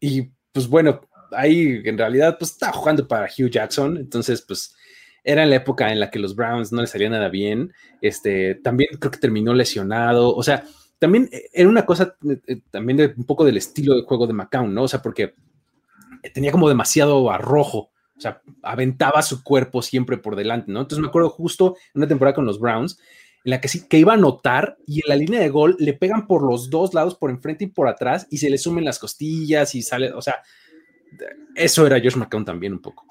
y 0.00 0.30
pues 0.52 0.68
bueno, 0.68 1.02
ahí 1.32 1.82
en 1.84 1.98
realidad 1.98 2.36
pues 2.38 2.52
estaba 2.52 2.72
jugando 2.72 3.06
para 3.06 3.26
Hugh 3.26 3.50
Jackson, 3.50 3.96
entonces 3.96 4.42
pues 4.42 4.74
era 5.24 5.42
en 5.42 5.50
la 5.50 5.56
época 5.56 5.90
en 5.90 5.98
la 5.98 6.10
que 6.10 6.20
los 6.20 6.36
Browns 6.36 6.72
no 6.72 6.80
les 6.80 6.90
salía 6.90 7.10
nada 7.10 7.28
bien. 7.28 7.72
Este, 8.00 8.54
también 8.54 8.90
creo 8.98 9.10
que 9.10 9.18
terminó 9.18 9.52
lesionado, 9.54 10.34
o 10.34 10.42
sea, 10.42 10.64
también 10.98 11.28
era 11.52 11.68
una 11.68 11.84
cosa 11.84 12.16
eh, 12.46 12.60
también 12.70 12.96
de 12.96 13.14
un 13.16 13.24
poco 13.24 13.44
del 13.44 13.56
estilo 13.56 13.96
de 13.96 14.02
juego 14.02 14.26
de 14.26 14.32
McCown, 14.32 14.72
¿no? 14.72 14.84
O 14.84 14.88
sea, 14.88 15.02
porque 15.02 15.34
tenía 16.32 16.52
como 16.52 16.68
demasiado 16.68 17.30
arrojo, 17.30 17.90
o 18.16 18.20
sea, 18.20 18.40
aventaba 18.62 19.20
su 19.22 19.42
cuerpo 19.42 19.82
siempre 19.82 20.16
por 20.16 20.36
delante, 20.36 20.70
¿no? 20.72 20.80
Entonces 20.80 21.02
me 21.02 21.08
acuerdo 21.08 21.28
justo 21.28 21.76
en 21.94 22.00
una 22.00 22.08
temporada 22.08 22.34
con 22.34 22.46
los 22.46 22.60
Browns, 22.60 22.98
en 23.44 23.50
la 23.50 23.60
que 23.60 23.68
sí, 23.68 23.86
que 23.88 23.98
iba 23.98 24.12
a 24.12 24.16
anotar 24.16 24.76
y 24.86 25.00
en 25.04 25.08
la 25.08 25.16
línea 25.16 25.40
de 25.40 25.50
gol 25.50 25.76
le 25.78 25.92
pegan 25.92 26.26
por 26.26 26.42
los 26.42 26.70
dos 26.70 26.94
lados, 26.94 27.14
por 27.16 27.30
enfrente 27.30 27.64
y 27.64 27.68
por 27.68 27.88
atrás, 27.88 28.26
y 28.30 28.38
se 28.38 28.48
le 28.48 28.58
sumen 28.58 28.84
las 28.84 28.98
costillas 28.98 29.74
y 29.74 29.82
sale, 29.82 30.12
o 30.12 30.22
sea, 30.22 30.36
eso 31.54 31.86
era 31.86 32.00
Josh 32.00 32.16
McCown 32.16 32.44
también 32.44 32.74
un 32.74 32.80
poco. 32.80 33.06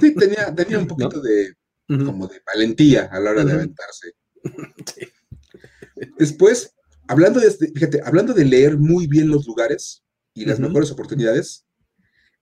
Sí, 0.00 0.14
tenía, 0.14 0.54
tenía 0.54 0.78
un 0.78 0.86
poquito 0.86 1.20
de, 1.20 1.54
como 1.86 2.26
de 2.26 2.40
valentía 2.46 3.08
a 3.10 3.20
la 3.20 3.30
hora 3.30 3.44
de 3.44 3.52
aventarse. 3.52 4.12
Después, 6.18 6.74
hablando 7.08 7.40
de, 7.40 7.50
fíjate, 7.50 8.00
hablando 8.04 8.32
de 8.32 8.44
leer 8.44 8.78
muy 8.78 9.06
bien 9.06 9.28
los 9.28 9.46
lugares 9.46 10.02
y 10.34 10.44
las 10.44 10.60
mejores 10.60 10.90
oportunidades, 10.90 11.66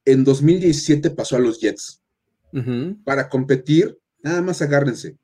en 0.05 0.25
2017 0.25 1.11
pasó 1.11 1.37
a 1.37 1.41
los 1.41 1.61
Jets 1.61 2.03
para 3.05 3.29
competir, 3.29 3.99
nada 4.23 4.41
más 4.41 4.63
agárrense, 4.63 5.19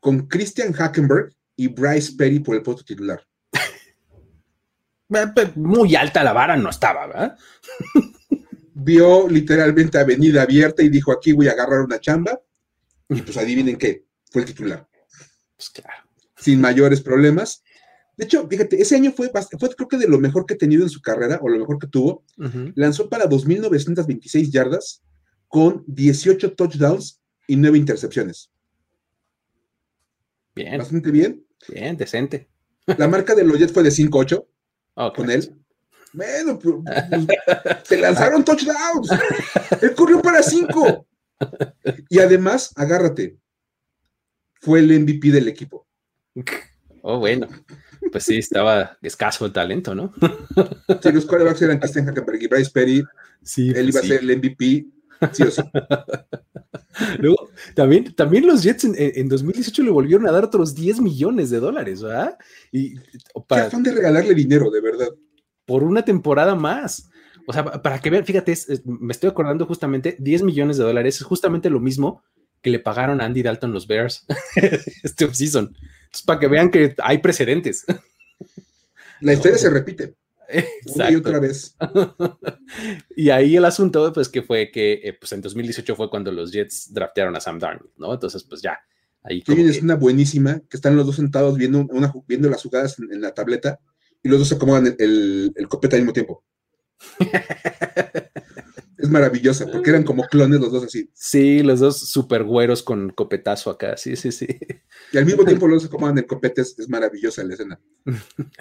con 0.00 0.26
Christian 0.26 0.72
Hackenberg 0.72 1.32
y 1.56 1.68
Bryce 1.68 2.14
Perry 2.16 2.40
por 2.40 2.56
el 2.56 2.62
puesto 2.62 2.84
titular. 2.84 3.24
Muy 5.54 5.96
alta 5.96 6.22
la 6.22 6.32
vara 6.32 6.56
no 6.56 6.70
estaba, 6.70 7.06
¿verdad? 7.06 7.38
Vio 8.80 9.28
literalmente 9.28 9.98
avenida 9.98 10.42
abierta 10.42 10.84
y 10.84 10.88
dijo, 10.88 11.10
aquí 11.10 11.32
voy 11.32 11.48
a 11.48 11.52
agarrar 11.52 11.80
una 11.80 11.98
chamba. 11.98 12.40
Y 13.08 13.22
pues 13.22 13.36
adivinen 13.36 13.76
qué, 13.76 14.04
fue 14.30 14.42
el 14.42 14.46
titular. 14.46 14.88
Pues 15.56 15.70
claro. 15.70 16.04
Sin 16.36 16.60
mayores 16.60 17.00
problemas. 17.00 17.64
De 18.16 18.24
hecho, 18.24 18.46
fíjate, 18.48 18.80
ese 18.80 18.94
año 18.94 19.10
fue, 19.12 19.30
fue 19.30 19.74
creo 19.74 19.88
que 19.88 19.96
de 19.96 20.08
lo 20.08 20.18
mejor 20.18 20.46
que 20.46 20.54
ha 20.54 20.58
tenido 20.58 20.84
en 20.84 20.90
su 20.90 21.00
carrera, 21.00 21.40
o 21.42 21.48
lo 21.48 21.58
mejor 21.58 21.78
que 21.78 21.88
tuvo. 21.88 22.24
Lanzó 22.74 23.08
para 23.08 23.28
2.926 23.28 24.50
yardas 24.50 25.02
con 25.48 25.82
18 25.86 26.52
touchdowns 26.52 27.20
y 27.48 27.56
9 27.56 27.78
intercepciones. 27.78 28.50
Bien. 30.54 30.78
Bastante 30.78 31.10
bien. 31.10 31.44
Bien, 31.68 31.96
decente. 31.96 32.48
La 32.86 33.08
marca 33.08 33.34
de 33.34 33.44
los 33.44 33.58
Jets 33.58 33.72
fue 33.72 33.82
de 33.82 33.90
5-8 33.90 34.46
con 35.14 35.30
él. 35.30 35.56
Bueno, 36.12 36.58
pues, 36.58 36.74
se 37.84 37.98
lanzaron 37.98 38.44
touchdowns. 38.44 39.10
Él 39.82 39.94
corrió 39.94 40.20
para 40.22 40.42
5. 40.42 41.06
Y 42.08 42.18
además, 42.18 42.72
agárrate, 42.76 43.38
fue 44.60 44.80
el 44.80 45.00
MVP 45.00 45.30
del 45.30 45.48
equipo. 45.48 45.86
Oh, 47.02 47.18
bueno. 47.18 47.48
Pues 48.10 48.24
sí, 48.24 48.38
estaba 48.38 48.96
escaso 49.02 49.46
el 49.46 49.52
talento, 49.52 49.94
¿no? 49.94 50.12
Sí, 51.02 51.12
los 51.12 51.26
quarterbacks 51.26 51.62
eran 51.62 51.78
Christian 51.78 52.06
Hackenberg 52.06 52.42
y 52.42 52.46
Bryce 52.46 52.70
Perry. 52.70 53.04
Sí, 53.42 53.70
Él 53.74 53.88
iba 53.88 54.00
a 54.00 54.02
ser 54.02 54.20
el 54.22 54.38
MVP, 54.38 54.86
sí 55.32 55.42
o 55.42 55.50
sí. 55.50 55.62
Luego, 57.18 57.50
también, 57.74 58.14
también 58.14 58.46
los 58.46 58.62
Jets 58.62 58.84
en, 58.84 59.28
2018 59.28 59.82
le 59.82 59.90
volvieron 59.90 60.26
a 60.26 60.32
dar 60.32 60.44
otros 60.44 60.74
10 60.74 61.00
millones 61.00 61.50
de 61.50 61.60
dólares, 61.60 62.02
¿verdad? 62.02 62.36
Y 62.72 62.96
para, 63.46 63.62
Qué 63.62 63.66
afán 63.68 63.82
de 63.82 63.92
regalarle 63.92 64.34
dinero, 64.34 64.70
de 64.70 64.80
verdad. 64.80 65.08
Por 65.68 65.84
una 65.84 66.02
temporada 66.02 66.54
más. 66.54 67.10
O 67.46 67.52
sea, 67.52 67.64
para 67.64 68.00
que 68.00 68.08
vean, 68.10 68.24
fíjate, 68.24 68.54
me 68.84 69.12
estoy 69.12 69.28
acordando 69.30 69.66
justamente, 69.66 70.16
10 70.18 70.42
millones 70.42 70.78
de 70.78 70.84
dólares 70.84 71.16
es 71.16 71.22
justamente 71.22 71.70
lo 71.70 71.78
mismo 71.78 72.24
que 72.62 72.70
le 72.70 72.78
pagaron 72.78 73.20
a 73.20 73.26
Andy 73.26 73.42
Dalton 73.42 73.72
los 73.72 73.86
Bears 73.86 74.26
este 75.02 75.26
offseason. 75.26 75.66
Entonces, 75.66 76.26
para 76.26 76.40
que 76.40 76.48
vean 76.48 76.70
que 76.70 76.94
hay 76.98 77.18
precedentes. 77.18 77.84
La 79.20 79.34
historia 79.34 79.58
se 79.58 79.70
repite. 79.70 80.14
Una 80.94 81.10
y 81.10 81.16
otra 81.16 81.38
vez. 81.38 81.76
y 83.16 83.28
ahí 83.28 83.56
el 83.56 83.64
asunto, 83.66 84.10
pues, 84.12 84.28
que 84.28 84.42
fue 84.42 84.70
que, 84.70 84.94
eh, 85.04 85.12
pues, 85.12 85.32
en 85.32 85.42
2018 85.42 85.94
fue 85.94 86.08
cuando 86.08 86.32
los 86.32 86.50
Jets 86.52 86.92
draftearon 86.94 87.36
a 87.36 87.40
Sam 87.40 87.58
Darnold, 87.58 87.90
¿no? 87.98 88.14
Entonces, 88.14 88.44
pues, 88.44 88.62
ya. 88.62 88.78
Ahí 89.22 89.42
es 89.46 89.82
una 89.82 89.96
buenísima, 89.96 90.60
que 90.70 90.76
están 90.76 90.96
los 90.96 91.04
dos 91.04 91.16
sentados 91.16 91.58
viendo, 91.58 91.80
una, 91.90 92.12
viendo 92.26 92.48
las 92.48 92.62
jugadas 92.62 92.96
en, 92.98 93.20
la 93.20 93.34
tableta 93.34 93.78
y 94.28 94.30
los 94.30 94.40
dos 94.40 94.48
se 94.48 94.56
acomodan 94.56 94.94
el, 94.98 95.52
el 95.56 95.68
copete 95.68 95.96
al 95.96 96.02
mismo 96.02 96.12
tiempo. 96.12 96.44
es 98.98 99.08
maravillosa, 99.08 99.66
porque 99.66 99.88
eran 99.88 100.04
como 100.04 100.24
clones 100.24 100.60
los 100.60 100.70
dos 100.70 100.84
así. 100.84 101.10
Sí, 101.14 101.62
los 101.62 101.80
dos 101.80 102.10
super 102.10 102.44
güeros 102.44 102.82
con 102.82 103.08
copetazo 103.08 103.70
acá, 103.70 103.96
sí, 103.96 104.16
sí, 104.16 104.30
sí. 104.30 104.46
Y 105.12 105.16
al 105.16 105.24
mismo 105.24 105.44
tiempo 105.46 105.66
los 105.66 105.76
dos 105.76 105.82
se 105.84 105.88
acomodan 105.88 106.18
el 106.18 106.26
copete, 106.26 106.60
es, 106.60 106.76
maravillosa 106.90 107.42
la 107.42 107.54
escena. 107.54 107.80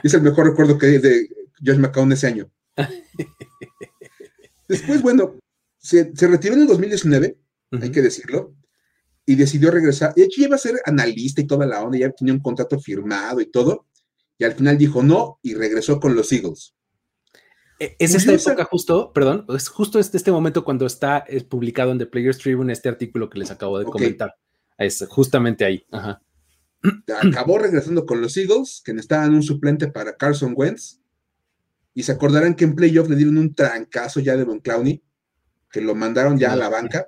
Es 0.01 0.13
el 0.13 0.21
mejor 0.21 0.47
recuerdo 0.47 0.77
que 0.77 0.85
hay 0.85 0.97
de 0.99 1.27
Josh 1.65 1.77
McCown 1.77 2.13
ese 2.13 2.27
año. 2.27 2.49
Después, 4.69 5.01
bueno, 5.01 5.37
se, 5.79 6.13
retiró 6.15 6.53
en 6.53 6.61
el 6.61 6.67
2019, 6.67 7.37
hay 7.81 7.91
que 7.91 8.01
decirlo, 8.01 8.55
y 9.25 9.35
decidió 9.35 9.69
regresar. 9.69 10.13
De 10.15 10.23
hecho, 10.23 10.41
iba 10.41 10.55
a 10.55 10.59
ser 10.59 10.79
analista 10.85 11.41
y 11.41 11.47
toda 11.47 11.65
la 11.65 11.83
onda, 11.83 11.97
ya 11.97 12.09
tenía 12.11 12.33
un 12.33 12.39
contrato 12.39 12.79
firmado 12.79 13.41
y 13.41 13.51
todo, 13.51 13.87
y 14.37 14.43
al 14.43 14.53
final 14.53 14.77
dijo 14.77 15.03
no 15.03 15.39
y 15.41 15.55
regresó 15.55 15.99
con 15.99 16.15
los 16.15 16.31
Eagles. 16.31 16.75
E, 17.79 17.95
es 17.99 18.15
esta 18.15 18.33
época 18.33 18.65
justo, 18.65 19.11
perdón, 19.13 19.45
es 19.49 19.69
justo 19.69 19.99
este, 19.99 20.17
este 20.17 20.31
momento 20.31 20.63
cuando 20.63 20.85
está 20.85 21.25
publicado 21.49 21.91
en 21.91 21.99
The 21.99 22.07
Players 22.07 22.39
Tribune 22.39 22.73
este 22.73 22.89
artículo 22.89 23.29
que 23.29 23.39
les 23.39 23.51
acabo 23.51 23.79
de 23.79 23.85
comentar. 23.85 24.35
Es 24.77 25.05
justamente 25.09 25.65
ahí. 25.65 25.85
Acabó 27.23 27.57
regresando 27.57 28.05
con 28.05 28.21
los 28.21 28.37
Eagles, 28.37 28.81
que 28.83 28.93
necesitaban 28.93 29.33
un 29.33 29.43
suplente 29.43 29.87
para 29.87 30.15
Carson 30.15 30.53
Wentz. 30.55 31.01
Y 31.93 32.03
se 32.03 32.11
acordarán 32.11 32.53
que 32.53 32.63
en 32.63 32.75
playoff 32.75 33.09
le 33.09 33.15
dieron 33.15 33.39
un 33.39 33.55
trancazo 33.55 34.19
ya 34.19 34.37
de 34.37 34.43
Von 34.43 34.59
Clowney, 34.59 35.03
que 35.71 35.81
lo 35.81 35.95
mandaron 35.95 36.37
ya 36.37 36.53
a 36.53 36.55
la 36.55 36.69
banca. 36.69 37.07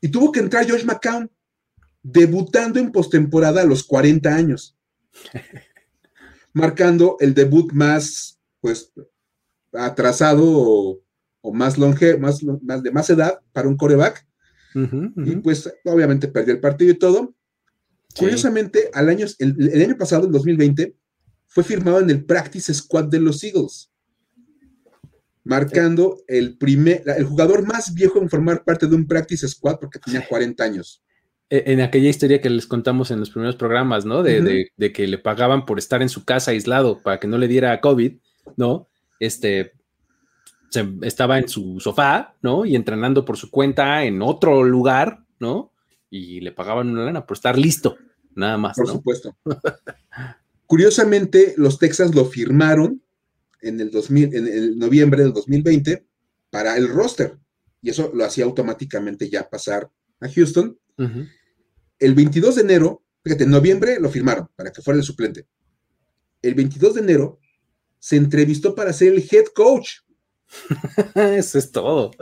Y 0.00 0.08
tuvo 0.08 0.32
que 0.32 0.40
entrar 0.40 0.68
Josh 0.68 0.84
McCown, 0.84 1.30
debutando 2.02 2.80
en 2.80 2.90
postemporada 2.90 3.62
a 3.62 3.64
los 3.64 3.84
40 3.84 4.34
años. 4.34 4.76
marcando 6.58 7.16
el 7.20 7.34
debut 7.34 7.72
más, 7.72 8.38
pues, 8.60 8.92
atrasado 9.72 10.44
o, 10.44 11.02
más 11.52 11.78
longe, 11.78 12.18
más, 12.18 12.42
más, 12.42 12.82
de 12.82 12.90
más 12.90 13.08
edad 13.08 13.40
para 13.52 13.68
un 13.68 13.76
coreback. 13.76 14.26
Y 14.74 15.36
pues 15.36 15.72
obviamente 15.84 16.28
perdió 16.28 16.54
el 16.54 16.60
partido 16.60 16.92
y 16.92 16.98
todo. 16.98 17.34
Curiosamente, 18.16 18.90
al 18.92 19.08
año, 19.08 19.26
el, 19.38 19.82
año 19.82 19.96
pasado, 19.96 20.26
en 20.26 20.32
2020, 20.32 20.94
fue 21.46 21.64
firmado 21.64 22.00
en 22.00 22.10
el 22.10 22.24
Practice 22.24 22.72
Squad 22.74 23.06
de 23.06 23.20
los 23.20 23.42
Eagles, 23.42 23.90
marcando 25.44 26.22
el, 26.26 26.58
primer, 26.58 27.02
el 27.06 27.24
jugador 27.24 27.66
más 27.66 27.94
viejo 27.94 28.20
en 28.20 28.28
formar 28.28 28.64
parte 28.64 28.86
de 28.86 28.94
un 28.94 29.06
Practice 29.06 29.48
Squad 29.48 29.78
porque 29.80 29.98
tenía 29.98 30.26
40 30.26 30.62
años. 30.62 31.02
E, 31.50 31.72
en 31.72 31.80
aquella 31.80 32.10
historia 32.10 32.40
que 32.40 32.50
les 32.50 32.66
contamos 32.66 33.10
en 33.10 33.20
los 33.20 33.30
primeros 33.30 33.56
programas, 33.56 34.04
¿no? 34.04 34.22
De, 34.22 34.70
de, 34.76 34.92
que 34.92 35.06
le 35.06 35.18
pagaban 35.18 35.64
por 35.64 35.78
estar 35.78 36.02
en 36.02 36.08
su 36.08 36.24
casa 36.24 36.50
aislado 36.50 37.02
para 37.02 37.18
que 37.18 37.26
no 37.26 37.38
le 37.38 37.48
diera 37.48 37.80
COVID, 37.80 38.14
¿no? 38.56 38.88
Este, 39.18 39.72
estaba 41.02 41.38
en 41.38 41.48
su 41.48 41.80
sofá, 41.80 42.36
¿no? 42.42 42.66
Y 42.66 42.76
entrenando 42.76 43.24
por 43.24 43.36
su 43.36 43.50
cuenta 43.50 44.04
en 44.04 44.20
otro 44.22 44.62
lugar, 44.62 45.24
¿no? 45.40 45.72
Y 46.10 46.40
le 46.40 46.52
pagaban 46.52 46.90
una 46.90 47.04
lana 47.04 47.26
por 47.26 47.36
estar 47.36 47.58
listo, 47.58 47.96
nada 48.34 48.58
más. 48.58 48.76
Por 48.76 48.88
supuesto. 48.88 49.36
Curiosamente, 50.66 51.54
los 51.56 51.78
Texas 51.78 52.14
lo 52.14 52.26
firmaron 52.26 53.02
en 53.62 53.80
el, 53.80 53.90
2000, 53.90 54.34
en 54.34 54.46
el 54.46 54.78
noviembre 54.78 55.22
del 55.22 55.32
2020 55.32 56.04
para 56.50 56.76
el 56.76 56.88
roster. 56.88 57.38
Y 57.80 57.90
eso 57.90 58.10
lo 58.14 58.24
hacía 58.24 58.44
automáticamente 58.44 59.30
ya 59.30 59.48
pasar 59.48 59.90
a 60.20 60.28
Houston. 60.28 60.78
El 61.98 62.14
22 62.14 62.56
de 62.56 62.62
enero, 62.62 63.02
fíjate, 63.22 63.44
en 63.44 63.50
noviembre 63.50 63.98
lo 64.00 64.10
firmaron 64.10 64.48
para 64.56 64.72
que 64.72 64.82
fuera 64.82 64.98
el 64.98 65.04
suplente. 65.04 65.46
El 66.42 66.54
22 66.54 66.94
de 66.94 67.00
enero 67.00 67.40
se 67.98 68.16
entrevistó 68.16 68.74
para 68.74 68.92
ser 68.92 69.12
el 69.14 69.28
head 69.30 69.46
coach. 69.54 70.00
Eso 71.14 71.58
es 71.58 71.72
todo. 71.72 72.12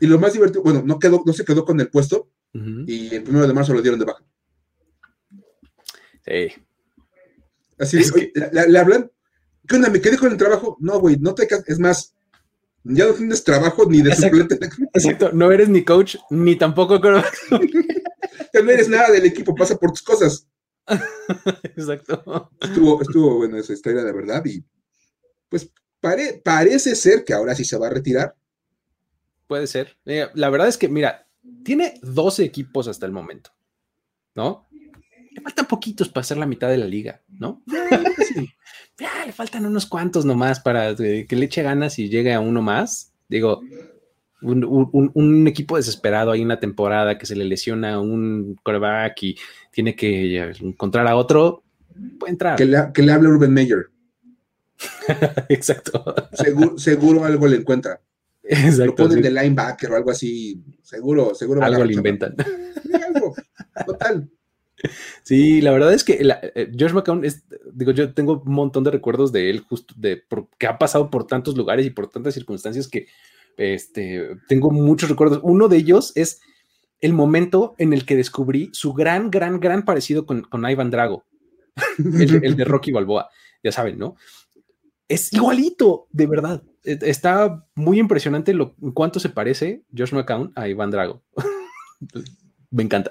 y 0.00 0.06
lo 0.06 0.18
más 0.18 0.32
divertido, 0.32 0.62
bueno, 0.62 0.82
no, 0.84 0.98
quedó, 0.98 1.22
no 1.24 1.32
se 1.32 1.44
quedó 1.44 1.64
con 1.64 1.80
el 1.80 1.88
puesto 1.88 2.30
y 2.52 3.14
el 3.14 3.22
primero 3.22 3.46
de 3.46 3.54
marzo 3.54 3.72
lo 3.72 3.82
dieron 3.82 4.00
de 4.00 4.06
baja. 4.06 4.24
Sí. 6.24 6.62
Así 7.78 7.98
es 7.98 8.12
le, 8.14 8.78
hablan, 8.78 9.10
¿qué 9.66 9.76
onda? 9.76 9.88
¿Me 9.88 10.00
quedé 10.00 10.18
con 10.18 10.32
el 10.32 10.36
trabajo? 10.36 10.76
No, 10.80 10.98
güey, 11.00 11.16
no 11.16 11.34
te 11.34 11.48
es 11.66 11.78
más, 11.78 12.14
ya 12.84 13.06
no 13.06 13.12
tienes 13.14 13.44
trabajo 13.44 13.84
ni 13.86 14.02
de 14.02 14.14
suplente. 14.14 14.58
Exacto, 14.94 15.30
no 15.32 15.50
eres 15.52 15.68
ni 15.68 15.84
coach, 15.84 16.16
ni 16.30 16.56
tampoco 16.56 16.98
no 16.98 18.70
eres 18.70 18.88
nada 18.88 19.10
del 19.10 19.26
equipo, 19.26 19.54
pasa 19.54 19.76
por 19.76 19.90
tus 19.90 20.02
cosas. 20.02 20.48
Exacto. 21.62 22.50
Estuvo, 22.60 23.00
estuvo 23.02 23.36
bueno 23.36 23.56
esa 23.58 23.72
historia, 23.72 24.02
de 24.02 24.12
verdad, 24.12 24.44
y 24.44 24.64
pues 25.48 25.70
parece 26.00 26.94
ser 26.94 27.24
que 27.24 27.34
ahora 27.34 27.54
sí 27.54 27.64
se 27.64 27.78
va 27.78 27.88
a 27.88 27.90
retirar. 27.90 28.34
Puede 29.46 29.66
ser. 29.66 29.96
la 30.04 30.50
verdad 30.50 30.68
es 30.68 30.78
que, 30.78 30.88
mira, 30.88 31.26
tiene 31.64 31.98
12 32.02 32.44
equipos 32.44 32.88
hasta 32.88 33.06
el 33.06 33.12
momento, 33.12 33.50
¿no? 34.34 34.66
Le 35.30 35.40
faltan 35.40 35.66
poquitos 35.66 36.08
para 36.08 36.24
ser 36.24 36.38
la 36.38 36.46
mitad 36.46 36.68
de 36.68 36.78
la 36.78 36.86
liga, 36.86 37.22
¿no? 37.28 37.62
ya, 39.00 39.24
le 39.26 39.32
faltan 39.32 39.64
unos 39.64 39.86
cuantos 39.86 40.24
nomás 40.24 40.60
para 40.60 40.94
que 40.94 41.26
le 41.30 41.46
eche 41.46 41.62
ganas 41.62 41.98
y 41.98 42.08
llegue 42.08 42.34
a 42.34 42.40
uno 42.40 42.60
más. 42.60 43.12
Digo, 43.28 43.62
un, 44.42 45.46
equipo 45.46 45.76
desesperado 45.76 46.32
hay 46.32 46.42
una 46.42 46.60
temporada 46.60 47.16
que 47.18 47.26
se 47.26 47.34
le 47.34 47.44
lesiona 47.44 48.00
un 48.00 48.58
coreback 48.62 49.22
y 49.22 49.36
tiene 49.70 49.94
que 49.94 50.52
encontrar 50.60 51.06
a 51.06 51.16
otro, 51.16 51.62
puede 52.18 52.32
entrar. 52.32 52.56
Que 52.56 52.66
le, 52.66 52.78
que 52.92 53.02
le 53.02 53.12
hable 53.12 53.28
Urban 53.28 53.52
Meyer. 53.52 53.86
Exacto. 55.48 56.04
Seguro, 56.76 57.24
algo 57.24 57.46
le 57.46 57.56
encuentra. 57.56 58.00
Exacto, 58.42 58.84
Lo 58.86 58.94
ponen 58.94 59.22
de 59.22 59.30
linebacker 59.30 59.92
o 59.92 59.96
algo 59.96 60.10
así. 60.10 60.62
Seguro, 60.82 61.34
seguro. 61.34 61.62
Algo 61.62 61.84
le 61.84 61.94
inventan. 61.94 62.34
algo. 63.06 63.34
Total. 63.86 64.28
Sí, 65.22 65.60
la 65.60 65.72
verdad 65.72 65.92
es 65.92 66.04
que 66.04 66.18
eh, 66.20 66.72
George 66.76 66.94
McCown 66.94 67.24
es, 67.24 67.44
digo, 67.72 67.92
yo 67.92 68.12
tengo 68.14 68.42
un 68.44 68.52
montón 68.52 68.84
de 68.84 68.90
recuerdos 68.90 69.32
de 69.32 69.50
él, 69.50 69.60
justo 69.60 69.94
de 69.96 70.24
que 70.58 70.66
ha 70.66 70.78
pasado 70.78 71.10
por 71.10 71.26
tantos 71.26 71.56
lugares 71.56 71.86
y 71.86 71.90
por 71.90 72.08
tantas 72.08 72.34
circunstancias 72.34 72.88
que 72.88 73.06
este, 73.56 74.36
tengo 74.48 74.70
muchos 74.70 75.08
recuerdos. 75.08 75.40
Uno 75.42 75.68
de 75.68 75.76
ellos 75.76 76.12
es 76.14 76.40
el 77.00 77.12
momento 77.12 77.74
en 77.78 77.92
el 77.92 78.04
que 78.04 78.16
descubrí 78.16 78.70
su 78.72 78.92
gran, 78.92 79.30
gran, 79.30 79.60
gran 79.60 79.84
parecido 79.84 80.26
con, 80.26 80.42
con 80.42 80.68
Ivan 80.68 80.90
Drago, 80.90 81.24
el, 81.98 82.56
de 82.56 82.64
Rocky 82.64 82.92
Balboa, 82.92 83.28
ya 83.62 83.72
saben, 83.72 83.98
¿no? 83.98 84.16
Es 85.08 85.32
igualito, 85.32 86.06
de 86.10 86.26
verdad. 86.26 86.62
E, 86.84 86.98
está 87.02 87.66
muy 87.74 87.98
impresionante 87.98 88.54
lo 88.54 88.74
cuánto 88.94 89.18
se 89.20 89.28
parece 89.28 89.82
Josh 89.96 90.12
McCown 90.12 90.52
a 90.54 90.68
Ivan 90.68 90.90
Drago. 90.90 91.22
me 92.70 92.82
encanta. 92.82 93.10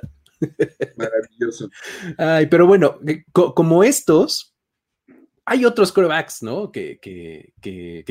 Maravilloso. 0.98 1.70
Ay, 2.18 2.48
pero 2.48 2.68
bueno, 2.68 3.00
eh, 3.08 3.24
como 3.32 3.84
estos, 3.84 4.56
hay 5.46 5.66
otros 5.66 5.92
corebacks, 5.92 6.44
¿no? 6.44 6.72
Que, 6.72 7.00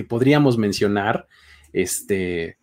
podríamos 0.08 0.58
mencionar. 0.58 1.28
Este, 1.72 2.58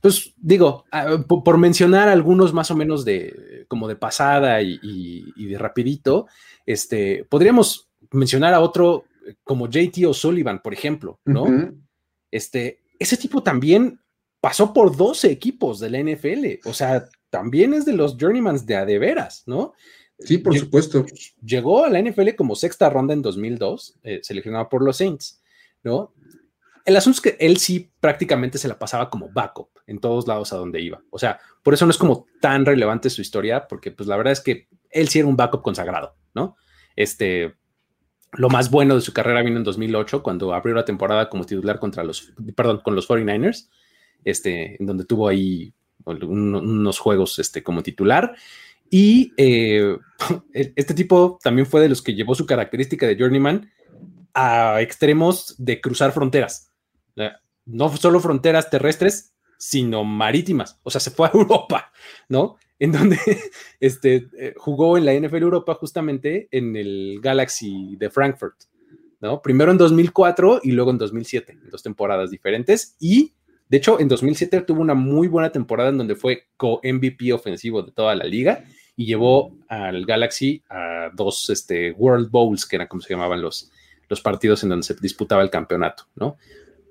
pues 0.00 0.34
digo, 0.36 0.84
ah, 0.90 1.24
por, 1.26 1.58
mencionar 1.58 2.08
algunos 2.08 2.52
más 2.52 2.70
o 2.70 2.76
menos 2.76 3.04
de 3.04 3.64
como 3.68 3.88
de 3.88 3.96
pasada 3.96 4.60
y, 4.60 5.46
de 5.46 5.58
rapidito, 5.58 6.26
este, 6.66 7.24
podríamos 7.28 7.90
mencionar 8.10 8.54
a 8.54 8.60
otro 8.60 9.04
como 9.44 9.68
JT 9.68 10.04
O'Sullivan, 10.06 10.60
por 10.62 10.74
ejemplo, 10.74 11.20
¿no? 11.24 11.46
Este, 12.30 12.80
ese 12.98 13.16
tipo 13.16 13.42
también 13.42 14.00
pasó 14.40 14.72
por 14.72 14.96
12 14.96 15.30
equipos 15.30 15.78
de 15.78 15.90
la 15.90 16.00
NFL, 16.00 16.68
o 16.68 16.74
sea, 16.74 17.08
también 17.32 17.72
es 17.72 17.86
de 17.86 17.94
los 17.94 18.18
journeymans 18.20 18.66
de 18.66 18.76
a 18.76 18.84
de 18.84 18.98
veras, 18.98 19.44
¿no? 19.46 19.72
Sí, 20.18 20.36
por 20.36 20.56
supuesto. 20.56 21.06
Llegó 21.42 21.82
a 21.82 21.88
la 21.88 21.98
NFL 21.98 22.34
como 22.36 22.54
sexta 22.54 22.90
ronda 22.90 23.14
en 23.14 23.22
2002, 23.22 24.00
eh, 24.02 24.20
seleccionado 24.22 24.68
por 24.68 24.84
los 24.84 24.98
Saints, 24.98 25.42
¿no? 25.82 26.12
El 26.84 26.94
asunto 26.94 27.16
es 27.16 27.20
que 27.22 27.36
él 27.40 27.56
sí 27.56 27.90
prácticamente 28.00 28.58
se 28.58 28.68
la 28.68 28.78
pasaba 28.78 29.08
como 29.08 29.30
backup 29.32 29.70
en 29.86 29.98
todos 29.98 30.28
lados 30.28 30.52
a 30.52 30.56
donde 30.56 30.82
iba. 30.82 31.02
O 31.08 31.18
sea, 31.18 31.40
por 31.62 31.72
eso 31.72 31.86
no 31.86 31.90
es 31.90 31.96
como 31.96 32.26
tan 32.42 32.66
relevante 32.66 33.08
su 33.08 33.22
historia, 33.22 33.66
porque 33.66 33.90
pues 33.90 34.06
la 34.06 34.18
verdad 34.18 34.32
es 34.32 34.40
que 34.40 34.68
él 34.90 35.08
sí 35.08 35.20
era 35.20 35.28
un 35.28 35.36
backup 35.36 35.62
consagrado, 35.62 36.14
¿no? 36.34 36.56
Este, 36.96 37.54
lo 38.32 38.50
más 38.50 38.70
bueno 38.70 38.94
de 38.94 39.00
su 39.00 39.14
carrera 39.14 39.40
vino 39.40 39.56
en 39.56 39.64
2008, 39.64 40.22
cuando 40.22 40.52
abrió 40.52 40.74
la 40.74 40.84
temporada 40.84 41.30
como 41.30 41.46
titular 41.46 41.78
contra 41.78 42.04
los, 42.04 42.34
perdón, 42.54 42.82
con 42.84 42.94
los 42.94 43.08
49ers, 43.08 43.70
este, 44.22 44.76
en 44.78 44.84
donde 44.84 45.06
tuvo 45.06 45.28
ahí 45.28 45.72
unos 46.06 46.98
juegos 46.98 47.38
este, 47.38 47.62
como 47.62 47.82
titular. 47.82 48.34
Y 48.90 49.32
eh, 49.36 49.96
este 50.52 50.94
tipo 50.94 51.38
también 51.42 51.66
fue 51.66 51.80
de 51.80 51.88
los 51.88 52.02
que 52.02 52.14
llevó 52.14 52.34
su 52.34 52.46
característica 52.46 53.06
de 53.06 53.16
journeyman 53.16 53.70
a 54.34 54.80
extremos 54.80 55.54
de 55.58 55.80
cruzar 55.80 56.12
fronteras. 56.12 56.70
No 57.64 57.96
solo 57.96 58.18
fronteras 58.18 58.70
terrestres, 58.70 59.32
sino 59.56 60.02
marítimas. 60.02 60.80
O 60.82 60.90
sea, 60.90 61.00
se 61.00 61.12
fue 61.12 61.28
a 61.28 61.30
Europa, 61.34 61.92
¿no? 62.28 62.56
En 62.80 62.90
donde 62.90 63.16
este, 63.80 64.28
eh, 64.36 64.54
jugó 64.56 64.98
en 64.98 65.04
la 65.04 65.14
NFL 65.14 65.42
Europa 65.42 65.74
justamente 65.74 66.48
en 66.50 66.74
el 66.74 67.20
Galaxy 67.22 67.94
de 67.96 68.10
Frankfurt, 68.10 68.64
¿no? 69.20 69.40
Primero 69.40 69.70
en 69.70 69.78
2004 69.78 70.60
y 70.64 70.72
luego 70.72 70.90
en 70.90 70.98
2007, 70.98 71.52
en 71.52 71.70
dos 71.70 71.82
temporadas 71.82 72.30
diferentes. 72.30 72.96
Y 72.98 73.34
de 73.72 73.78
hecho, 73.78 73.98
en 73.98 74.06
2007 74.06 74.60
tuvo 74.60 74.82
una 74.82 74.92
muy 74.92 75.28
buena 75.28 75.50
temporada 75.50 75.88
en 75.88 75.96
donde 75.96 76.14
fue 76.14 76.48
co-MVP 76.58 77.32
ofensivo 77.32 77.80
de 77.80 77.90
toda 77.90 78.14
la 78.14 78.24
liga 78.24 78.64
y 78.96 79.06
llevó 79.06 79.56
al 79.66 80.04
Galaxy 80.04 80.62
a 80.68 81.08
dos 81.14 81.48
este, 81.48 81.92
World 81.92 82.30
Bowls, 82.30 82.66
que 82.66 82.76
eran 82.76 82.86
como 82.86 83.00
se 83.00 83.14
llamaban 83.14 83.40
los, 83.40 83.70
los 84.10 84.20
partidos 84.20 84.62
en 84.62 84.68
donde 84.68 84.84
se 84.84 84.94
disputaba 85.00 85.42
el 85.42 85.48
campeonato, 85.48 86.06
¿no? 86.16 86.36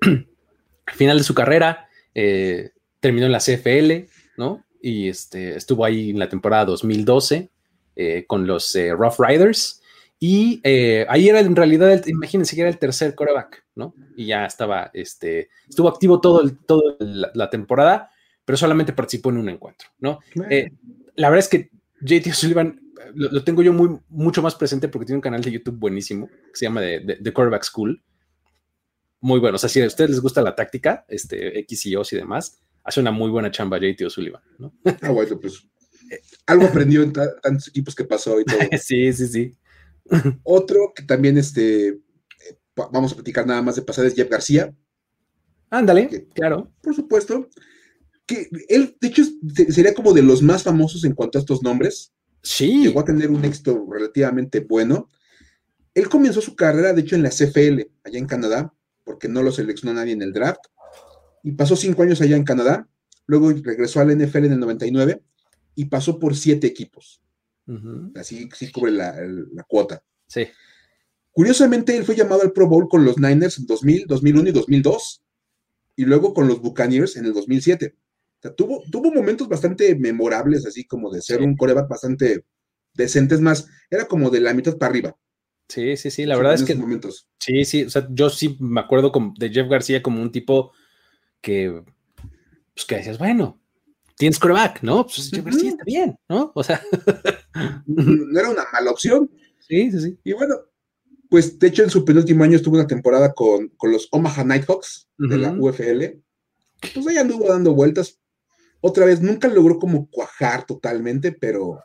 Al 0.00 0.94
final 0.94 1.18
de 1.18 1.22
su 1.22 1.34
carrera, 1.34 1.86
eh, 2.16 2.70
terminó 2.98 3.26
en 3.26 3.32
la 3.32 3.38
CFL, 3.38 4.10
¿no? 4.36 4.64
Y 4.82 5.08
este, 5.08 5.54
estuvo 5.54 5.84
ahí 5.84 6.10
en 6.10 6.18
la 6.18 6.28
temporada 6.28 6.64
2012 6.64 7.48
eh, 7.94 8.24
con 8.26 8.44
los 8.48 8.74
eh, 8.74 8.92
Rough 8.92 9.20
Riders 9.20 9.81
y 10.24 10.60
eh, 10.62 11.04
ahí 11.08 11.28
era 11.28 11.40
en 11.40 11.56
realidad, 11.56 12.00
imagínense 12.06 12.54
que 12.54 12.60
era 12.60 12.70
el 12.70 12.78
tercer 12.78 13.12
coreback, 13.16 13.66
¿no? 13.74 13.92
Y 14.16 14.26
ya 14.26 14.46
estaba, 14.46 14.88
este, 14.94 15.48
estuvo 15.68 15.88
activo 15.88 16.20
todo, 16.20 16.42
el, 16.42 16.58
todo 16.58 16.96
la, 17.00 17.50
temporada, 17.50 18.08
pero 18.44 18.56
solamente 18.56 18.92
participó 18.92 19.30
en 19.30 19.38
un 19.38 19.48
encuentro, 19.48 19.88
¿no? 19.98 20.20
Eh, 20.48 20.70
la 21.16 21.28
verdad 21.28 21.44
es 21.44 21.48
que 21.48 21.70
JT 22.02 22.34
Sullivan 22.34 22.80
lo, 23.16 23.42
tengo 23.42 23.64
yo 23.64 23.72
muy, 23.72 23.98
mucho 24.10 24.42
más 24.42 24.54
presente 24.54 24.86
porque 24.86 25.06
tiene 25.06 25.16
un 25.16 25.22
canal 25.22 25.42
de 25.42 25.50
YouTube 25.50 25.76
buenísimo 25.76 26.28
que 26.28 26.54
se 26.54 26.66
llama 26.66 26.82
The, 26.82 27.32
Quarterback 27.32 27.64
School. 27.64 28.00
Muy 29.20 29.40
bueno. 29.40 29.56
O 29.56 29.58
sea, 29.58 29.68
si 29.68 29.82
a 29.82 29.88
ustedes 29.88 30.10
les 30.10 30.20
gusta 30.20 30.40
la 30.40 30.54
táctica, 30.54 31.04
este, 31.08 31.58
X 31.58 31.86
y 31.86 31.96
O 31.96 32.02
y 32.08 32.14
demás, 32.14 32.60
hace 32.84 33.00
una 33.00 33.10
muy 33.10 33.28
buena 33.28 33.50
chamba 33.50 33.80
JT 33.80 34.08
Sullivan, 34.08 34.42
¿no? 34.60 34.72
Ah, 35.02 35.10
bueno, 35.10 35.40
pues 35.40 35.66
algo 36.46 36.66
aprendió 36.66 37.02
en 37.02 37.12
tantos 37.12 37.66
equipos 37.66 37.96
que 37.96 38.04
pasó 38.04 38.38
y 38.40 38.44
todo. 38.44 38.58
sí, 38.80 39.12
sí, 39.12 39.26
sí. 39.26 39.56
Otro 40.42 40.92
que 40.94 41.02
también 41.02 41.38
este, 41.38 42.00
vamos 42.74 43.12
a 43.12 43.14
platicar 43.14 43.46
nada 43.46 43.62
más 43.62 43.76
de 43.76 43.82
pasar 43.82 44.06
es 44.06 44.14
Jeff 44.14 44.28
García. 44.28 44.74
Ándale, 45.70 46.28
claro. 46.34 46.70
Por 46.82 46.94
supuesto. 46.94 47.48
Que 48.26 48.48
él, 48.68 48.96
de 49.00 49.08
hecho, 49.08 49.22
sería 49.68 49.94
como 49.94 50.12
de 50.12 50.22
los 50.22 50.42
más 50.42 50.62
famosos 50.62 51.04
en 51.04 51.14
cuanto 51.14 51.38
a 51.38 51.40
estos 51.40 51.62
nombres. 51.62 52.12
Sí. 52.42 52.84
Llegó 52.84 53.00
a 53.00 53.04
tener 53.04 53.30
un 53.30 53.44
éxito 53.44 53.86
relativamente 53.90 54.60
bueno. 54.60 55.08
Él 55.94 56.08
comenzó 56.08 56.40
su 56.40 56.56
carrera, 56.56 56.92
de 56.92 57.00
hecho, 57.02 57.16
en 57.16 57.22
la 57.22 57.30
CFL, 57.30 57.90
allá 58.04 58.18
en 58.18 58.26
Canadá, 58.26 58.74
porque 59.04 59.28
no 59.28 59.42
lo 59.42 59.52
seleccionó 59.52 59.94
nadie 59.94 60.12
en 60.12 60.22
el 60.22 60.32
draft. 60.32 60.60
Y 61.42 61.52
pasó 61.52 61.76
cinco 61.76 62.02
años 62.02 62.20
allá 62.20 62.36
en 62.36 62.44
Canadá. 62.44 62.88
Luego 63.26 63.50
regresó 63.50 64.00
al 64.00 64.16
NFL 64.16 64.44
en 64.44 64.52
el 64.52 64.60
99 64.60 65.22
y 65.74 65.86
pasó 65.86 66.18
por 66.18 66.36
siete 66.36 66.66
equipos. 66.66 67.21
Así 68.16 68.48
sí 68.54 68.70
cubre 68.70 68.92
la, 68.92 69.14
cuota. 69.66 70.02
Sí. 70.26 70.46
Curiosamente, 71.30 71.96
él 71.96 72.04
fue 72.04 72.14
llamado 72.14 72.42
al 72.42 72.52
Pro 72.52 72.68
Bowl 72.68 72.88
con 72.88 73.04
los 73.04 73.18
Niners 73.18 73.58
en 73.58 73.66
2000, 73.66 74.06
2001 74.06 74.48
y 74.48 74.52
2002, 74.52 75.22
y 75.96 76.04
luego 76.04 76.34
con 76.34 76.48
los 76.48 76.60
Buccaneers 76.60 77.16
en 77.16 77.26
el 77.26 77.32
2007. 77.32 77.94
O 77.94 78.42
sea, 78.42 78.54
tuvo, 78.54 78.82
tuvo 78.90 79.12
momentos 79.12 79.48
bastante 79.48 79.94
memorables, 79.94 80.66
así 80.66 80.84
como 80.84 81.10
de 81.10 81.22
ser 81.22 81.42
un 81.42 81.56
coreback 81.56 81.88
bastante 81.88 82.44
decente, 82.94 83.34
es 83.34 83.40
más, 83.40 83.68
era 83.90 84.06
como 84.06 84.30
de 84.30 84.40
la 84.40 84.52
mitad 84.52 84.76
para 84.76 84.90
arriba. 84.90 85.16
Sí, 85.68 85.96
sí, 85.96 86.10
sí, 86.10 86.26
la 86.26 86.36
verdad 86.36 86.54
es 86.54 86.64
que. 86.64 86.74
Momentos. 86.74 87.28
Sí, 87.38 87.64
sí, 87.64 87.84
o 87.84 87.90
sea, 87.90 88.06
yo 88.10 88.28
sí 88.28 88.56
me 88.60 88.80
acuerdo 88.80 89.12
de 89.38 89.50
Jeff 89.50 89.68
García 89.68 90.02
como 90.02 90.20
un 90.20 90.30
tipo 90.30 90.72
que, 91.40 91.82
pues 92.74 92.84
que 92.86 92.96
decías, 92.96 93.18
bueno, 93.18 93.61
tienes 94.16 94.38
coreback, 94.38 94.82
¿no? 94.82 95.04
Pues 95.04 95.30
Jeff 95.30 95.44
García 95.44 95.70
está 95.70 95.84
bien, 95.84 96.16
¿no? 96.28 96.52
O 96.54 96.62
sea. 96.62 96.80
no 97.86 98.38
era 98.38 98.50
una 98.50 98.64
mala 98.72 98.90
opción. 98.90 99.30
Sí, 99.68 99.90
sí, 99.92 100.00
sí. 100.00 100.18
Y 100.24 100.32
bueno, 100.32 100.56
pues 101.30 101.58
de 101.58 101.68
hecho 101.68 101.82
en 101.82 101.88
su 101.88 102.04
penúltimo 102.04 102.44
año 102.44 102.56
estuvo 102.56 102.74
una 102.74 102.86
temporada 102.86 103.32
con, 103.32 103.72
los 103.84 104.08
Omaha 104.10 104.44
Nighthawks 104.44 105.08
de 105.16 105.38
la 105.38 105.52
UFL. 105.52 106.20
Pues 106.92 107.06
ahí 107.06 107.16
anduvo 107.16 107.48
dando 107.48 107.72
vueltas. 107.72 108.20
Otra 108.82 109.06
vez, 109.06 109.22
nunca 109.22 109.48
logró 109.48 109.78
como 109.78 110.10
cuajar 110.10 110.66
totalmente, 110.66 111.32
pero, 111.32 111.80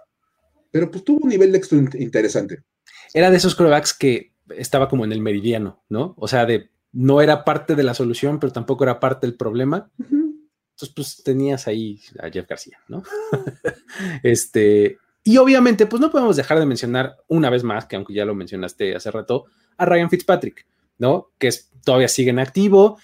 pero 0.72 0.92
pues 0.92 1.04
tuvo 1.04 1.20
un 1.24 1.30
nivel 1.30 1.52
de 1.52 1.60
éxito 1.60 1.98
interesante. 1.98 2.64
Era 3.14 3.32
de 3.32 3.38
esos 3.38 3.56
corebacks 3.56 3.94
que 3.94 4.34
estaba 4.58 4.90
como 4.90 5.06
en 5.06 5.14
el 5.14 5.22
meridiano, 5.22 5.84
¿no? 5.88 6.16
O 6.18 6.28
sea, 6.28 6.46
de 6.46 6.72
no 6.92 7.22
era 7.22 7.46
parte 7.46 7.76
de 7.76 7.84
la 7.84 7.94
solución, 7.94 8.40
pero 8.40 8.52
tampoco 8.52 8.84
era 8.84 9.00
parte 9.00 9.28
del 9.28 9.38
problema. 9.38 9.92
Entonces, 10.78 10.94
pues 10.94 11.24
tenías 11.24 11.68
ahí 11.68 12.00
a 12.20 12.30
Jeff 12.30 12.48
García, 12.48 12.78
¿no? 12.88 13.02
este, 14.22 15.00
y 15.24 15.38
obviamente, 15.38 15.88
pues 15.88 16.00
no 16.00 16.12
podemos 16.12 16.36
dejar 16.36 16.60
de 16.60 16.68
mencionar 16.68 17.18
una 17.28 17.50
vez 17.50 17.64
más, 17.64 17.88
que 17.88 17.96
aunque 17.96 18.14
ya 18.14 18.26
lo 18.26 18.36
mencionaste 18.36 18.96
hace 18.96 19.10
rato, 19.10 19.46
a 19.76 19.86
Ryan 19.86 20.12
Fitzpatrick, 20.12 20.68
¿no? 21.00 21.32
Que 21.40 21.50
todavía 21.84 22.08
sigue 22.08 22.30
en 22.30 22.38
activo. 22.38 23.00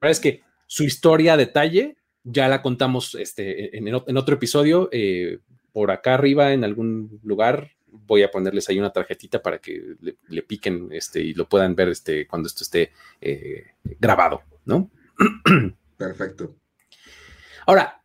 La 0.00 0.06
verdad 0.06 0.12
es 0.12 0.20
que 0.20 0.42
su 0.66 0.84
historia 0.84 1.34
a 1.34 1.36
detalle 1.36 1.98
ya 2.24 2.48
la 2.48 2.62
contamos 2.62 3.14
este, 3.16 3.76
en, 3.76 3.94
otro 3.94 4.34
episodio. 4.36 4.88
Eh, 4.90 5.40
por 5.70 5.90
acá 5.90 6.14
arriba, 6.14 6.54
en 6.54 6.64
algún 6.64 7.20
lugar, 7.22 7.72
voy 7.88 8.22
a 8.22 8.30
ponerles 8.30 8.70
ahí 8.70 8.78
una 8.78 8.90
tarjetita 8.90 9.42
para 9.42 9.58
que 9.58 9.96
le, 10.28 10.42
piquen 10.44 10.88
este, 10.92 11.20
y 11.20 11.34
lo 11.34 11.46
puedan 11.46 11.74
ver 11.74 11.90
este, 11.90 12.26
cuando 12.26 12.46
esto 12.46 12.64
esté 12.64 12.90
eh, 13.20 13.66
grabado, 14.00 14.40
¿no? 14.64 14.90
Perfecto. 15.98 16.56
Ahora, 17.66 18.02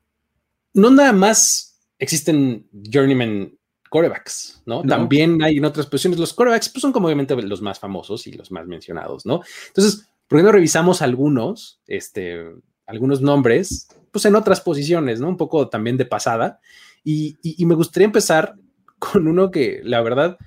no 0.73 0.89
nada 0.89 1.13
más 1.13 1.79
existen 1.99 2.67
journeyman 2.71 3.57
corebacks, 3.89 4.61
¿no? 4.65 4.83
También 4.83 5.41
hay 5.41 5.57
en 5.57 5.65
otras 5.65 5.87
posiciones, 5.87 6.19
los 6.19 6.33
corebacks 6.33 6.69
pues, 6.69 6.81
son 6.81 6.91
como 6.91 7.07
obviamente 7.07 7.35
los 7.35 7.61
más 7.61 7.79
famosos 7.79 8.27
y 8.27 8.33
los 8.33 8.51
más 8.51 8.67
mencionados, 8.67 9.25
¿no? 9.25 9.41
Entonces, 9.67 10.07
¿por 10.27 10.39
qué 10.39 10.43
no 10.43 10.51
revisamos 10.51 11.01
algunos, 11.01 11.79
este, 11.87 12.45
algunos 12.85 13.21
nombres, 13.21 13.87
pues 14.11 14.25
en 14.25 14.35
otras 14.35 14.61
posiciones, 14.61 15.19
¿no? 15.19 15.29
Un 15.29 15.37
poco 15.37 15.69
también 15.69 15.97
de 15.97 16.05
pasada. 16.05 16.59
Y, 17.03 17.37
me 17.59 17.75
gustaría 17.75 18.05
empezar 18.05 18.55
con 18.99 19.27
uno 19.27 19.51
que 19.51 19.81
la 19.83 20.01
verdad 20.01 20.37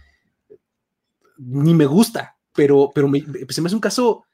ni 1.38 1.72
me 1.72 1.86
gusta, 1.86 2.36
pero, 2.54 2.90
pero 2.94 3.10
se 3.48 3.62
me 3.62 3.66
hace 3.66 3.74
un 3.74 3.80
caso 3.80 4.24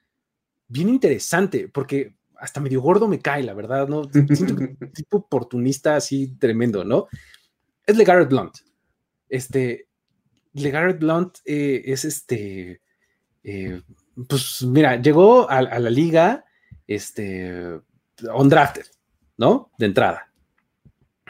bien 0.67 0.89
interesante, 0.89 1.69
porque 1.69 2.16
hasta 2.39 2.59
medio 2.59 2.81
gordo 2.81 3.07
me 3.07 3.19
cae, 3.19 3.43
la 3.43 3.53
verdad, 3.53 3.87
¿no? 3.87 4.03
Siento 4.11 4.55
que 4.55 4.75
un 4.79 4.91
tipo 4.93 5.17
oportunista 5.17 5.95
así 5.95 6.35
tremendo, 6.37 6.83
¿no? 6.83 7.07
Es 7.85 7.97
LeGarrette 7.97 8.29
Blunt. 8.29 8.57
Este, 9.29 9.87
LeGarrette 10.53 10.99
Blunt 10.99 11.37
eh, 11.45 11.81
es 11.85 12.05
este, 12.05 12.81
eh, 13.43 13.81
pues 14.27 14.63
mira, 14.63 15.01
llegó 15.01 15.49
a, 15.49 15.61
la 15.61 15.89
liga, 15.89 16.45
este, 16.85 17.79
on 18.33 18.49
drafted, 18.49 18.85
¿no? 19.37 19.71
De 19.77 19.85
entrada. 19.85 20.27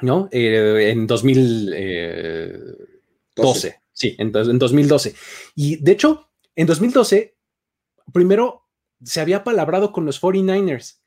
¿no? 0.02 0.30
Eh, 0.32 0.92
en 0.92 1.08
2012. 1.08 3.68
Eh, 3.68 3.76
sí, 3.92 4.16
en, 4.18 4.32
en 4.36 4.60
2012. 4.60 5.16
Y 5.56 5.78
de 5.78 5.92
hecho, 5.92 6.30
en 6.56 6.68
2012, 6.68 7.36
primero 8.14 8.67
se 9.04 9.22
había 9.22 9.44
palabrado 9.44 9.92
con 9.92 10.06
los 10.06 10.22
49ers, 10.22 11.00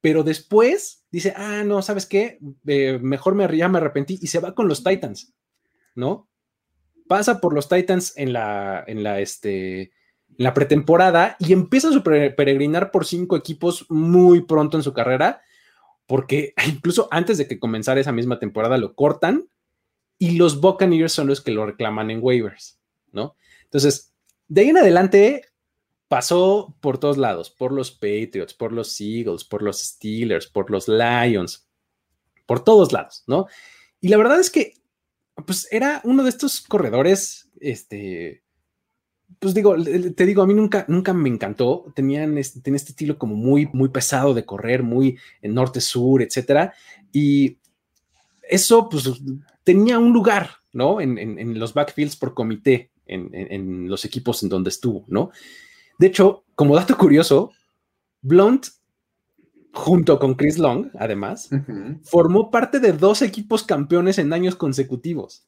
pero 0.00 0.22
después 0.22 1.04
dice, 1.10 1.34
ah, 1.36 1.64
no, 1.64 1.82
¿sabes 1.82 2.06
qué? 2.06 2.38
Eh, 2.66 2.98
mejor 3.02 3.34
me, 3.34 3.56
ya 3.56 3.68
me 3.68 3.78
arrepentí 3.78 4.18
y 4.20 4.28
se 4.28 4.38
va 4.40 4.54
con 4.54 4.68
los 4.68 4.84
Titans, 4.84 5.34
¿no? 5.94 6.28
Pasa 7.08 7.40
por 7.40 7.54
los 7.54 7.68
Titans 7.68 8.16
en 8.16 8.32
la, 8.32 8.84
en 8.86 9.02
la, 9.02 9.20
este, 9.20 9.92
la 10.36 10.54
pretemporada 10.54 11.36
y 11.38 11.52
empieza 11.52 11.88
a 11.88 12.02
peregrinar 12.02 12.90
por 12.90 13.06
cinco 13.06 13.36
equipos 13.36 13.86
muy 13.88 14.42
pronto 14.42 14.76
en 14.76 14.82
su 14.82 14.92
carrera, 14.92 15.42
porque 16.06 16.54
incluso 16.66 17.08
antes 17.10 17.38
de 17.38 17.48
que 17.48 17.58
comenzara 17.58 18.00
esa 18.00 18.12
misma 18.12 18.38
temporada 18.38 18.78
lo 18.78 18.94
cortan 18.94 19.48
y 20.18 20.36
los 20.36 20.60
Buccaneers 20.60 21.12
son 21.12 21.26
los 21.26 21.40
que 21.40 21.50
lo 21.50 21.66
reclaman 21.66 22.10
en 22.10 22.20
waivers, 22.22 22.78
¿no? 23.12 23.36
Entonces, 23.64 24.14
de 24.48 24.62
ahí 24.62 24.68
en 24.68 24.78
adelante 24.78 25.42
pasó 26.08 26.76
por 26.80 26.98
todos 26.98 27.18
lados, 27.18 27.50
por 27.50 27.72
los 27.72 27.90
Patriots, 27.90 28.54
por 28.54 28.72
los 28.72 29.00
Eagles, 29.00 29.44
por 29.44 29.62
los 29.62 29.80
Steelers, 29.80 30.46
por 30.46 30.70
los 30.70 30.88
Lions, 30.88 31.68
por 32.46 32.62
todos 32.62 32.92
lados, 32.92 33.24
¿no? 33.26 33.46
Y 34.00 34.08
la 34.08 34.16
verdad 34.16 34.38
es 34.38 34.50
que, 34.50 34.74
pues 35.46 35.68
era 35.70 36.00
uno 36.04 36.22
de 36.22 36.30
estos 36.30 36.60
corredores, 36.60 37.50
este, 37.60 38.42
pues 39.40 39.52
digo, 39.52 39.74
te 40.14 40.26
digo, 40.26 40.42
a 40.42 40.46
mí 40.46 40.54
nunca, 40.54 40.84
nunca 40.88 41.12
me 41.12 41.28
encantó, 41.28 41.92
tenían 41.94 42.38
este, 42.38 42.58
este 42.74 42.92
estilo 42.92 43.18
como 43.18 43.34
muy, 43.34 43.68
muy 43.72 43.88
pesado 43.88 44.32
de 44.32 44.44
correr, 44.44 44.82
muy 44.82 45.18
en 45.42 45.54
norte-sur, 45.54 46.22
etcétera, 46.22 46.72
y 47.12 47.58
eso, 48.48 48.88
pues, 48.88 49.10
tenía 49.64 49.98
un 49.98 50.12
lugar, 50.12 50.50
¿no? 50.72 51.00
En, 51.00 51.58
los 51.58 51.74
backfields 51.74 52.16
por 52.16 52.34
comité, 52.34 52.92
en 53.06 53.88
los 53.88 54.04
equipos 54.04 54.44
en 54.44 54.48
donde 54.48 54.70
estuvo, 54.70 55.04
¿no? 55.08 55.32
De 55.98 56.06
hecho, 56.06 56.44
como 56.54 56.76
dato 56.76 56.96
curioso, 56.96 57.52
Blunt, 58.22 58.66
junto 59.72 60.18
con 60.18 60.34
Chris 60.34 60.58
Long, 60.58 60.88
además, 60.98 61.50
formó 62.02 62.50
parte 62.50 62.80
de 62.80 62.92
dos 62.92 63.22
equipos 63.22 63.62
campeones 63.62 64.18
en 64.18 64.32
años 64.32 64.56
consecutivos. 64.56 65.46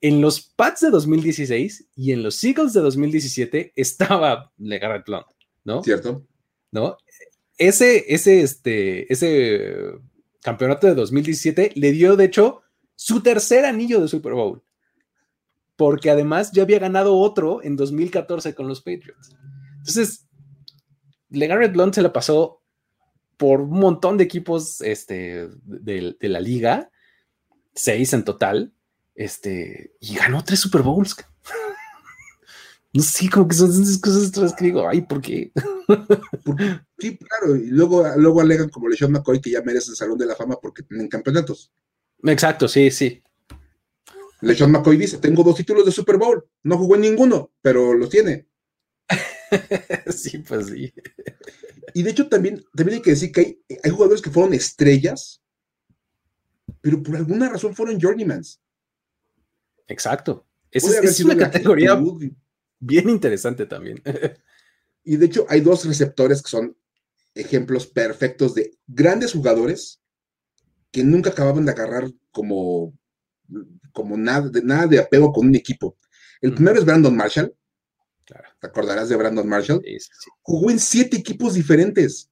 En 0.00 0.20
los 0.20 0.40
Pats 0.40 0.80
de 0.80 0.90
2016 0.90 1.88
y 1.96 2.12
en 2.12 2.22
los 2.22 2.42
Eagles 2.44 2.72
de 2.72 2.80
2017 2.80 3.72
estaba 3.74 4.52
LeGarrette 4.58 5.06
Blunt, 5.06 5.26
¿no? 5.64 5.82
Cierto. 5.82 6.26
¿No? 6.70 6.96
Ese, 7.56 8.04
ese, 8.12 8.42
este, 8.42 9.12
ese 9.12 9.92
campeonato 10.42 10.86
de 10.86 10.94
2017 10.94 11.72
le 11.74 11.92
dio, 11.92 12.16
de 12.16 12.24
hecho, 12.24 12.62
su 12.96 13.22
tercer 13.22 13.64
anillo 13.64 14.00
de 14.00 14.08
Super 14.08 14.34
Bowl. 14.34 14.62
Porque 15.76 16.10
además 16.10 16.52
ya 16.52 16.62
había 16.62 16.78
ganado 16.78 17.16
otro 17.16 17.62
en 17.62 17.76
2014 17.76 18.54
con 18.54 18.68
los 18.68 18.80
Patriots. 18.80 19.34
Entonces, 19.86 20.26
LeGarrette 21.28 21.74
Blunt 21.74 21.94
se 21.94 22.00
la 22.00 22.10
pasó 22.10 22.62
por 23.36 23.60
un 23.60 23.80
montón 23.80 24.16
de 24.16 24.24
equipos 24.24 24.80
este, 24.80 25.50
de, 25.64 26.16
la 26.20 26.40
liga, 26.40 26.90
seis 27.74 28.14
en 28.14 28.24
total, 28.24 28.72
este, 29.14 29.92
y 30.00 30.14
ganó 30.14 30.42
tres 30.42 30.60
Super 30.60 30.80
Bowls. 30.80 31.14
no 32.94 33.02
sé, 33.02 33.28
como 33.28 33.46
que 33.46 33.56
son 33.56 33.70
esas 33.70 33.98
cosas 33.98 34.54
que 34.54 34.64
digo, 34.64 34.88
ay, 34.88 35.02
¿por 35.02 35.20
qué? 35.20 35.52
sí, 36.98 37.18
claro, 37.18 37.54
y 37.54 37.66
luego, 37.66 38.04
luego 38.16 38.40
alegan 38.40 38.70
como 38.70 38.88
LeSean 38.88 39.12
McCoy 39.12 39.42
que 39.42 39.50
ya 39.50 39.60
merece 39.60 39.90
el 39.90 39.96
Salón 39.96 40.16
de 40.16 40.24
la 40.24 40.36
Fama 40.36 40.56
porque 40.62 40.82
tienen 40.82 41.08
campeonatos. 41.08 41.70
Exacto, 42.22 42.68
sí, 42.68 42.90
sí. 42.90 43.22
LeSean 44.40 44.70
McCoy 44.70 44.96
dice, 44.96 45.18
tengo 45.18 45.42
dos 45.42 45.56
títulos 45.56 45.84
de 45.84 45.92
Super 45.92 46.16
Bowl, 46.16 46.42
no 46.62 46.78
jugó 46.78 46.94
en 46.94 47.02
ninguno, 47.02 47.52
pero 47.60 47.92
los 47.92 48.08
tiene. 48.08 48.46
sí, 50.08 50.38
pues 50.38 50.66
sí. 50.66 50.92
Y 51.92 52.02
de 52.02 52.10
hecho 52.10 52.28
también, 52.28 52.64
también 52.74 52.96
hay 52.96 53.02
que 53.02 53.10
decir 53.10 53.32
que 53.32 53.60
hay, 53.82 53.90
jugadores 53.90 54.22
que 54.22 54.30
fueron 54.30 54.54
estrellas, 54.54 55.42
pero 56.80 57.02
por 57.02 57.16
alguna 57.16 57.48
razón 57.48 57.74
fueron 57.74 58.00
journeymans. 58.00 58.60
Exacto. 59.86 60.46
Esa 60.70 61.00
es, 61.00 61.20
una 61.20 61.36
categoría 61.36 62.00
bien 62.80 63.08
interesante 63.08 63.66
también. 63.66 64.02
y 65.04 65.16
de 65.16 65.26
hecho 65.26 65.46
hay 65.48 65.60
dos 65.60 65.84
receptores 65.84 66.42
que 66.42 66.50
son 66.50 66.76
ejemplos 67.34 67.86
perfectos 67.86 68.54
de 68.54 68.76
grandes 68.86 69.32
jugadores 69.32 70.00
que 70.90 71.04
nunca 71.04 71.30
acababan 71.30 71.64
de 71.64 71.72
agarrar 71.72 72.10
como, 72.30 72.96
como 73.92 74.16
nada, 74.16 74.48
de, 74.48 74.62
nada 74.62 74.86
de 74.86 74.98
apego 74.98 75.32
con 75.32 75.46
un 75.46 75.54
equipo. 75.54 75.96
El 76.40 76.54
primero 76.54 76.78
es 76.78 76.84
Brandon 76.84 77.16
Marshall, 77.16 77.54
¿Te 78.64 78.68
acordarás 78.68 79.10
de 79.10 79.16
Brandon 79.16 79.46
Marshall? 79.46 79.84
Jugó 80.40 80.70
en 80.70 80.78
siete 80.80 81.18
equipos 81.18 81.52
diferentes. 81.52 82.30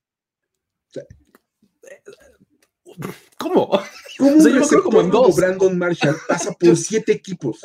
¿Cómo? 3.36 3.68
¿Cómo 4.18 4.38
o 4.38 4.82
como 4.82 5.02
en 5.02 5.10
dos? 5.10 5.36
Brandon 5.36 5.76
Marshall 5.76 6.16
pasa 6.26 6.52
por 6.58 6.74
siete 6.78 7.12
equipos? 7.12 7.60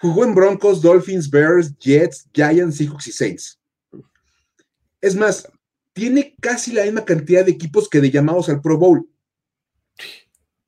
Jugó 0.00 0.24
en 0.24 0.34
Broncos, 0.34 0.80
Dolphins, 0.80 1.28
Bears, 1.28 1.76
Jets, 1.78 2.26
Giants, 2.32 2.78
Seahawks 2.78 3.06
y 3.08 3.12
Saints. 3.12 3.60
Es 5.02 5.14
más, 5.14 5.46
tiene 5.92 6.36
casi 6.40 6.72
la 6.72 6.84
misma 6.84 7.04
cantidad 7.04 7.44
de 7.44 7.50
equipos 7.50 7.86
que 7.86 8.00
de 8.00 8.10
llamados 8.10 8.48
al 8.48 8.62
Pro 8.62 8.78
Bowl. 8.78 9.06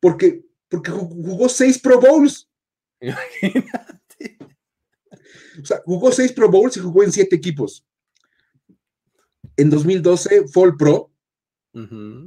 Porque, 0.00 0.44
porque 0.68 0.90
jugó 0.90 1.48
seis 1.48 1.78
Pro 1.78 1.98
Bowls. 1.98 2.46
O 5.60 5.64
sea, 5.64 5.80
jugó 5.84 6.12
seis 6.12 6.32
Pro 6.32 6.50
Bowls 6.50 6.76
y 6.76 6.80
jugó 6.80 7.02
en 7.02 7.12
siete 7.12 7.36
equipos. 7.36 7.84
En 9.56 9.70
2012 9.70 10.48
fue 10.48 10.68
el 10.68 10.76
Pro. 10.76 11.10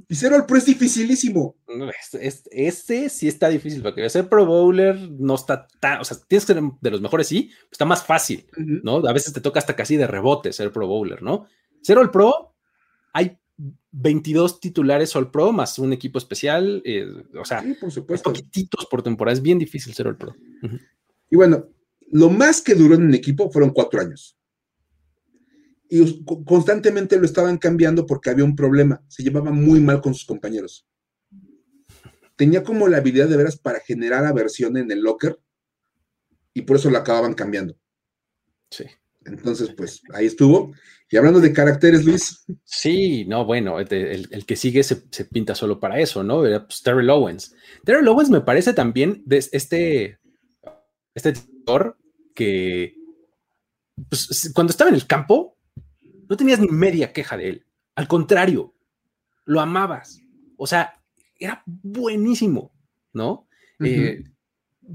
Y 0.08 0.16
ser 0.16 0.32
el 0.34 0.46
Pro 0.46 0.58
es 0.58 0.66
dificilísimo. 0.66 1.58
Este 2.52 3.10
sí 3.10 3.28
está 3.28 3.50
difícil, 3.50 3.82
porque 3.82 4.10
ser 4.10 4.30
Pro 4.30 4.46
Bowler 4.46 4.98
no 5.12 5.36
está 5.36 5.68
tan, 5.80 6.00
o 6.00 6.06
sea, 6.06 6.18
tienes 6.28 6.46
que 6.46 6.54
ser 6.54 6.64
de 6.80 6.92
los 6.92 7.02
mejores, 7.02 7.28
sí, 7.28 7.52
está 7.70 7.84
más 7.84 8.06
fácil, 8.06 8.46
¿no? 8.56 9.06
A 9.06 9.12
veces 9.12 9.34
te 9.34 9.42
toca 9.42 9.60
hasta 9.60 9.76
casi 9.76 9.98
de 9.98 10.08
rebote 10.08 10.54
ser 10.54 10.72
Pro 10.72 10.88
Bowler, 10.88 11.22
¿no? 11.22 11.48
Ser 11.82 11.98
el 11.98 12.10
Pro, 12.10 12.56
hay 13.12 13.38
22 13.92 14.60
titulares 14.60 15.16
All 15.16 15.30
Pro 15.30 15.52
más 15.52 15.78
un 15.78 15.92
equipo 15.92 16.18
especial, 16.18 16.82
eh, 16.86 17.06
o 17.40 17.46
sea, 17.46 17.64
por 18.08 18.22
poquititos 18.22 18.86
por 18.86 19.04
temporada, 19.04 19.34
es 19.34 19.42
bien 19.42 19.60
difícil 19.60 19.94
ser 19.94 20.08
el 20.08 20.16
Pro. 20.16 20.36
Y 21.30 21.36
bueno, 21.36 21.68
lo 22.14 22.30
más 22.30 22.62
que 22.62 22.76
duró 22.76 22.94
en 22.94 23.04
un 23.04 23.14
equipo 23.16 23.50
fueron 23.52 23.72
cuatro 23.72 24.00
años. 24.00 24.38
Y 25.90 26.24
constantemente 26.46 27.18
lo 27.18 27.26
estaban 27.26 27.58
cambiando 27.58 28.06
porque 28.06 28.30
había 28.30 28.46
un 28.46 28.56
problema. 28.56 29.04
Se 29.08 29.24
llevaba 29.24 29.52
muy 29.52 29.82
mal 29.82 30.00
con 30.00 30.14
sus 30.14 30.26
compañeros. 30.26 30.88
Tenía 32.36 32.64
como 32.64 32.88
la 32.88 32.98
habilidad 32.98 33.28
de 33.28 33.38
veras 33.38 33.58
para 33.58 33.80
generar 33.80 34.26
aversión 34.26 34.78
en 34.78 34.92
el 34.92 35.02
locker 35.02 35.40
y 36.54 36.62
por 36.62 36.78
eso 36.78 36.92
lo 36.92 37.00
acababan 37.00 37.34
cambiando. 37.34 37.76
Sí. 38.70 38.86
Entonces, 39.26 39.72
pues 39.76 40.02
ahí 40.14 40.28
estuvo. 40.28 40.72
Y 41.10 41.18
hablando 41.18 41.40
de 41.40 41.52
caracteres, 41.52 42.06
Luis. 42.06 42.46
Sí, 42.64 43.26
no, 43.26 43.46
bueno, 43.46 43.80
el, 43.80 44.46
que 44.46 44.56
sigue 44.56 44.84
se, 44.84 44.98
pinta 45.26 45.56
solo 45.56 45.80
para 45.80 46.00
eso, 46.00 46.24
¿no? 46.24 46.42
Pues, 46.42 46.84
Terrell 46.84 47.10
Owens. 47.10 47.56
Terrell 47.84 48.08
Owens 48.08 48.30
me 48.30 48.42
parece 48.42 48.74
también 48.74 49.24
de 49.26 49.38
este, 49.38 50.20
este 51.16 51.34
que 52.34 52.96
pues, 54.10 54.52
cuando 54.54 54.72
estaba 54.72 54.90
en 54.90 54.96
el 54.96 55.08
campo, 55.08 55.58
no 56.30 56.38
tenías 56.38 56.60
ni 56.60 56.68
media 56.68 57.14
queja 57.14 57.38
de 57.38 57.50
él. 57.50 57.66
Al 57.96 58.08
contrario, 58.08 58.74
lo 59.46 59.62
amabas. 59.62 60.22
O 60.58 60.68
sea, 60.68 61.02
era 61.38 61.64
buenísimo, 61.66 62.74
¿no? 63.14 63.48
Eh, 63.84 64.24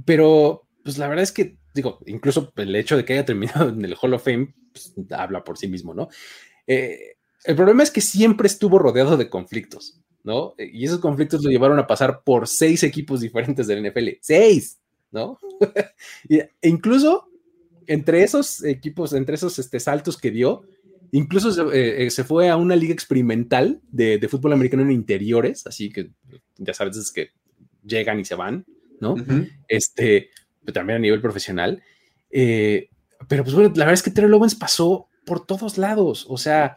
pero, 0.05 0.66
pues 0.82 0.99
la 0.99 1.09
verdad 1.09 1.22
es 1.22 1.32
que, 1.32 1.59
digo, 1.74 2.01
incluso 2.07 2.53
el 2.57 2.74
hecho 2.74 2.97
de 2.97 3.05
que 3.05 3.14
haya 3.14 3.24
terminado 3.24 3.68
en 3.68 3.84
el 3.84 3.97
Hall 4.01 4.14
of 4.14 4.24
Fame 4.24 4.55
pues, 4.72 4.95
habla 5.11 5.45
por 5.45 5.59
sí 5.59 5.68
mismo, 5.68 5.95
¿no? 5.95 6.09
Eh, 6.66 7.16
el 7.45 7.57
problema 7.57 7.82
es 7.82 7.91
que 7.91 8.01
siempre 8.01 8.47
estuvo 8.47 8.78
rodeado 8.78 9.16
de 9.16 9.30
conflictos, 9.30 10.01
¿no? 10.24 10.55
Y 10.59 10.84
esos 10.84 10.99
conflictos 10.99 11.43
lo 11.45 11.51
llevaron 11.51 11.78
a 11.78 11.86
pasar 11.86 12.22
por 12.24 12.49
seis 12.49 12.82
equipos 12.82 13.20
diferentes 13.20 13.66
del 13.66 13.89
NFL. 13.89 14.09
¡Seis! 14.20 14.80
¿No? 15.11 15.39
e 16.28 16.51
incluso 16.62 17.28
entre 17.89 18.22
esos 18.22 18.62
equipos, 18.62 19.12
entre 19.14 19.34
esos 19.34 19.59
este, 19.59 19.80
saltos 19.80 20.16
que 20.16 20.30
dio, 20.30 20.62
incluso 21.11 21.51
se, 21.51 21.62
eh, 21.62 22.07
eh, 22.07 22.24
fue 22.24 22.51
a 22.51 22.57
una 22.57 22.76
liga 22.76 22.93
experimental 22.93 23.80
de, 23.91 24.26
fútbol 24.28 24.53
americano 24.53 24.82
en 24.82 24.93
interiores, 24.93 25.66
así 25.66 25.91
que 25.91 26.11
ya 26.59 26.74
sabes, 26.74 26.97
es 26.99 27.11
que 27.11 27.30
llegan 27.82 28.20
y 28.20 28.24
se 28.26 28.34
van, 28.34 28.66
¿no? 29.01 29.16
Este, 29.66 30.28
pero 30.62 30.74
también 30.74 30.99
a 30.99 31.01
nivel 31.01 31.22
profesional. 31.22 31.82
Eh, 32.30 32.91
pero 33.26 33.43
pues 33.43 33.55
bueno, 33.55 33.70
la 33.70 33.86
verdad 33.86 33.95
es 33.95 34.03
que 34.03 34.11
Terrell 34.11 34.34
Owens 34.34 34.55
pasó 34.55 35.09
por 35.24 35.47
todos 35.47 35.78
lados, 35.78 36.26
o 36.28 36.36
sea, 36.36 36.76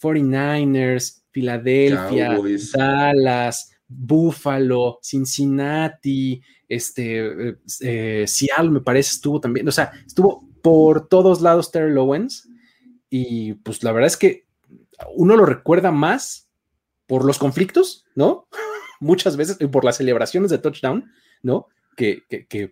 49ers, 0.00 1.22
Filadelfia, 1.30 2.38
Dallas, 2.74 3.72
Buffalo, 3.88 4.98
Cincinnati, 5.02 6.40
este, 6.68 7.48
eh, 7.50 7.56
eh, 7.80 8.24
Seattle 8.26 8.70
me 8.70 8.80
parece 8.80 9.14
estuvo 9.14 9.40
también, 9.40 9.66
o 9.68 9.72
sea, 9.72 9.92
estuvo 10.06 10.48
por 10.62 11.08
todos 11.08 11.40
lados 11.40 11.70
Terrell 11.70 11.98
Owens 11.98 12.48
y 13.10 13.54
pues 13.54 13.82
la 13.82 13.92
verdad 13.92 14.06
es 14.06 14.16
que 14.16 14.46
uno 15.14 15.36
lo 15.36 15.46
recuerda 15.46 15.90
más 15.90 16.48
por 17.06 17.24
los 17.24 17.38
conflictos, 17.38 18.04
¿no? 18.14 18.48
Muchas 19.00 19.36
veces 19.36 19.56
y 19.60 19.66
por 19.66 19.84
las 19.84 19.98
celebraciones 19.98 20.50
de 20.50 20.58
touchdown, 20.58 21.10
¿no? 21.42 21.68
Que, 21.96 22.22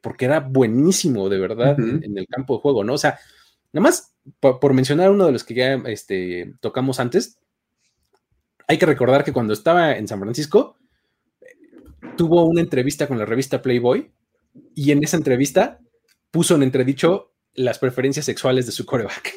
porque 0.02 0.24
era 0.24 0.40
buenísimo 0.40 1.28
de 1.28 1.38
verdad 1.38 1.78
en, 1.78 2.18
el 2.18 2.26
campo 2.26 2.56
de 2.56 2.60
juego, 2.60 2.82
¿no? 2.82 2.94
O 2.94 2.98
sea, 2.98 3.20
nada 3.72 3.82
más 3.82 4.14
por, 4.40 4.74
mencionar 4.74 5.10
uno 5.10 5.26
de 5.26 5.32
los 5.32 5.44
que 5.44 5.54
ya 5.54 5.74
este, 5.86 6.54
tocamos 6.60 6.98
antes, 6.98 7.38
hay 8.66 8.78
que 8.78 8.86
recordar 8.86 9.22
que 9.22 9.32
cuando 9.32 9.52
estaba 9.52 9.92
en 9.92 10.08
San 10.08 10.18
Francisco, 10.18 10.76
tuvo 12.16 12.44
una 12.44 12.60
entrevista 12.60 13.06
con 13.06 13.18
la 13.18 13.24
revista 13.24 13.62
Playboy 13.62 14.10
y 14.74 14.90
en 14.92 15.02
esa 15.02 15.16
entrevista 15.16 15.80
puso 16.30 16.54
en 16.54 16.62
entredicho 16.62 17.32
las 17.54 17.78
preferencias 17.78 18.26
sexuales 18.26 18.66
de 18.66 18.72
su 18.72 18.86
coreback. 18.86 19.32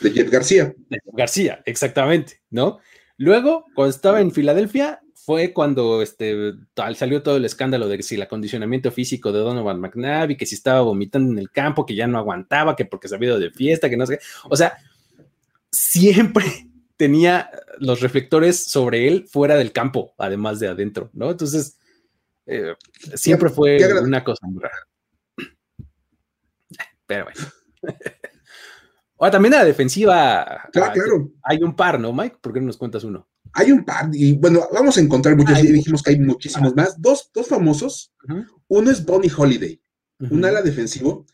De 0.00 0.10
Jeff 0.10 0.30
García. 0.30 0.74
De 0.88 0.98
Jeff 1.02 1.14
García, 1.14 1.62
exactamente, 1.64 2.42
¿no? 2.50 2.78
Luego, 3.16 3.64
cuando 3.74 3.94
estaba 3.94 4.20
en 4.20 4.32
Filadelfia, 4.32 5.00
fue 5.14 5.54
cuando 5.54 6.02
este, 6.02 6.52
salió 6.94 7.22
todo 7.22 7.38
el 7.38 7.44
escándalo 7.46 7.88
de 7.88 7.96
que 7.96 8.02
si 8.02 8.16
el 8.16 8.22
acondicionamiento 8.22 8.90
físico 8.90 9.32
de 9.32 9.38
Donovan 9.38 9.80
McNabb 9.80 10.36
que 10.36 10.44
si 10.44 10.54
estaba 10.54 10.82
vomitando 10.82 11.32
en 11.32 11.38
el 11.38 11.50
campo, 11.50 11.86
que 11.86 11.94
ya 11.94 12.06
no 12.06 12.18
aguantaba, 12.18 12.76
que 12.76 12.84
porque 12.84 13.08
se 13.08 13.14
había 13.14 13.30
ido 13.30 13.38
de 13.38 13.50
fiesta, 13.50 13.88
que 13.88 13.96
no 13.96 14.04
sé 14.04 14.18
qué. 14.18 14.24
O 14.50 14.56
sea, 14.56 14.76
siempre 15.70 16.44
tenía 16.96 17.50
los 17.78 18.00
reflectores 18.00 18.64
sobre 18.64 19.08
él 19.08 19.26
fuera 19.28 19.56
del 19.56 19.72
campo, 19.72 20.14
además 20.18 20.60
de 20.60 20.68
adentro, 20.68 21.10
¿no? 21.12 21.30
Entonces, 21.30 21.78
eh, 22.46 22.74
siempre 23.14 23.48
fue 23.48 23.78
una 24.02 24.22
cosa 24.22 24.46
muy 24.46 24.62
rara. 24.62 24.76
Pero 27.06 27.24
bueno. 27.24 27.40
Ahora, 29.18 29.32
también 29.32 29.54
a 29.54 29.58
la 29.58 29.64
defensiva. 29.64 30.68
Claro, 30.72 30.92
claro. 30.92 31.32
Hay 31.42 31.62
un 31.62 31.74
par, 31.76 32.00
¿no, 32.00 32.12
Mike? 32.12 32.38
¿Por 32.40 32.52
qué 32.52 32.60
no 32.60 32.66
nos 32.66 32.76
cuentas 32.76 33.04
uno? 33.04 33.28
Hay 33.52 33.70
un 33.70 33.84
par, 33.84 34.10
y 34.12 34.36
bueno, 34.36 34.66
vamos 34.72 34.96
a 34.96 35.00
encontrar 35.00 35.36
muchos, 35.36 35.62
dijimos 35.62 36.02
que 36.02 36.10
hay 36.10 36.18
muchísimos 36.18 36.74
más. 36.74 37.00
Dos, 37.00 37.30
dos 37.32 37.46
famosos. 37.46 38.12
Uno 38.66 38.90
es 38.90 39.04
Bonnie 39.04 39.30
Holiday, 39.34 39.80
un 40.18 40.44
ala 40.44 40.60
defensivo, 40.60 41.24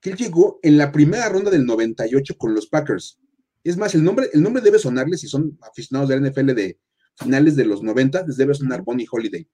que 0.00 0.10
él 0.10 0.16
llegó 0.16 0.58
en 0.62 0.78
la 0.78 0.90
primera 0.90 1.28
ronda 1.28 1.50
del 1.50 1.66
98 1.66 2.38
con 2.38 2.54
los 2.54 2.66
Packers. 2.66 3.20
Es 3.68 3.76
más, 3.76 3.94
el 3.94 4.04
nombre, 4.04 4.28
el 4.32 4.42
nombre 4.42 4.62
debe 4.62 4.78
sonarles, 4.78 5.20
si 5.20 5.28
son 5.28 5.58
aficionados 5.62 6.08
de 6.08 6.20
la 6.20 6.30
NFL 6.30 6.54
de 6.54 6.78
finales 7.16 7.56
de 7.56 7.64
los 7.64 7.82
90, 7.82 8.26
les 8.26 8.36
debe 8.36 8.54
sonar 8.54 8.82
Bonnie 8.82 9.06
Holiday. 9.10 9.48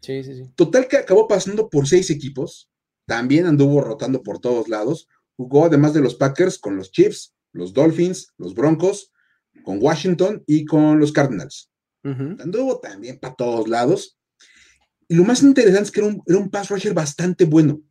Sí, 0.00 0.22
sí, 0.22 0.34
sí. 0.34 0.44
Total 0.54 0.86
que 0.88 0.96
acabó 0.96 1.26
pasando 1.28 1.68
por 1.68 1.86
seis 1.86 2.10
equipos, 2.10 2.70
también 3.06 3.46
anduvo 3.46 3.80
rotando 3.80 4.22
por 4.22 4.38
todos 4.38 4.68
lados, 4.68 5.08
jugó 5.36 5.66
además 5.66 5.94
de 5.94 6.00
los 6.00 6.14
Packers 6.14 6.58
con 6.58 6.76
los 6.76 6.90
Chiefs, 6.92 7.34
los 7.52 7.72
Dolphins, 7.72 8.32
los 8.38 8.54
Broncos, 8.54 9.12
con 9.64 9.82
Washington 9.82 10.42
y 10.46 10.64
con 10.64 10.98
los 10.98 11.12
Cardinals. 11.12 11.70
Anduvo 12.02 12.80
también 12.80 13.18
para 13.18 13.34
todos 13.34 13.68
lados. 13.68 14.18
Y 15.08 15.14
lo 15.14 15.24
más 15.24 15.42
interesante 15.42 15.84
es 15.84 15.90
que 15.90 16.00
era 16.00 16.08
un, 16.08 16.22
era 16.26 16.38
un 16.38 16.50
pass 16.50 16.70
rusher 16.70 16.94
bastante 16.94 17.44
bueno. 17.44 17.82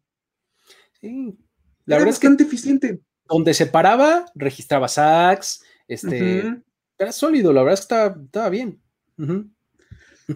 Sí. 1.00 1.38
La 1.86 1.98
verdad 1.98 2.12
bastante 2.12 2.44
es 2.44 2.50
que 2.50 2.56
eficiente. 2.56 3.02
Donde 3.28 3.54
se 3.54 3.68
paraba, 3.68 4.26
registraba 4.34 4.88
sacks, 4.88 5.62
este, 5.88 6.62
era 6.98 7.12
sólido, 7.12 7.54
la 7.54 7.64
verdad 7.64 7.80
es 7.80 7.86
que 7.86 8.24
estaba, 8.26 8.50
bien. 8.50 8.82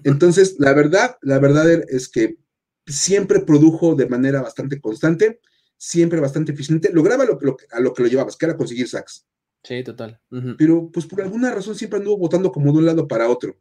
Entonces, 0.04 0.56
la 0.60 0.74
verdad, 0.74 1.18
la 1.22 1.40
verdad 1.40 1.70
es 1.70 2.10
que 2.10 2.38
siempre 2.86 3.42
produjo 3.42 3.96
de 3.96 4.08
manera 4.08 4.42
bastante 4.42 4.80
constante, 4.80 5.40
siempre 5.78 6.20
bastante 6.20 6.52
eficiente, 6.52 6.92
lograba 6.94 7.26
lo, 7.26 7.40
a 7.72 7.80
lo 7.80 7.94
que 7.94 8.04
lo 8.04 8.10
llevabas, 8.10 8.38
que 8.38 8.46
era 8.46 8.58
conseguir 8.58 8.88
sacks. 8.88 9.26
Sí, 9.64 9.84
total. 9.84 10.20
Pero 10.58 10.90
pues 10.92 11.06
por 11.06 11.22
alguna 11.22 11.52
razón 11.52 11.76
siempre 11.76 12.00
anduvo 12.00 12.18
votando 12.18 12.52
como 12.52 12.72
de 12.72 12.80
un 12.80 12.86
lado 12.86 13.08
para 13.08 13.30
otro. 13.30 13.56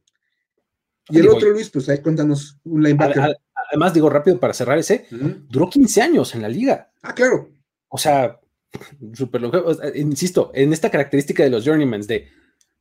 Y 1.08 1.18
el 1.18 1.28
otro, 1.28 1.50
Luis, 1.50 1.68
pues 1.70 1.88
ahí 1.88 1.98
cuéntanos 1.98 2.58
un 2.64 2.82
linebacker. 2.82 3.36
Además, 3.68 3.92
digo 3.92 4.08
rápido 4.08 4.38
para 4.40 4.54
cerrar 4.54 4.78
ese, 4.78 5.06
duró 5.48 5.68
15 5.68 6.02
años 6.02 6.34
en 6.34 6.42
la 6.42 6.48
liga. 6.48 6.90
Ah, 7.02 7.14
claro. 7.14 7.50
O 7.88 7.98
sea, 7.98 8.39
súper 9.14 9.40
longevo. 9.40 9.72
Insisto, 9.94 10.50
en 10.54 10.72
esta 10.72 10.90
característica 10.90 11.42
de 11.42 11.50
los 11.50 11.64
journeymans 11.64 12.06
de 12.06 12.28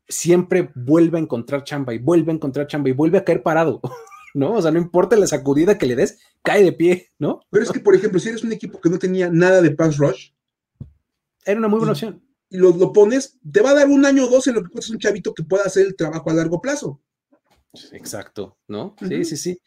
siempre 0.08 0.72
vuelve 0.76 1.18
a 1.18 1.22
encontrar 1.22 1.64
chamba 1.64 1.94
y 1.94 2.00
vuelve 2.00 2.32
a 2.32 2.36
encontrar 2.36 2.68
chamba 2.68 2.90
y 2.90 2.94
vuelve 2.94 3.20
a 3.20 3.24
caer 3.24 3.44
parado, 3.44 3.80
¿no? 4.34 4.54
O 4.54 4.62
sea, 4.62 4.72
no 4.72 4.80
importa 4.80 5.16
la 5.16 5.28
sacudida 5.28 5.78
que 5.78 5.86
le 5.86 5.96
des, 5.96 6.20
cae 6.42 6.64
de 6.64 6.74
pie, 6.74 7.10
¿no? 7.20 7.42
Pero 7.50 7.64
es 7.64 7.72
que, 7.72 7.80
por 7.80 7.96
ejemplo, 7.96 8.20
si 8.20 8.30
eres 8.30 8.44
un 8.44 8.52
equipo 8.52 8.82
que 8.82 8.90
no 8.90 8.98
tenía 8.98 9.30
nada 9.30 9.62
de 9.62 9.72
pass 9.72 9.98
rush, 9.98 10.32
era 11.46 11.60
una 11.60 11.68
muy 11.68 11.80
buena 11.80 11.94
opción. 11.94 12.24
Y 12.50 12.58
lo, 12.58 12.76
lo 12.76 12.92
pones, 12.92 13.38
te 13.52 13.62
va 13.62 13.72
a 13.72 13.76
dar 13.76 13.88
un 13.88 14.06
año 14.06 14.26
o 14.26 14.30
dos 14.30 14.48
en 14.48 14.56
lo 14.56 14.64
que 14.64 14.80
es 14.80 14.90
un 14.90 14.98
chavito 14.98 15.34
que 15.34 15.44
pueda 15.44 15.64
hacer 15.64 15.86
el 15.86 15.96
trabajo 15.96 16.30
a 16.30 16.34
largo 16.34 16.60
plazo. 16.60 17.00
Exacto, 17.92 18.58
¿no? 18.68 18.96
Sí, 19.08 19.24
sí, 19.26 19.38
sí. 19.38 19.62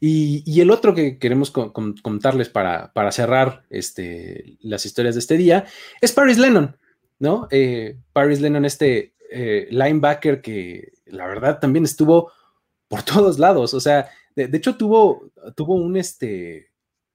Y, 0.00 0.60
el 0.60 0.70
otro 0.70 0.94
que 0.94 1.18
queremos 1.18 1.50
contarles 1.50 2.48
para, 2.48 2.92
para, 2.92 3.12
cerrar 3.12 3.64
este, 3.68 4.56
las 4.60 4.86
historias 4.86 5.14
de 5.14 5.20
este 5.20 5.36
día 5.36 5.66
es 6.00 6.12
Paris 6.12 6.38
Lennon, 6.38 6.76
¿no? 7.18 7.48
Eh, 7.50 7.98
Paris 8.12 8.40
Lennon, 8.40 8.64
este 8.64 9.14
eh, 9.30 9.68
linebacker 9.70 10.40
que 10.40 10.92
la 11.06 11.26
verdad 11.26 11.60
también 11.60 11.84
estuvo 11.84 12.32
por 12.88 13.02
todos 13.04 13.38
lados, 13.38 13.74
o 13.74 13.80
sea, 13.80 14.08
de, 14.34 14.48
hecho 14.56 14.76
tuvo, 14.76 15.30
tuvo 15.54 15.74
un, 15.74 15.96
este, 15.96 16.70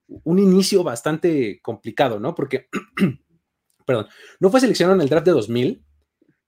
un 0.08 0.38
inicio 0.38 0.84
bastante 0.84 1.60
complicado, 1.62 2.20
¿no? 2.20 2.36
Porque, 2.36 2.70
perdón, 3.86 4.08
no 4.40 4.52
fue 4.52 4.60
seleccionado 4.60 4.96
en 4.96 5.02
el 5.02 5.10
draft 5.10 5.26
de 5.26 5.32
2000 5.32 5.84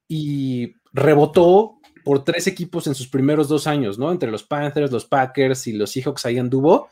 y 0.08 0.74
rebotó 0.94 1.79
por 2.04 2.24
tres 2.24 2.48
equipos 2.48 2.88
en 2.88 2.96
sus 2.96 3.08
primeros 3.08 3.48
dos 3.48 3.68
años, 3.68 3.98
¿no? 3.98 4.12
Entre 4.12 4.32
los 4.32 4.44
Panthers, 4.44 4.92
los 4.92 5.06
Packers 5.06 5.68
y 5.68 5.74
los 5.74 5.92
Seahawks 5.92 6.26
ahí 6.26 6.38
anduvo. 6.38 6.90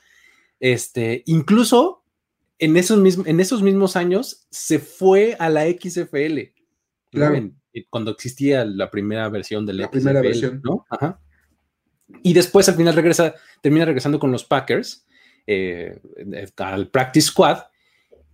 Este, 0.60 1.24
incluso 1.26 2.04
en 2.60 2.78
esos, 2.78 3.00
mismos, 3.00 3.28
en 3.28 3.40
esos 3.40 3.62
mismos 3.62 3.96
años 3.96 4.48
se 4.50 4.80
fue 4.80 5.36
a 5.40 5.50
la 5.50 5.66
XFL. 5.66 6.54
Claro. 7.10 7.52
cuando 7.90 8.12
existía 8.12 8.66
la 8.66 8.92
primera 8.92 9.30
versión 9.30 9.66
de 9.66 9.74
la, 9.74 9.84
la 9.84 9.92
primera 9.92 10.22
versión. 10.22 10.62
¿no? 10.64 10.86
Ajá. 10.90 11.22
Y 12.24 12.34
después 12.34 12.68
al 12.70 12.76
final 12.76 12.96
regresa, 12.96 13.36
termina 13.62 13.86
regresando 13.86 14.20
con 14.20 14.32
los 14.32 14.44
Packers 14.44 15.06
eh, 15.46 16.00
al 16.58 16.90
Practice 16.90 17.28
Squad 17.28 17.64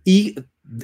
y 0.04 0.34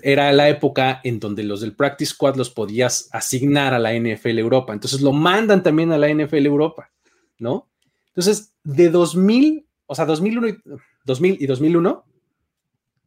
era 0.03 0.33
la 0.33 0.49
época 0.49 1.01
en 1.05 1.21
donde 1.21 1.43
los 1.43 1.61
del 1.61 1.75
Practice 1.75 2.13
Squad 2.13 2.37
los 2.37 2.51
podías 2.51 3.09
asignar 3.13 3.75
a 3.75 3.79
la 3.79 3.95
NFL 3.95 4.39
Europa. 4.39 4.73
Entonces 4.73 5.01
lo 5.01 5.13
mandan 5.13 5.63
también 5.63 5.93
a 5.93 5.99
la 5.99 6.13
NFL 6.13 6.47
Europa, 6.47 6.91
¿no? 7.39 7.69
Entonces, 8.09 8.53
de 8.63 8.91
2000, 8.91 9.67
o 9.87 9.95
sea, 9.95 10.05
2001 10.05 10.49
y, 10.49 10.59
2000 11.05 11.37
y 11.41 11.47
2001, 11.47 12.05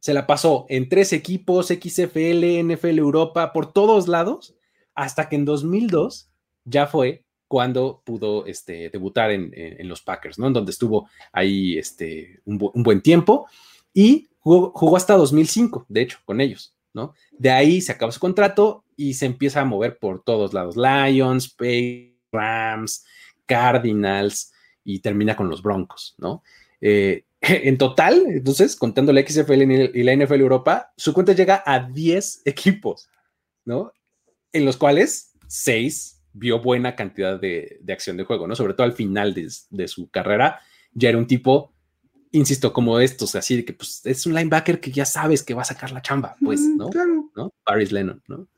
se 0.00 0.14
la 0.14 0.26
pasó 0.26 0.66
en 0.68 0.88
tres 0.88 1.12
equipos, 1.12 1.68
XFL, 1.68 2.62
NFL 2.62 2.98
Europa, 2.98 3.52
por 3.52 3.72
todos 3.72 4.08
lados, 4.08 4.54
hasta 4.94 5.28
que 5.28 5.36
en 5.36 5.44
2002 5.44 6.30
ya 6.64 6.86
fue 6.86 7.24
cuando 7.46 8.02
pudo 8.04 8.46
este, 8.46 8.90
debutar 8.90 9.30
en, 9.30 9.52
los 9.88 10.02
Packers, 10.02 10.38
¿no? 10.38 10.48
En 10.48 10.52
donde 10.52 10.72
estuvo 10.72 11.08
ahí 11.32 11.78
este, 11.78 12.40
un, 12.44 12.58
un 12.74 12.82
buen 12.82 13.00
tiempo. 13.00 13.46
Y 13.92 14.28
Jugó, 14.44 14.94
hasta 14.94 15.16
2005, 15.16 15.86
de 15.88 16.02
hecho, 16.02 16.18
con 16.26 16.42
ellos, 16.42 16.74
¿no? 16.92 17.14
De 17.32 17.50
ahí 17.50 17.80
se 17.80 17.92
acaba 17.92 18.12
su 18.12 18.20
contrato 18.20 18.84
y 18.94 19.14
se 19.14 19.24
empieza 19.24 19.62
a 19.62 19.64
mover 19.64 19.98
por 19.98 20.22
todos 20.22 20.52
lados. 20.52 20.76
Lions, 20.76 21.48
Pay, 21.48 22.18
Rams, 22.30 23.06
Cardinals 23.46 24.52
y 24.84 24.98
termina 25.00 25.34
con 25.34 25.48
los 25.48 25.62
Broncos, 25.62 26.14
¿no? 26.18 26.42
Eh, 26.82 27.24
en 27.40 27.78
total, 27.78 28.22
entonces, 28.28 28.76
contando 28.76 29.14
la 29.14 29.26
XFL 29.26 29.62
y 29.94 30.02
la 30.02 30.14
NFL 30.14 30.40
Europa, 30.40 30.92
su 30.94 31.14
cuenta 31.14 31.32
llega 31.32 31.62
a 31.64 31.80
10 31.80 32.42
equipos, 32.44 33.08
¿no? 33.64 33.92
En 34.52 34.66
los 34.66 34.76
cuales 34.76 35.32
6 35.48 36.22
vio 36.34 36.60
buena 36.60 36.94
cantidad 36.96 37.40
de, 37.40 37.80
acción 37.88 38.18
de 38.18 38.24
juego, 38.24 38.46
¿no? 38.46 38.54
Sobre 38.54 38.74
todo 38.74 38.84
al 38.84 38.92
final 38.92 39.32
de, 39.32 39.48
de, 39.70 39.88
su 39.88 40.10
carrera, 40.10 40.60
ya 40.92 41.08
era 41.08 41.16
un 41.16 41.26
tipo 41.26 41.73
insisto, 42.34 42.72
como 42.72 43.00
estos, 43.00 43.34
así 43.34 43.56
de 43.56 43.64
que 43.64 43.72
pues 43.72 44.00
es 44.04 44.26
un 44.26 44.34
linebacker 44.34 44.80
que 44.80 44.90
ya 44.90 45.04
sabes 45.04 45.42
que 45.42 45.54
va 45.54 45.62
a 45.62 45.66
sacar 45.66 45.92
la 45.92 46.02
chamba, 46.02 46.36
pues, 46.42 46.60
¿no? 46.60 46.90
Claro. 46.90 47.30
¿no? 47.34 47.54
Paris 47.64 47.92
Lennon, 47.92 48.22
¿no? 48.28 48.48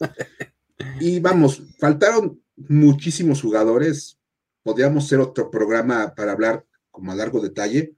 y 1.00 1.20
vamos, 1.20 1.62
faltaron 1.78 2.40
muchísimos 2.56 3.40
jugadores. 3.40 4.18
Podríamos 4.62 5.04
hacer 5.04 5.20
otro 5.20 5.50
programa 5.50 6.14
para 6.14 6.32
hablar 6.32 6.66
como 6.90 7.12
a 7.12 7.14
largo 7.14 7.40
detalle. 7.40 7.94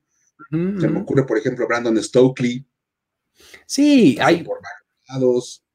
Se 0.50 0.56
me 0.56 1.00
ocurre, 1.00 1.24
por 1.24 1.38
ejemplo, 1.38 1.66
Brandon 1.66 2.02
Stokely. 2.02 2.66
Sí, 3.66 4.18
hay. 4.20 4.46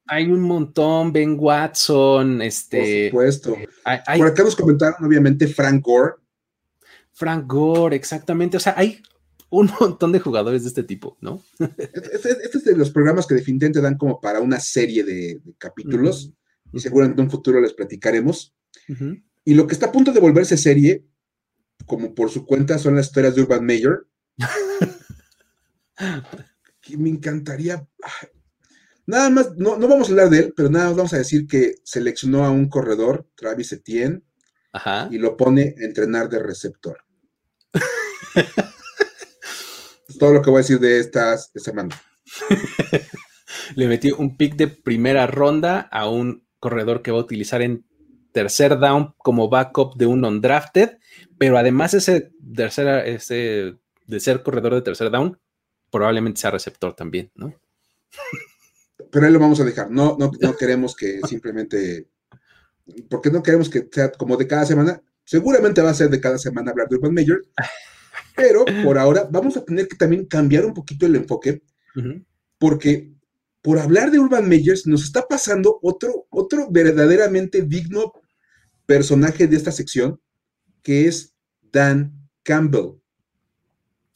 Hay 0.06 0.30
un 0.30 0.40
montón, 0.40 1.12
Ben 1.12 1.36
Watson, 1.38 2.42
este. 2.42 3.10
Por 3.10 3.32
supuesto. 3.32 3.56
por 4.16 4.26
acá 4.26 4.42
nos 4.44 4.54
comentaron, 4.54 5.04
obviamente, 5.04 5.48
Frank 5.48 5.84
Gore 5.84 6.14
Frank 7.14 7.46
Gore, 7.46 7.96
exactamente. 7.96 8.56
O 8.56 8.60
sea, 8.60 8.74
hay 8.76 9.00
un 9.60 9.70
montón 9.80 10.12
de 10.12 10.20
jugadores 10.20 10.62
de 10.62 10.68
este 10.68 10.82
tipo, 10.82 11.16
¿no? 11.20 11.42
Este, 11.58 12.30
este 12.30 12.58
es 12.58 12.64
de 12.64 12.76
los 12.76 12.90
programas 12.90 13.26
que 13.26 13.34
definitivamente 13.34 13.80
dan 13.80 13.96
como 13.96 14.20
para 14.20 14.40
una 14.40 14.60
serie 14.60 15.04
de, 15.04 15.40
capítulos 15.58 16.32
y 16.72 16.80
seguramente 16.80 17.20
en 17.20 17.26
un 17.26 17.30
futuro 17.30 17.60
les 17.60 17.72
platicaremos. 17.72 18.54
Y 19.44 19.54
lo 19.54 19.66
que 19.66 19.74
está 19.74 19.86
a 19.86 19.92
punto 19.92 20.12
de 20.12 20.20
volverse 20.20 20.56
serie, 20.56 21.04
como 21.86 22.14
por 22.14 22.30
su 22.30 22.44
cuenta, 22.46 22.78
son 22.78 22.96
las 22.96 23.06
historias 23.06 23.34
de 23.34 23.42
Urban 23.42 23.64
Mayor. 23.64 24.08
que 26.80 26.96
me 26.98 27.10
encantaría. 27.10 27.86
Nada 29.06 29.30
más, 29.30 29.54
no, 29.56 29.76
no 29.76 29.86
vamos 29.86 30.08
a 30.08 30.10
hablar 30.12 30.30
de 30.30 30.38
él, 30.38 30.54
pero 30.56 30.70
nada 30.70 30.86
más 30.86 30.96
vamos 30.96 31.12
a 31.12 31.18
decir 31.18 31.46
que 31.46 31.76
seleccionó 31.84 32.44
a 32.44 32.50
un 32.50 32.68
corredor, 32.68 33.28
Travis 33.34 33.72
Etienne, 33.72 34.22
y 35.10 35.18
lo 35.18 35.36
pone 35.36 35.74
a 35.78 35.84
entrenar 35.84 36.28
de 36.28 36.40
receptor. 36.40 36.98
todo 40.18 40.32
lo 40.32 40.42
que 40.42 40.50
voy 40.50 40.58
a 40.58 40.62
decir 40.62 40.78
de 40.78 41.00
esta 41.00 41.36
semana. 41.38 42.00
Le 43.76 43.88
metió 43.88 44.16
un 44.16 44.36
pick 44.36 44.56
de 44.56 44.68
primera 44.68 45.26
ronda 45.26 45.80
a 45.80 46.08
un 46.08 46.46
corredor 46.58 47.02
que 47.02 47.10
va 47.10 47.18
a 47.18 47.22
utilizar 47.22 47.62
en 47.62 47.84
tercer 48.32 48.78
down 48.78 49.14
como 49.18 49.48
backup 49.48 49.96
de 49.96 50.06
un 50.06 50.24
undrafted, 50.24 50.98
pero 51.38 51.56
además 51.56 51.94
ese 51.94 52.32
tercer, 52.54 53.06
ese 53.06 53.76
de 54.06 54.20
ser 54.20 54.42
corredor 54.42 54.74
de 54.74 54.82
tercer 54.82 55.10
down, 55.10 55.38
probablemente 55.90 56.40
sea 56.40 56.50
receptor 56.50 56.94
también, 56.94 57.30
¿no? 57.34 57.54
Pero 59.10 59.26
ahí 59.26 59.32
lo 59.32 59.38
vamos 59.38 59.60
a 59.60 59.64
dejar. 59.64 59.90
No, 59.90 60.16
no, 60.18 60.30
no 60.40 60.56
queremos 60.56 60.96
que 60.96 61.20
simplemente 61.28 62.08
porque 63.08 63.30
no 63.30 63.42
queremos 63.42 63.68
que 63.68 63.88
sea 63.90 64.10
como 64.12 64.36
de 64.36 64.46
cada 64.46 64.66
semana. 64.66 65.00
Seguramente 65.24 65.80
va 65.80 65.90
a 65.90 65.94
ser 65.94 66.10
de 66.10 66.20
cada 66.20 66.38
semana 66.38 66.70
hablar 66.70 66.88
de 66.88 66.96
Urban 66.96 67.14
Major, 67.14 67.42
pero 68.34 68.64
por 68.84 68.98
ahora 68.98 69.28
vamos 69.30 69.56
a 69.56 69.64
tener 69.64 69.88
que 69.88 69.96
también 69.96 70.26
cambiar 70.26 70.64
un 70.64 70.74
poquito 70.74 71.06
el 71.06 71.16
enfoque, 71.16 71.62
porque 72.58 73.12
por 73.62 73.78
hablar 73.78 74.10
de 74.10 74.18
Urban 74.18 74.48
Majors 74.48 74.86
nos 74.86 75.04
está 75.04 75.26
pasando 75.26 75.78
otro, 75.82 76.26
otro 76.30 76.68
verdaderamente 76.70 77.62
digno 77.62 78.12
personaje 78.86 79.46
de 79.46 79.56
esta 79.56 79.72
sección, 79.72 80.20
que 80.82 81.06
es 81.06 81.34
Dan 81.72 82.28
Campbell. 82.42 83.00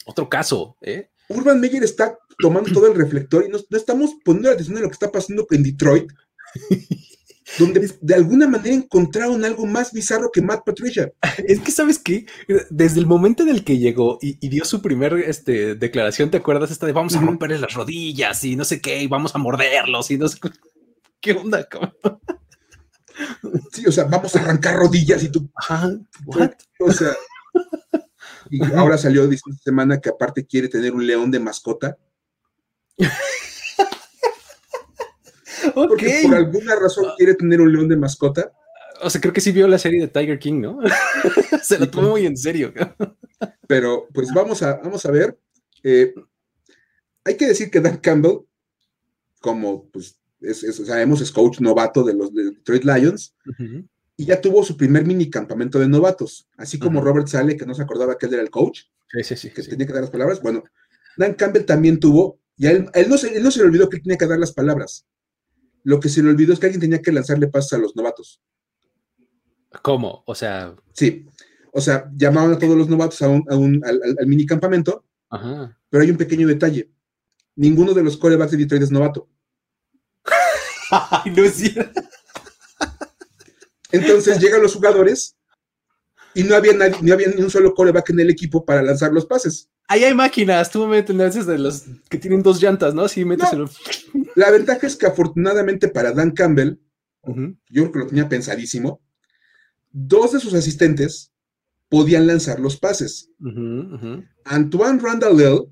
Otro 0.04 0.28
caso, 0.28 0.76
¿eh? 0.82 1.10
Urban 1.28 1.60
Meyer 1.60 1.84
está 1.84 2.18
tomando 2.38 2.70
todo 2.72 2.86
el 2.86 2.94
reflector 2.94 3.44
y 3.44 3.50
no, 3.50 3.58
no 3.68 3.76
estamos 3.76 4.12
poniendo 4.24 4.48
la 4.48 4.54
atención 4.54 4.76
en 4.78 4.84
lo 4.84 4.88
que 4.88 4.94
está 4.94 5.12
pasando 5.12 5.46
en 5.50 5.62
Detroit. 5.62 6.10
donde 7.58 7.90
de 8.00 8.14
alguna 8.14 8.46
manera 8.46 8.74
encontraron 8.74 9.44
algo 9.44 9.66
más 9.66 9.92
bizarro 9.92 10.30
que 10.32 10.42
Matt 10.42 10.64
Patricia. 10.64 11.12
Es 11.46 11.60
que, 11.60 11.70
¿sabes 11.70 11.98
qué? 11.98 12.26
Desde 12.70 13.00
el 13.00 13.06
momento 13.06 13.42
en 13.42 13.48
el 13.48 13.64
que 13.64 13.78
llegó 13.78 14.18
y, 14.20 14.48
dio 14.48 14.64
su 14.64 14.82
primer 14.82 15.14
este, 15.14 15.74
declaración, 15.74 16.30
¿te 16.30 16.38
acuerdas? 16.38 16.70
Esta 16.70 16.86
de 16.86 16.92
vamos 16.92 17.16
a 17.16 17.20
romperle 17.20 17.58
las 17.58 17.74
rodillas 17.74 18.44
y 18.44 18.56
no 18.56 18.64
sé 18.64 18.80
qué, 18.80 19.02
y 19.02 19.06
vamos 19.06 19.34
a 19.34 19.38
morderlos 19.38 20.10
y 20.10 20.18
no 20.18 20.28
sé 20.28 20.38
qué 21.20 21.32
onda, 21.32 21.66
Sí, 23.72 23.84
o 23.86 23.90
sea, 23.90 24.04
vamos 24.04 24.36
a 24.36 24.40
arrancar 24.40 24.76
rodillas 24.76 25.22
y 25.24 25.30
tú. 25.30 25.50
O 26.78 26.92
sea, 26.92 27.16
y 28.50 28.62
ahora 28.74 28.96
salió 28.96 29.30
esta 29.30 29.50
semana 29.64 30.00
que 30.00 30.08
aparte 30.08 30.46
quiere 30.46 30.68
tener 30.68 30.94
un 30.94 31.06
león 31.06 31.30
de 31.30 31.40
mascota. 31.40 31.96
Porque 35.74 36.20
por 36.24 36.34
alguna 36.34 36.76
razón 36.76 37.06
quiere 37.16 37.34
tener 37.34 37.60
un 37.60 37.72
león 37.72 37.88
de 37.88 37.96
mascota. 37.96 38.52
O 39.00 39.10
sea, 39.10 39.20
creo 39.20 39.32
que 39.32 39.40
sí 39.40 39.52
vio 39.52 39.68
la 39.68 39.78
serie 39.78 40.00
de 40.00 40.08
Tiger 40.08 40.38
King, 40.38 40.60
¿no? 40.60 40.78
Se 41.62 41.78
lo 41.78 41.88
tomó 41.88 42.10
muy 42.10 42.26
en 42.26 42.36
serio. 42.36 42.72
Pero 43.66 44.08
pues 44.12 44.32
vamos 44.34 44.62
a, 44.62 44.74
vamos 44.76 45.04
a 45.06 45.10
ver. 45.10 45.38
Eh, 45.82 46.14
hay 47.24 47.36
que 47.36 47.46
decir 47.46 47.70
que 47.70 47.80
Dan 47.80 47.98
Campbell, 47.98 48.40
como 49.40 49.88
pues 49.90 50.18
sabemos, 50.86 51.20
es 51.20 51.30
coach 51.30 51.60
novato 51.60 52.02
de 52.02 52.14
los 52.14 52.32
Detroit 52.32 52.84
Lions, 52.84 53.34
y 54.16 54.24
ya 54.24 54.40
tuvo 54.40 54.64
su 54.64 54.76
primer 54.76 55.04
mini 55.04 55.30
campamento 55.30 55.78
de 55.78 55.88
novatos, 55.88 56.48
así 56.56 56.78
como 56.78 57.00
Robert 57.00 57.28
Sale, 57.28 57.56
que 57.56 57.66
no 57.66 57.74
se 57.74 57.82
acordaba 57.82 58.16
que 58.16 58.26
él 58.26 58.34
era 58.34 58.42
el 58.42 58.50
coach, 58.50 58.82
sí, 59.22 59.36
sí, 59.36 59.50
que 59.50 59.62
tenía 59.62 59.86
que 59.86 59.92
dar 59.92 60.02
las 60.02 60.10
palabras. 60.10 60.40
Bueno, 60.40 60.64
Dan 61.16 61.34
Campbell 61.34 61.64
también 61.64 62.00
tuvo, 62.00 62.40
y 62.56 62.66
él, 62.66 62.88
él, 62.94 63.08
no 63.08 63.18
se, 63.18 63.36
él 63.36 63.42
no 63.42 63.50
se 63.50 63.60
le 63.60 63.66
olvidó 63.66 63.88
que 63.88 63.96
él 63.96 64.02
tenía 64.02 64.18
que 64.18 64.26
dar 64.26 64.38
las 64.38 64.52
palabras. 64.52 65.06
Lo 65.88 66.00
que 66.00 66.10
se 66.10 66.22
le 66.22 66.28
olvidó 66.28 66.52
es 66.52 66.58
que 66.58 66.66
alguien 66.66 66.82
tenía 66.82 67.00
que 67.00 67.10
lanzarle 67.10 67.46
pases 67.46 67.72
a 67.72 67.78
los 67.78 67.96
novatos. 67.96 68.42
¿Cómo? 69.80 70.22
O 70.26 70.34
sea. 70.34 70.76
Sí. 70.92 71.24
O 71.72 71.80
sea, 71.80 72.10
llamaban 72.14 72.52
a 72.52 72.58
todos 72.58 72.76
los 72.76 72.90
novatos 72.90 73.22
a 73.22 73.28
un, 73.28 73.82
al, 73.82 74.26
mini 74.26 74.44
campamento. 74.44 75.06
Pero 75.88 76.02
hay 76.02 76.10
un 76.10 76.18
pequeño 76.18 76.46
detalle. 76.46 76.90
Ninguno 77.56 77.94
de 77.94 78.02
los 78.02 78.18
corebacks 78.18 78.50
de 78.50 78.58
Detroit 78.58 78.82
es 78.82 78.90
novato. 78.90 79.30
no 81.34 81.42
es 81.42 81.54
cierto. 81.54 82.02
Entonces 83.90 84.40
llegan 84.40 84.60
los 84.60 84.74
jugadores 84.74 85.38
y 86.34 86.42
no 86.42 86.54
había, 86.54 86.74
nadie, 86.74 86.98
no 87.00 87.14
había 87.14 87.28
ni 87.28 87.40
un 87.40 87.50
solo 87.50 87.72
coreback 87.72 88.10
en 88.10 88.20
el 88.20 88.28
equipo 88.28 88.62
para 88.62 88.82
lanzar 88.82 89.10
los 89.10 89.24
pases. 89.24 89.70
Ahí 89.86 90.04
hay 90.04 90.12
máquinas, 90.12 90.70
tú 90.70 90.86
me 90.86 91.02
metes 91.02 91.46
de 91.46 91.56
los 91.56 91.84
que 92.10 92.18
tienen 92.18 92.42
dos 92.42 92.60
llantas, 92.60 92.92
¿no? 92.92 93.08
Sí, 93.08 93.24
metes 93.24 93.48
La 94.38 94.52
ventaja 94.52 94.86
es 94.86 94.94
que 94.94 95.06
afortunadamente 95.06 95.88
para 95.88 96.12
Dan 96.12 96.30
Campbell, 96.30 96.78
yo 97.24 97.82
creo 97.82 97.92
que 97.92 97.98
lo 97.98 98.06
tenía 98.06 98.28
pensadísimo, 98.28 99.02
dos 99.90 100.30
de 100.30 100.38
sus 100.38 100.54
asistentes 100.54 101.32
podían 101.88 102.28
lanzar 102.28 102.60
los 102.60 102.76
pases. 102.76 103.32
Antoine 104.44 105.00
Randall 105.00 105.66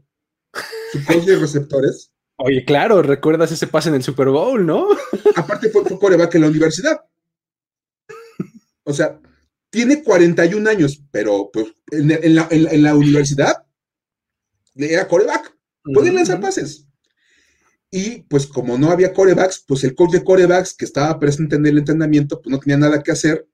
su 0.91 1.05
coach 1.05 1.25
de 1.27 1.37
receptores. 1.37 2.11
Oye, 2.39 2.64
claro, 2.64 3.03
recuerdas 3.03 3.53
ese 3.53 3.69
pase 3.69 3.89
en 3.89 3.95
el 3.95 4.03
Super 4.03 4.31
Bowl, 4.31 4.67
¿no? 4.67 4.89
Aparte 5.37 5.71
fue, 5.71 5.85
coreback 5.85 6.35
en 6.35 6.41
la 6.41 6.49
universidad. 6.49 7.01
O 8.83 8.93
sea, 8.93 9.21
tiene 9.71 10.03
41 10.03 10.69
años, 10.69 11.05
pero 11.12 11.51
pues 11.53 11.73
en, 11.93 12.35
la, 12.83 12.97
universidad 12.97 13.64
era 14.75 15.07
coreback, 15.07 15.57
podía 15.95 16.12
lanzar 16.12 16.41
pases. 16.41 16.87
Y 17.91 18.22
pues 18.22 18.47
como 18.47 18.76
no 18.76 18.91
había 18.91 19.12
corebacks, 19.12 19.64
pues 19.66 19.84
el 19.84 19.95
coach 19.95 20.12
de 20.12 20.24
corebacks 20.24 20.74
que 20.74 20.84
estaba 20.84 21.18
presente 21.18 21.57
en 21.57 21.66
el 21.66 21.78
entrenamiento, 21.78 22.41
pues 22.41 22.51
no 22.51 22.59
tenía 22.59 22.76
nada 22.76 23.03
que 23.03 23.12
hacer. 23.12 23.47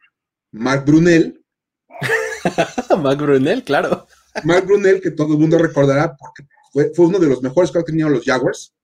Mark 0.50 0.84
Brunel. 0.84 1.44
Mark 3.02 3.18
Brunel, 3.18 3.62
claro. 3.62 4.06
Mark 4.44 4.66
Brunel, 4.66 5.00
que 5.00 5.10
todo 5.10 5.34
el 5.34 5.38
mundo 5.38 5.58
recordará 5.58 6.16
porque 6.16 6.44
fue, 6.72 7.06
uno 7.06 7.18
de 7.18 7.26
los 7.26 7.42
mejores 7.42 7.70
que 7.70 7.78
han 7.78 7.84
tenido 7.84 8.08
los 8.08 8.24
Jaguars. 8.24 8.74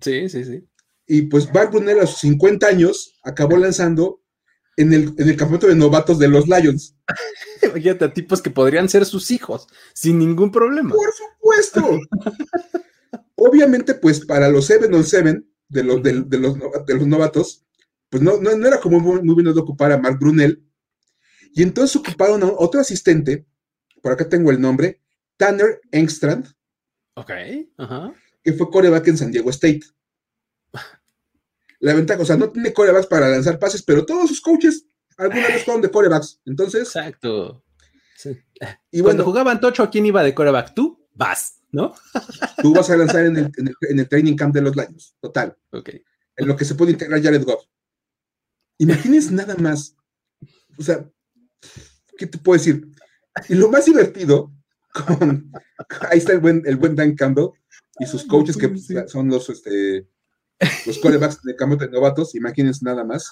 Sí, 0.00 0.28
sí, 0.28 0.44
sí. 0.44 0.64
Y 1.06 1.22
pues 1.22 1.52
Mark 1.52 1.70
Brunel 1.70 2.00
a 2.00 2.06
sus 2.06 2.20
50 2.20 2.66
años 2.66 3.18
acabó 3.22 3.56
lanzando 3.56 4.20
en 4.76 4.92
el, 4.92 5.14
en 5.16 5.28
el 5.28 5.36
campeonato 5.36 5.66
de 5.66 5.74
novatos 5.74 6.18
de 6.18 6.28
los 6.28 6.46
Lions. 6.46 6.94
Imagínate 7.62 8.04
a 8.04 8.12
tipos 8.12 8.42
que 8.42 8.50
podrían 8.50 8.88
ser 8.88 9.06
sus 9.06 9.30
hijos, 9.30 9.66
sin 9.94 10.18
ningún 10.18 10.52
problema. 10.52 10.94
Por 10.94 11.10
supuesto. 11.12 11.98
Obviamente, 13.38 13.94
pues 13.94 14.24
para 14.24 14.48
los 14.48 14.66
7 14.66 14.86
on 14.92 15.04
7 15.04 15.42
de 15.68 15.84
los, 15.84 16.02
de, 16.02 16.12
los, 16.12 16.56
de 16.86 16.94
los 16.94 17.06
novatos, 17.06 17.64
pues 18.10 18.22
no, 18.22 18.38
no, 18.38 18.50
era 18.66 18.80
como 18.80 19.00
muy, 19.00 19.22
muy 19.22 19.34
bien 19.34 19.54
de 19.54 19.60
ocupar 19.60 19.92
a 19.92 19.98
Mark 19.98 20.18
Brunel. 20.18 20.64
Y 21.54 21.62
entonces 21.62 21.96
ocuparon 21.96 22.42
a 22.42 22.46
otro 22.46 22.80
asistente, 22.80 23.46
por 24.02 24.12
acá 24.12 24.28
tengo 24.28 24.50
el 24.50 24.60
nombre, 24.60 25.00
Tanner 25.36 25.80
Engstrand. 25.92 26.46
Ok, 27.14 27.30
ajá. 27.76 28.12
Que 28.42 28.52
fue 28.52 28.70
coreback 28.70 29.08
en 29.08 29.18
San 29.18 29.30
Diego 29.30 29.50
State 29.50 29.82
la 31.80 31.94
ventaja, 31.94 32.22
o 32.22 32.24
sea, 32.24 32.36
no 32.36 32.50
tiene 32.50 32.72
corebacks 32.72 33.06
para 33.06 33.28
lanzar 33.28 33.58
pases, 33.58 33.82
pero 33.82 34.04
todos 34.04 34.28
sus 34.28 34.40
coaches 34.40 34.86
alguna 35.16 35.48
vez 35.48 35.64
fueron 35.64 35.82
de 35.82 35.90
corebacks. 35.90 36.40
Entonces. 36.44 36.82
Exacto. 36.82 37.64
Y 38.90 39.00
Cuando 39.00 39.24
jugaban 39.24 39.60
Tocho, 39.60 39.84
¿a 39.84 39.90
quién 39.90 40.06
iba 40.06 40.22
de 40.24 40.34
coreback? 40.34 40.74
Tú 40.74 41.06
vas, 41.14 41.57
¿no? 41.70 41.94
Tú 42.62 42.72
vas 42.74 42.90
a 42.90 42.96
lanzar 42.96 43.26
en 43.26 43.36
el, 43.36 43.52
en 43.56 43.98
el, 43.98 44.08
training 44.08 44.36
camp 44.36 44.54
de 44.54 44.62
los 44.62 44.74
Lions, 44.74 45.16
total. 45.20 45.56
Ok. 45.70 45.90
En 46.36 46.46
lo 46.46 46.56
que 46.56 46.64
se 46.64 46.74
puede 46.74 46.92
integrar 46.92 47.22
Jared 47.22 47.44
Goff. 47.44 47.64
Imagínense 48.78 49.32
nada 49.32 49.56
más. 49.56 49.96
O 50.78 50.82
sea, 50.82 51.04
¿qué 52.16 52.26
te 52.26 52.38
puedo 52.38 52.58
decir? 52.58 52.88
Y 53.48 53.54
lo 53.54 53.68
más 53.70 53.84
divertido, 53.84 54.52
con, 54.92 55.52
ahí 56.10 56.18
está 56.18 56.32
el 56.32 56.40
buen, 56.40 56.62
el 56.64 56.76
buen 56.76 56.94
Dan 56.94 57.14
Campbell 57.14 57.50
y 57.98 58.06
sus 58.06 58.24
coaches 58.24 58.56
que 58.56 58.72
son 59.08 59.28
los, 59.28 59.48
este, 59.48 60.08
los 60.86 60.98
corebacks 60.98 61.42
de 61.42 61.56
cambio 61.56 61.78
de 61.78 61.88
novatos, 61.88 62.34
imagínense 62.34 62.84
nada 62.84 63.04
más. 63.04 63.30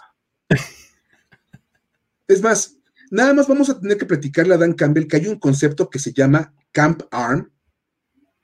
Es 2.28 2.42
más, 2.42 2.76
nada 3.10 3.32
más 3.32 3.46
vamos 3.46 3.70
a 3.70 3.80
tener 3.80 3.96
que 3.96 4.06
platicarle 4.06 4.54
a 4.54 4.58
Dan 4.58 4.72
Campbell 4.72 5.06
que 5.06 5.16
hay 5.16 5.26
un 5.28 5.38
concepto 5.38 5.88
que 5.88 6.00
se 6.00 6.12
llama 6.12 6.52
Camp 6.72 7.02
Arm, 7.10 7.52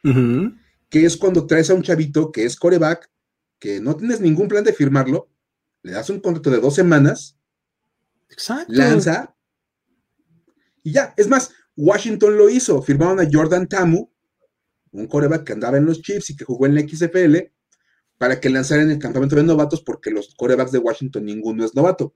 que 0.02 1.04
es 1.04 1.16
cuando 1.16 1.46
traes 1.46 1.70
a 1.70 1.74
un 1.74 1.82
chavito 1.82 2.32
que 2.32 2.44
es 2.44 2.56
coreback, 2.56 3.10
que 3.58 3.80
no 3.80 3.96
tienes 3.96 4.20
ningún 4.20 4.48
plan 4.48 4.64
de 4.64 4.72
firmarlo, 4.72 5.30
le 5.82 5.92
das 5.92 6.10
un 6.10 6.20
contrato 6.20 6.50
de 6.50 6.60
dos 6.60 6.74
semanas, 6.74 7.38
lanza, 8.68 9.34
y 10.82 10.92
ya. 10.92 11.14
Es 11.16 11.28
más, 11.28 11.52
Washington 11.76 12.36
lo 12.36 12.48
hizo, 12.48 12.82
firmaron 12.82 13.20
a 13.20 13.28
Jordan 13.30 13.68
Tamu, 13.68 14.10
un 14.90 15.06
coreback 15.06 15.44
que 15.44 15.52
andaba 15.52 15.78
en 15.78 15.86
los 15.86 16.02
Chiefs 16.02 16.30
y 16.30 16.36
que 16.36 16.44
jugó 16.44 16.66
en 16.66 16.74
la 16.74 16.82
XFL, 16.82 17.52
para 18.18 18.40
que 18.40 18.50
lanzaran 18.50 18.90
el 18.90 18.98
campamento 18.98 19.36
de 19.36 19.42
novatos, 19.42 19.82
porque 19.82 20.10
los 20.10 20.34
corebacks 20.34 20.72
de 20.72 20.78
Washington 20.78 21.24
ninguno 21.24 21.64
es 21.64 21.74
novato. 21.74 22.14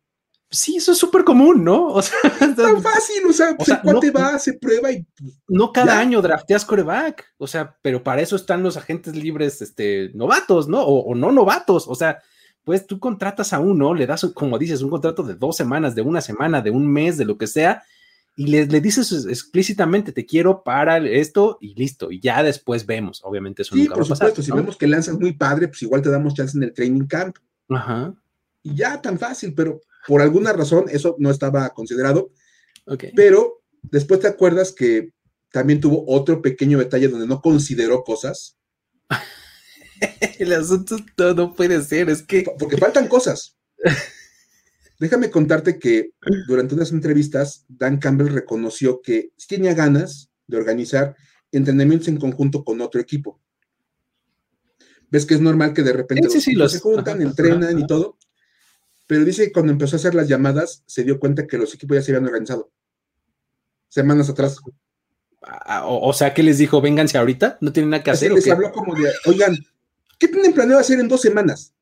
Sí, 0.51 0.76
eso 0.76 0.92
es 0.92 0.99
súper 0.99 1.24
común, 1.24 1.64
¿no? 1.64 1.88
O 1.88 2.03
sea, 2.03 2.18
tan 2.57 2.57
fácil, 2.82 3.26
o 3.28 3.32
sea, 3.32 3.57
pues, 3.57 3.68
no, 3.82 4.01
va, 4.12 4.38
se 4.38 4.55
prueba 4.55 4.92
y. 4.92 5.05
No 5.49 5.72
cada 5.72 5.99
año 5.99 6.22
drafteas 6.22 6.64
coreback, 6.64 7.34
o 7.38 7.47
sea, 7.47 7.76
pero 7.82 8.03
para 8.03 8.22
eso 8.22 8.36
están 8.36 8.62
los 8.62 8.76
agentes 8.76 9.16
libres, 9.16 9.61
este, 9.61 10.11
novatos, 10.14 10.68
¿no? 10.68 10.82
O, 10.82 11.14
no 11.14 11.32
novatos, 11.32 11.88
o 11.88 11.94
sea, 11.94 12.22
pues 12.62 12.86
tú 12.86 13.01
contratas 13.01 13.53
a 13.53 13.61
uno, 13.61 13.94
le 13.94 14.07
das, 14.07 14.24
como 14.34 14.59
dices, 14.59 14.82
un 14.82 14.90
contrato 14.90 15.22
de 15.22 15.34
dos 15.34 15.57
semanas, 15.57 15.94
de 15.94 16.03
una 16.03 16.20
semana, 16.20 16.62
de 16.62 16.70
un 16.70 16.86
mes, 16.86 17.16
de 17.16 17.24
lo 17.24 17.38
que 17.38 17.47
sea, 17.49 17.82
y 18.36 18.47
le, 18.47 18.66
le 18.66 18.80
dices 18.80 19.26
explícitamente, 19.28 20.12
te 20.12 20.26
quiero 20.26 20.62
para 20.62 20.99
esto 20.99 21.59
y 21.61 21.74
listo, 21.74 22.12
y 22.12 22.20
ya 22.20 22.42
después 22.42 22.86
vemos, 22.86 23.20
obviamente 23.24 23.62
eso 23.62 23.74
sí, 23.74 23.88
por 23.88 24.05
supuesto, 24.05 24.42
si 24.42 24.53
vemos 24.53 24.76
que 24.76 24.86
lanzas 24.86 25.18
muy 25.18 25.32
padre, 25.32 25.68
pues 25.68 25.82
igual 25.82 26.03
te 26.03 26.11
damos 26.11 26.34
chance 26.34 26.57
en 26.57 26.62
el 26.62 26.72
training 26.72 27.07
camp. 27.07 27.36
Ajá. 27.68 28.14
Y 28.62 28.74
ya 28.74 29.01
tan 29.01 29.18
fácil, 29.18 29.55
pero 29.55 29.80
por 30.07 30.22
alguna 30.22 30.52
razón 30.52 30.86
eso 30.90 31.16
no 31.18 31.30
estaba 31.30 31.70
considerado. 31.70 32.30
Pero 33.14 33.62
después 33.82 34.20
te 34.20 34.28
acuerdas 34.28 34.72
que 34.72 35.11
también 35.50 35.80
tuvo 35.80 36.04
otro 36.07 36.42
pequeño 36.42 36.78
detalle 36.78 37.09
donde 37.09 37.26
no 37.26 37.40
consideró 37.40 38.04
cosas. 38.04 38.57
El 40.38 40.52
asunto 40.52 40.96
no, 41.34 41.54
puede 41.54 41.82
ser, 41.82 42.11
es 42.11 42.22
que... 42.22 42.44
Porque 42.59 42.76
faltan 42.76 43.09
cosas. 43.09 43.57
Déjame 44.98 45.30
contarte 45.30 45.78
que 45.78 46.11
durante 46.46 46.74
unas 46.74 46.92
entrevistas, 46.92 47.64
Dan 47.68 47.98
Campbell 47.98 48.32
reconoció 48.32 49.02
que 49.02 49.30
tenía 49.48 49.74
ganas 49.74 50.30
de 50.46 50.57
organizar 50.57 51.16
entrenamientos 51.52 52.09
en 52.09 52.18
conjunto 52.18 52.64
con 52.64 52.80
otro 52.80 53.00
equipo. 53.00 53.40
Ves 55.11 55.26
que 55.26 55.34
es 55.34 55.40
normal 55.40 55.74
que 55.74 55.82
de 55.82 55.92
repente 55.92 56.28
los, 56.54 56.72
se 56.72 56.80
juntan, 56.80 57.20
entrenan 57.20 57.78
y 57.78 57.86
todo 57.86 58.18
pero 59.07 59.24
dice 59.24 59.46
que 59.46 59.52
cuando 59.52 59.72
empezó 59.72 59.96
a 59.96 59.98
hacer 59.98 60.14
las 60.14 60.28
llamadas 60.28 60.82
se 60.86 61.04
dio 61.04 61.18
cuenta 61.18 61.46
que 61.46 61.59
los 61.59 61.74
equipos 61.74 61.96
ya 61.96 62.02
se 62.02 62.12
habían 62.12 62.26
organizado. 62.26 62.70
Semanas 63.88 64.28
atrás. 64.28 64.59
Ah, 65.42 65.84
o, 65.86 66.12
sea, 66.12 66.34
que 66.34 66.42
les 66.42 66.59
dijo, 66.59 66.80
vénganse 66.80 67.18
ahorita, 67.18 67.59
no 67.61 67.72
tienen 67.72 67.90
nada 67.90 68.02
que 68.02 68.11
hacer. 68.11 68.32
les 68.32 68.48
habló 68.50 68.72
como 68.72 68.94
de, 68.94 69.12
oigan, 69.26 69.57
¿qué 70.18 70.26
tienen 70.26 70.52
planeado 70.52 70.80
hacer 70.80 70.98
en 70.98 71.09
dos 71.09 71.20
semanas? 71.20 71.72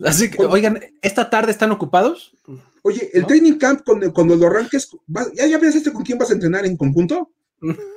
Así 0.00 0.30
que, 0.30 0.44
oigan, 0.44 0.80
¿esta 1.00 1.30
tarde 1.30 1.52
están 1.52 1.70
ocupados? 1.70 2.34
Oye, 2.82 3.10
el 3.14 3.26
training 3.26 3.56
camp, 3.56 3.82
cuando, 3.84 4.12
cuando 4.12 4.34
lo 4.34 4.48
arranques, 4.48 4.90
¿ya, 5.34 5.46
ya 5.46 5.58
pensaste 5.60 5.92
con 5.92 6.02
quién 6.02 6.18
vas 6.18 6.30
a 6.30 6.34
entrenar 6.34 6.66
en 6.66 6.76
conjunto? 6.76 7.32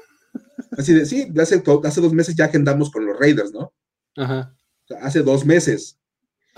Así 0.78 0.94
de, 0.94 1.06
sí, 1.06 1.28
hace, 1.40 1.64
hace 1.84 2.02
dos 2.02 2.14
meses 2.14 2.36
ya 2.36 2.46
agendamos 2.46 2.92
con 2.92 3.06
los 3.06 3.18
Raiders, 3.20 3.52
¿no? 3.52 3.74
Ajá. 4.16 4.54
hace 5.02 5.22
dos 5.22 5.46
meses. 5.46 5.97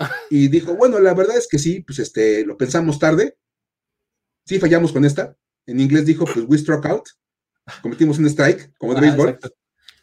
Y 0.30 0.48
dijo, 0.48 0.74
bueno, 0.74 0.98
la 0.98 1.14
verdad 1.14 1.36
es 1.36 1.46
que 1.48 1.58
sí, 1.58 1.80
pues 1.80 1.98
este, 1.98 2.44
lo 2.44 2.56
pensamos 2.56 2.98
tarde. 2.98 3.36
Sí, 4.46 4.58
fallamos 4.58 4.92
con 4.92 5.04
esta. 5.04 5.36
En 5.66 5.80
inglés 5.80 6.06
dijo, 6.06 6.24
pues 6.24 6.44
we 6.48 6.58
struck 6.58 6.86
out. 6.86 7.08
Cometimos 7.82 8.18
un 8.18 8.26
strike, 8.26 8.72
como 8.78 8.94
de 8.94 8.98
ah, 8.98 9.02
béisbol. 9.02 9.38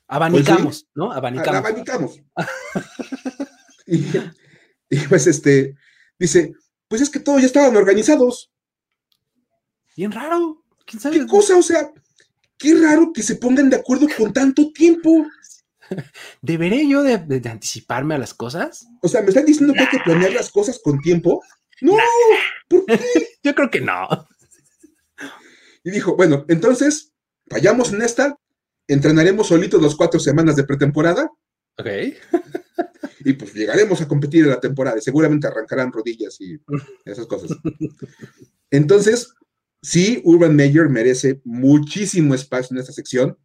Abanicamos, 0.08 0.84
pues 0.84 0.88
¿no? 0.96 1.12
Abanicamos. 1.12 1.60
Abanicamos. 1.60 2.22
y, 3.88 4.98
pues 5.10 5.28
este, 5.28 5.76
dice, 6.18 6.54
pues 6.88 7.02
es 7.02 7.10
que 7.10 7.20
todos 7.20 7.42
ya 7.42 7.48
estaban 7.48 7.76
organizados. 7.76 8.52
Bien 9.96 10.12
raro. 10.12 10.64
¿Quién 10.86 11.02
sabe? 11.02 11.20
¿Qué 11.20 11.28
cosa? 11.28 11.58
O 11.58 11.64
sea, 11.64 11.92
qué 12.58 12.76
raro 12.76 13.12
que 13.12 13.24
se 13.24 13.36
pongan 13.36 13.70
de 13.70 13.78
acuerdo 13.78 14.08
con 14.18 14.32
tanto 14.32 14.72
tiempo. 14.72 15.26
¿Deberé 16.42 16.88
yo 16.88 17.04
de, 17.04 17.42
anticiparme 17.50 18.16
a 18.16 18.18
las 18.18 18.34
cosas? 18.34 18.88
O 19.02 19.08
sea, 19.08 19.22
¿me 19.22 19.30
están 19.30 19.46
diciendo 19.46 19.74
que 19.74 19.82
hay 19.82 19.90
que 19.90 20.00
planear 20.00 20.34
las 20.34 20.52
cosas 20.52 20.80
con 20.84 21.00
tiempo? 21.00 21.44
No, 21.82 21.96
¿por 22.68 22.86
qué? 22.86 23.00
yo 23.44 23.56
creo 23.56 23.70
que 23.70 23.82
no. 23.82 24.08
Y 25.84 25.92
dijo, 25.92 26.16
bueno, 26.16 26.46
entonces, 26.48 27.14
vayamos 27.50 27.94
en 27.94 28.02
esta, 28.02 28.38
entrenaremos 28.88 29.48
solitos 29.48 29.82
las 29.82 29.96
cuatro 29.96 30.20
semanas 30.20 30.56
de 30.56 30.64
pretemporada. 30.64 31.32
Ok. 31.78 31.88
y 33.20 33.34
pues 33.34 33.54
llegaremos 33.54 34.02
a 34.02 34.08
competir 34.08 34.44
en 34.44 34.50
la 34.50 34.60
temporada. 34.60 35.00
Seguramente 35.00 35.48
arrancarán 35.48 35.92
rodillas 35.92 36.40
y 36.42 36.60
esas 37.06 37.28
cosas. 37.28 37.58
Entonces, 38.72 39.34
sí, 39.82 40.22
Urban 40.26 40.56
Meyer 40.56 40.90
merece 40.90 41.42
muchísimo 41.46 42.34
espacio 42.34 42.76
en 42.76 42.82
esta 42.82 42.94
sección 42.94 43.38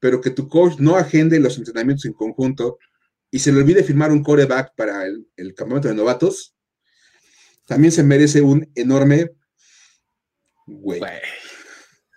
pero 0.00 0.20
que 0.20 0.30
tu 0.30 0.48
coach 0.48 0.78
no 0.78 0.96
agende 0.96 1.38
los 1.38 1.58
entrenamientos 1.58 2.06
en 2.06 2.14
conjunto 2.14 2.78
y 3.30 3.38
se 3.38 3.52
le 3.52 3.58
olvide 3.58 3.84
firmar 3.84 4.10
un 4.10 4.24
coreback 4.24 4.74
para 4.74 5.04
el, 5.04 5.54
campamento 5.54 5.88
de 5.88 5.94
novatos, 5.94 6.56
también 7.66 7.92
se 7.92 8.02
merece 8.02 8.40
un 8.40 8.68
enorme 8.74 9.30
güey. 10.66 11.00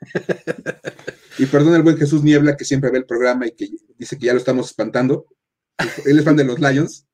y 1.38 1.46
perdón 1.46 1.76
el 1.76 1.84
buen 1.84 1.98
Jesús 1.98 2.24
Niebla 2.24 2.58
que 2.58 2.66
siempre 2.66 2.90
ve 2.90 3.00
el 3.00 3.06
programa 3.06 3.46
y 3.46 3.52
que 3.52 3.70
dice 3.98 4.18
que 4.18 4.26
ya 4.26 4.34
lo 4.34 4.40
estamos 4.40 4.68
espantando. 4.68 5.28
Él 6.06 6.18
es 6.18 6.26
fan 6.26 6.36
de 6.36 6.46
los 6.46 6.60
Lions. 6.60 7.08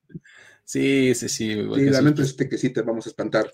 Sí, 0.64 1.14
sí, 1.14 1.28
sí. 1.28 1.50
Y 1.50 1.90
lamento 1.90 2.22
este 2.22 2.48
que 2.48 2.56
sí 2.56 2.70
te 2.70 2.82
vamos 2.82 3.06
a 3.06 3.10
espantar. 3.10 3.52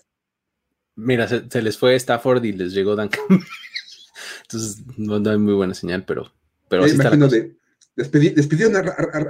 Mira, 0.95 1.27
se, 1.27 1.61
les 1.61 1.77
fue 1.77 1.95
Stafford 1.95 2.43
y 2.43 2.53
les 2.53 2.73
llegó 2.73 2.95
Dan 2.95 3.09
Entonces 4.41 4.83
no, 4.97 5.19
no 5.19 5.29
hay 5.29 5.37
muy 5.37 5.53
buena 5.53 5.73
señal, 5.73 6.05
pero 6.05 6.31
pero 6.69 6.83
así 6.83 6.97
de, 6.97 7.55
despidieron 7.95 8.75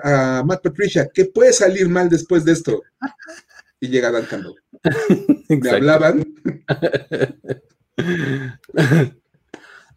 a, 0.03 0.43
Matt 0.45 0.61
Patricia, 0.61 1.09
¿qué 1.13 1.25
puede 1.25 1.53
salir 1.53 1.88
mal 1.88 2.09
después 2.09 2.43
de 2.43 2.51
esto? 2.51 2.83
Y 3.79 3.88
llega 3.88 4.11
Dan 4.11 4.25
Campbell. 4.25 4.55
Me 5.49 5.69
hablaban. 5.69 6.25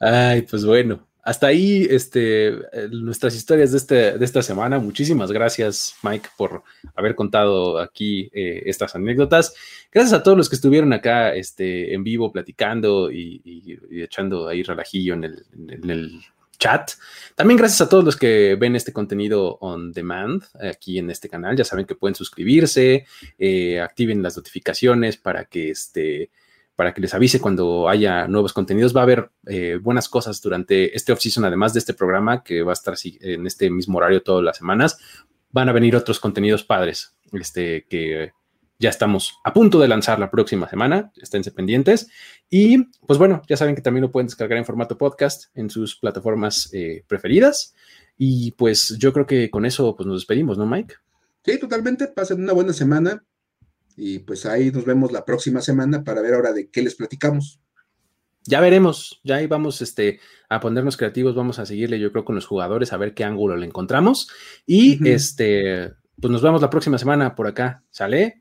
Ay, 0.01 0.43
pues 0.43 0.64
bueno. 0.64 1.07
Hasta 1.22 1.49
ahí 1.49 1.86
este, 1.91 2.59
nuestras 2.91 3.34
historias 3.34 3.72
de, 3.72 3.76
este, 3.76 4.18
de 4.18 4.24
esta 4.24 4.43
semana. 4.43 4.78
Muchísimas 4.78 5.30
gracias, 5.30 5.95
Mike, 6.03 6.30
por 6.36 6.62
haber 6.95 7.14
contado 7.14 7.78
aquí 7.78 8.30
eh, 8.32 8.62
estas 8.64 8.95
anécdotas. 8.95 9.55
Gracias 9.93 10.18
a 10.18 10.22
todos 10.22 10.38
los 10.38 10.49
que 10.49 10.57
estuvieron 10.57 10.93
acá 10.93 11.34
este, 11.34 11.93
en 11.93 12.05
vivo 12.05 12.32
platicando 12.32 13.12
y, 13.12 13.78
echando 13.91 14.49
ahí 14.49 14.62
relajillo 14.62 15.14
en 15.14 15.24
el, 15.24 15.45
en 15.68 15.91
el 15.91 16.20
chat. 16.61 16.93
También 17.35 17.59
gracias 17.59 17.81
a 17.81 17.89
todos 17.89 18.05
los 18.05 18.17
que 18.17 18.55
ven 18.55 18.77
este 18.77 18.93
contenido 18.93 19.57
on 19.61 19.93
demand 19.93 20.45
aquí 20.63 20.99
en 20.99 21.11
este 21.11 21.29
canal. 21.29 21.57
Ya 21.57 21.65
saben 21.65 21.87
que 21.87 21.97
pueden 21.97 22.15
suscribirse, 22.15 23.07
eh, 23.39 23.81
activen 23.81 24.23
las 24.23 24.37
notificaciones 24.37 25.17
para 25.17 25.47
que 25.47 25.71
este 25.71 26.31
para 26.77 26.95
que 26.95 27.03
les 27.03 27.13
avise 27.13 27.41
cuando 27.41 27.91
haya 27.91 28.27
nuevos 28.27 28.55
contenidos. 28.55 28.97
Va 28.97 29.01
a 29.01 29.03
haber 29.03 29.31
eh, 29.47 29.79
buenas 29.83 30.09
cosas 30.09 30.41
durante 30.41 30.97
este 30.97 31.13
off-season, 31.13 31.45
además 31.45 31.75
de 31.75 31.81
este 31.81 31.93
programa 31.93 32.43
que 32.43 32.63
va 32.63 32.73
a 32.73 32.75
estar 32.75 32.95
en 33.21 33.47
este 33.47 33.69
mismo 33.69 33.99
horario 33.99 34.23
todas 34.23 34.43
las 34.45 34.57
semanas. 34.57 34.99
Van 35.51 35.69
a 35.69 35.73
venir 35.73 35.95
otros 35.97 36.21
contenidos 36.21 36.65
padres 36.65 37.17
este, 37.33 37.87
que 37.89 38.33
ya 38.81 38.89
estamos 38.89 39.39
a 39.45 39.53
punto 39.53 39.78
de 39.78 39.89
lanzar 39.89 40.18
la 40.18 40.31
próxima 40.31 40.68
semana, 40.68 41.12
esténse 41.20 41.53
pendientes. 41.53 42.09
Y 42.49 42.85
pues 43.07 43.18
bueno, 43.18 43.43
ya 43.47 43.57
saben 43.59 43.74
que 43.74 43.83
también 43.83 44.03
lo 44.03 44.11
pueden 44.11 44.26
descargar 44.26 44.57
en 44.57 44.64
formato 44.64 44.97
podcast 44.97 45.55
en 45.55 45.68
sus 45.68 45.97
plataformas 45.97 46.70
eh, 46.72 47.05
preferidas. 47.07 47.74
Y 48.16 48.53
pues 48.53 48.97
yo 48.99 49.12
creo 49.12 49.26
que 49.26 49.51
con 49.51 49.66
eso 49.66 49.95
pues 49.95 50.07
nos 50.07 50.20
despedimos, 50.20 50.57
¿no, 50.57 50.66
Mike? 50.66 50.95
Sí, 51.45 51.61
totalmente. 51.61 52.09
Pasen 52.09 52.43
una 52.43 52.55
buena 52.55 52.72
semana 52.72 53.22
y 53.97 54.20
pues 54.20 54.47
ahí 54.47 54.70
nos 54.70 54.87
vemos 54.87 55.12
la 55.12 55.26
próxima 55.26 55.61
semana 55.61 56.03
para 56.03 56.22
ver 56.22 56.33
ahora 56.33 56.53
de 56.55 56.70
qué 56.70 56.81
les 56.81 56.95
platicamos. 56.95 57.61
Ya 58.47 58.61
veremos, 58.61 59.20
ya 59.22 59.37
ahí 59.37 59.47
vamos 59.47 59.83
este, 59.83 60.20
a 60.49 60.59
ponernos 60.59 60.97
creativos, 60.97 61.35
vamos 61.35 61.59
a 61.59 61.66
seguirle 61.66 62.01
yo 62.01 62.11
creo 62.11 62.24
con 62.24 62.35
los 62.35 62.47
jugadores 62.47 62.95
a 62.95 62.97
ver 62.97 63.12
qué 63.12 63.24
ángulo 63.24 63.55
le 63.57 63.66
encontramos 63.66 64.31
y 64.64 65.07
este, 65.07 65.93
pues 66.18 66.31
nos 66.31 66.41
vemos 66.41 66.62
la 66.62 66.70
próxima 66.70 66.97
semana 66.97 67.35
por 67.35 67.47
acá, 67.47 67.85
¿sale? 67.91 68.41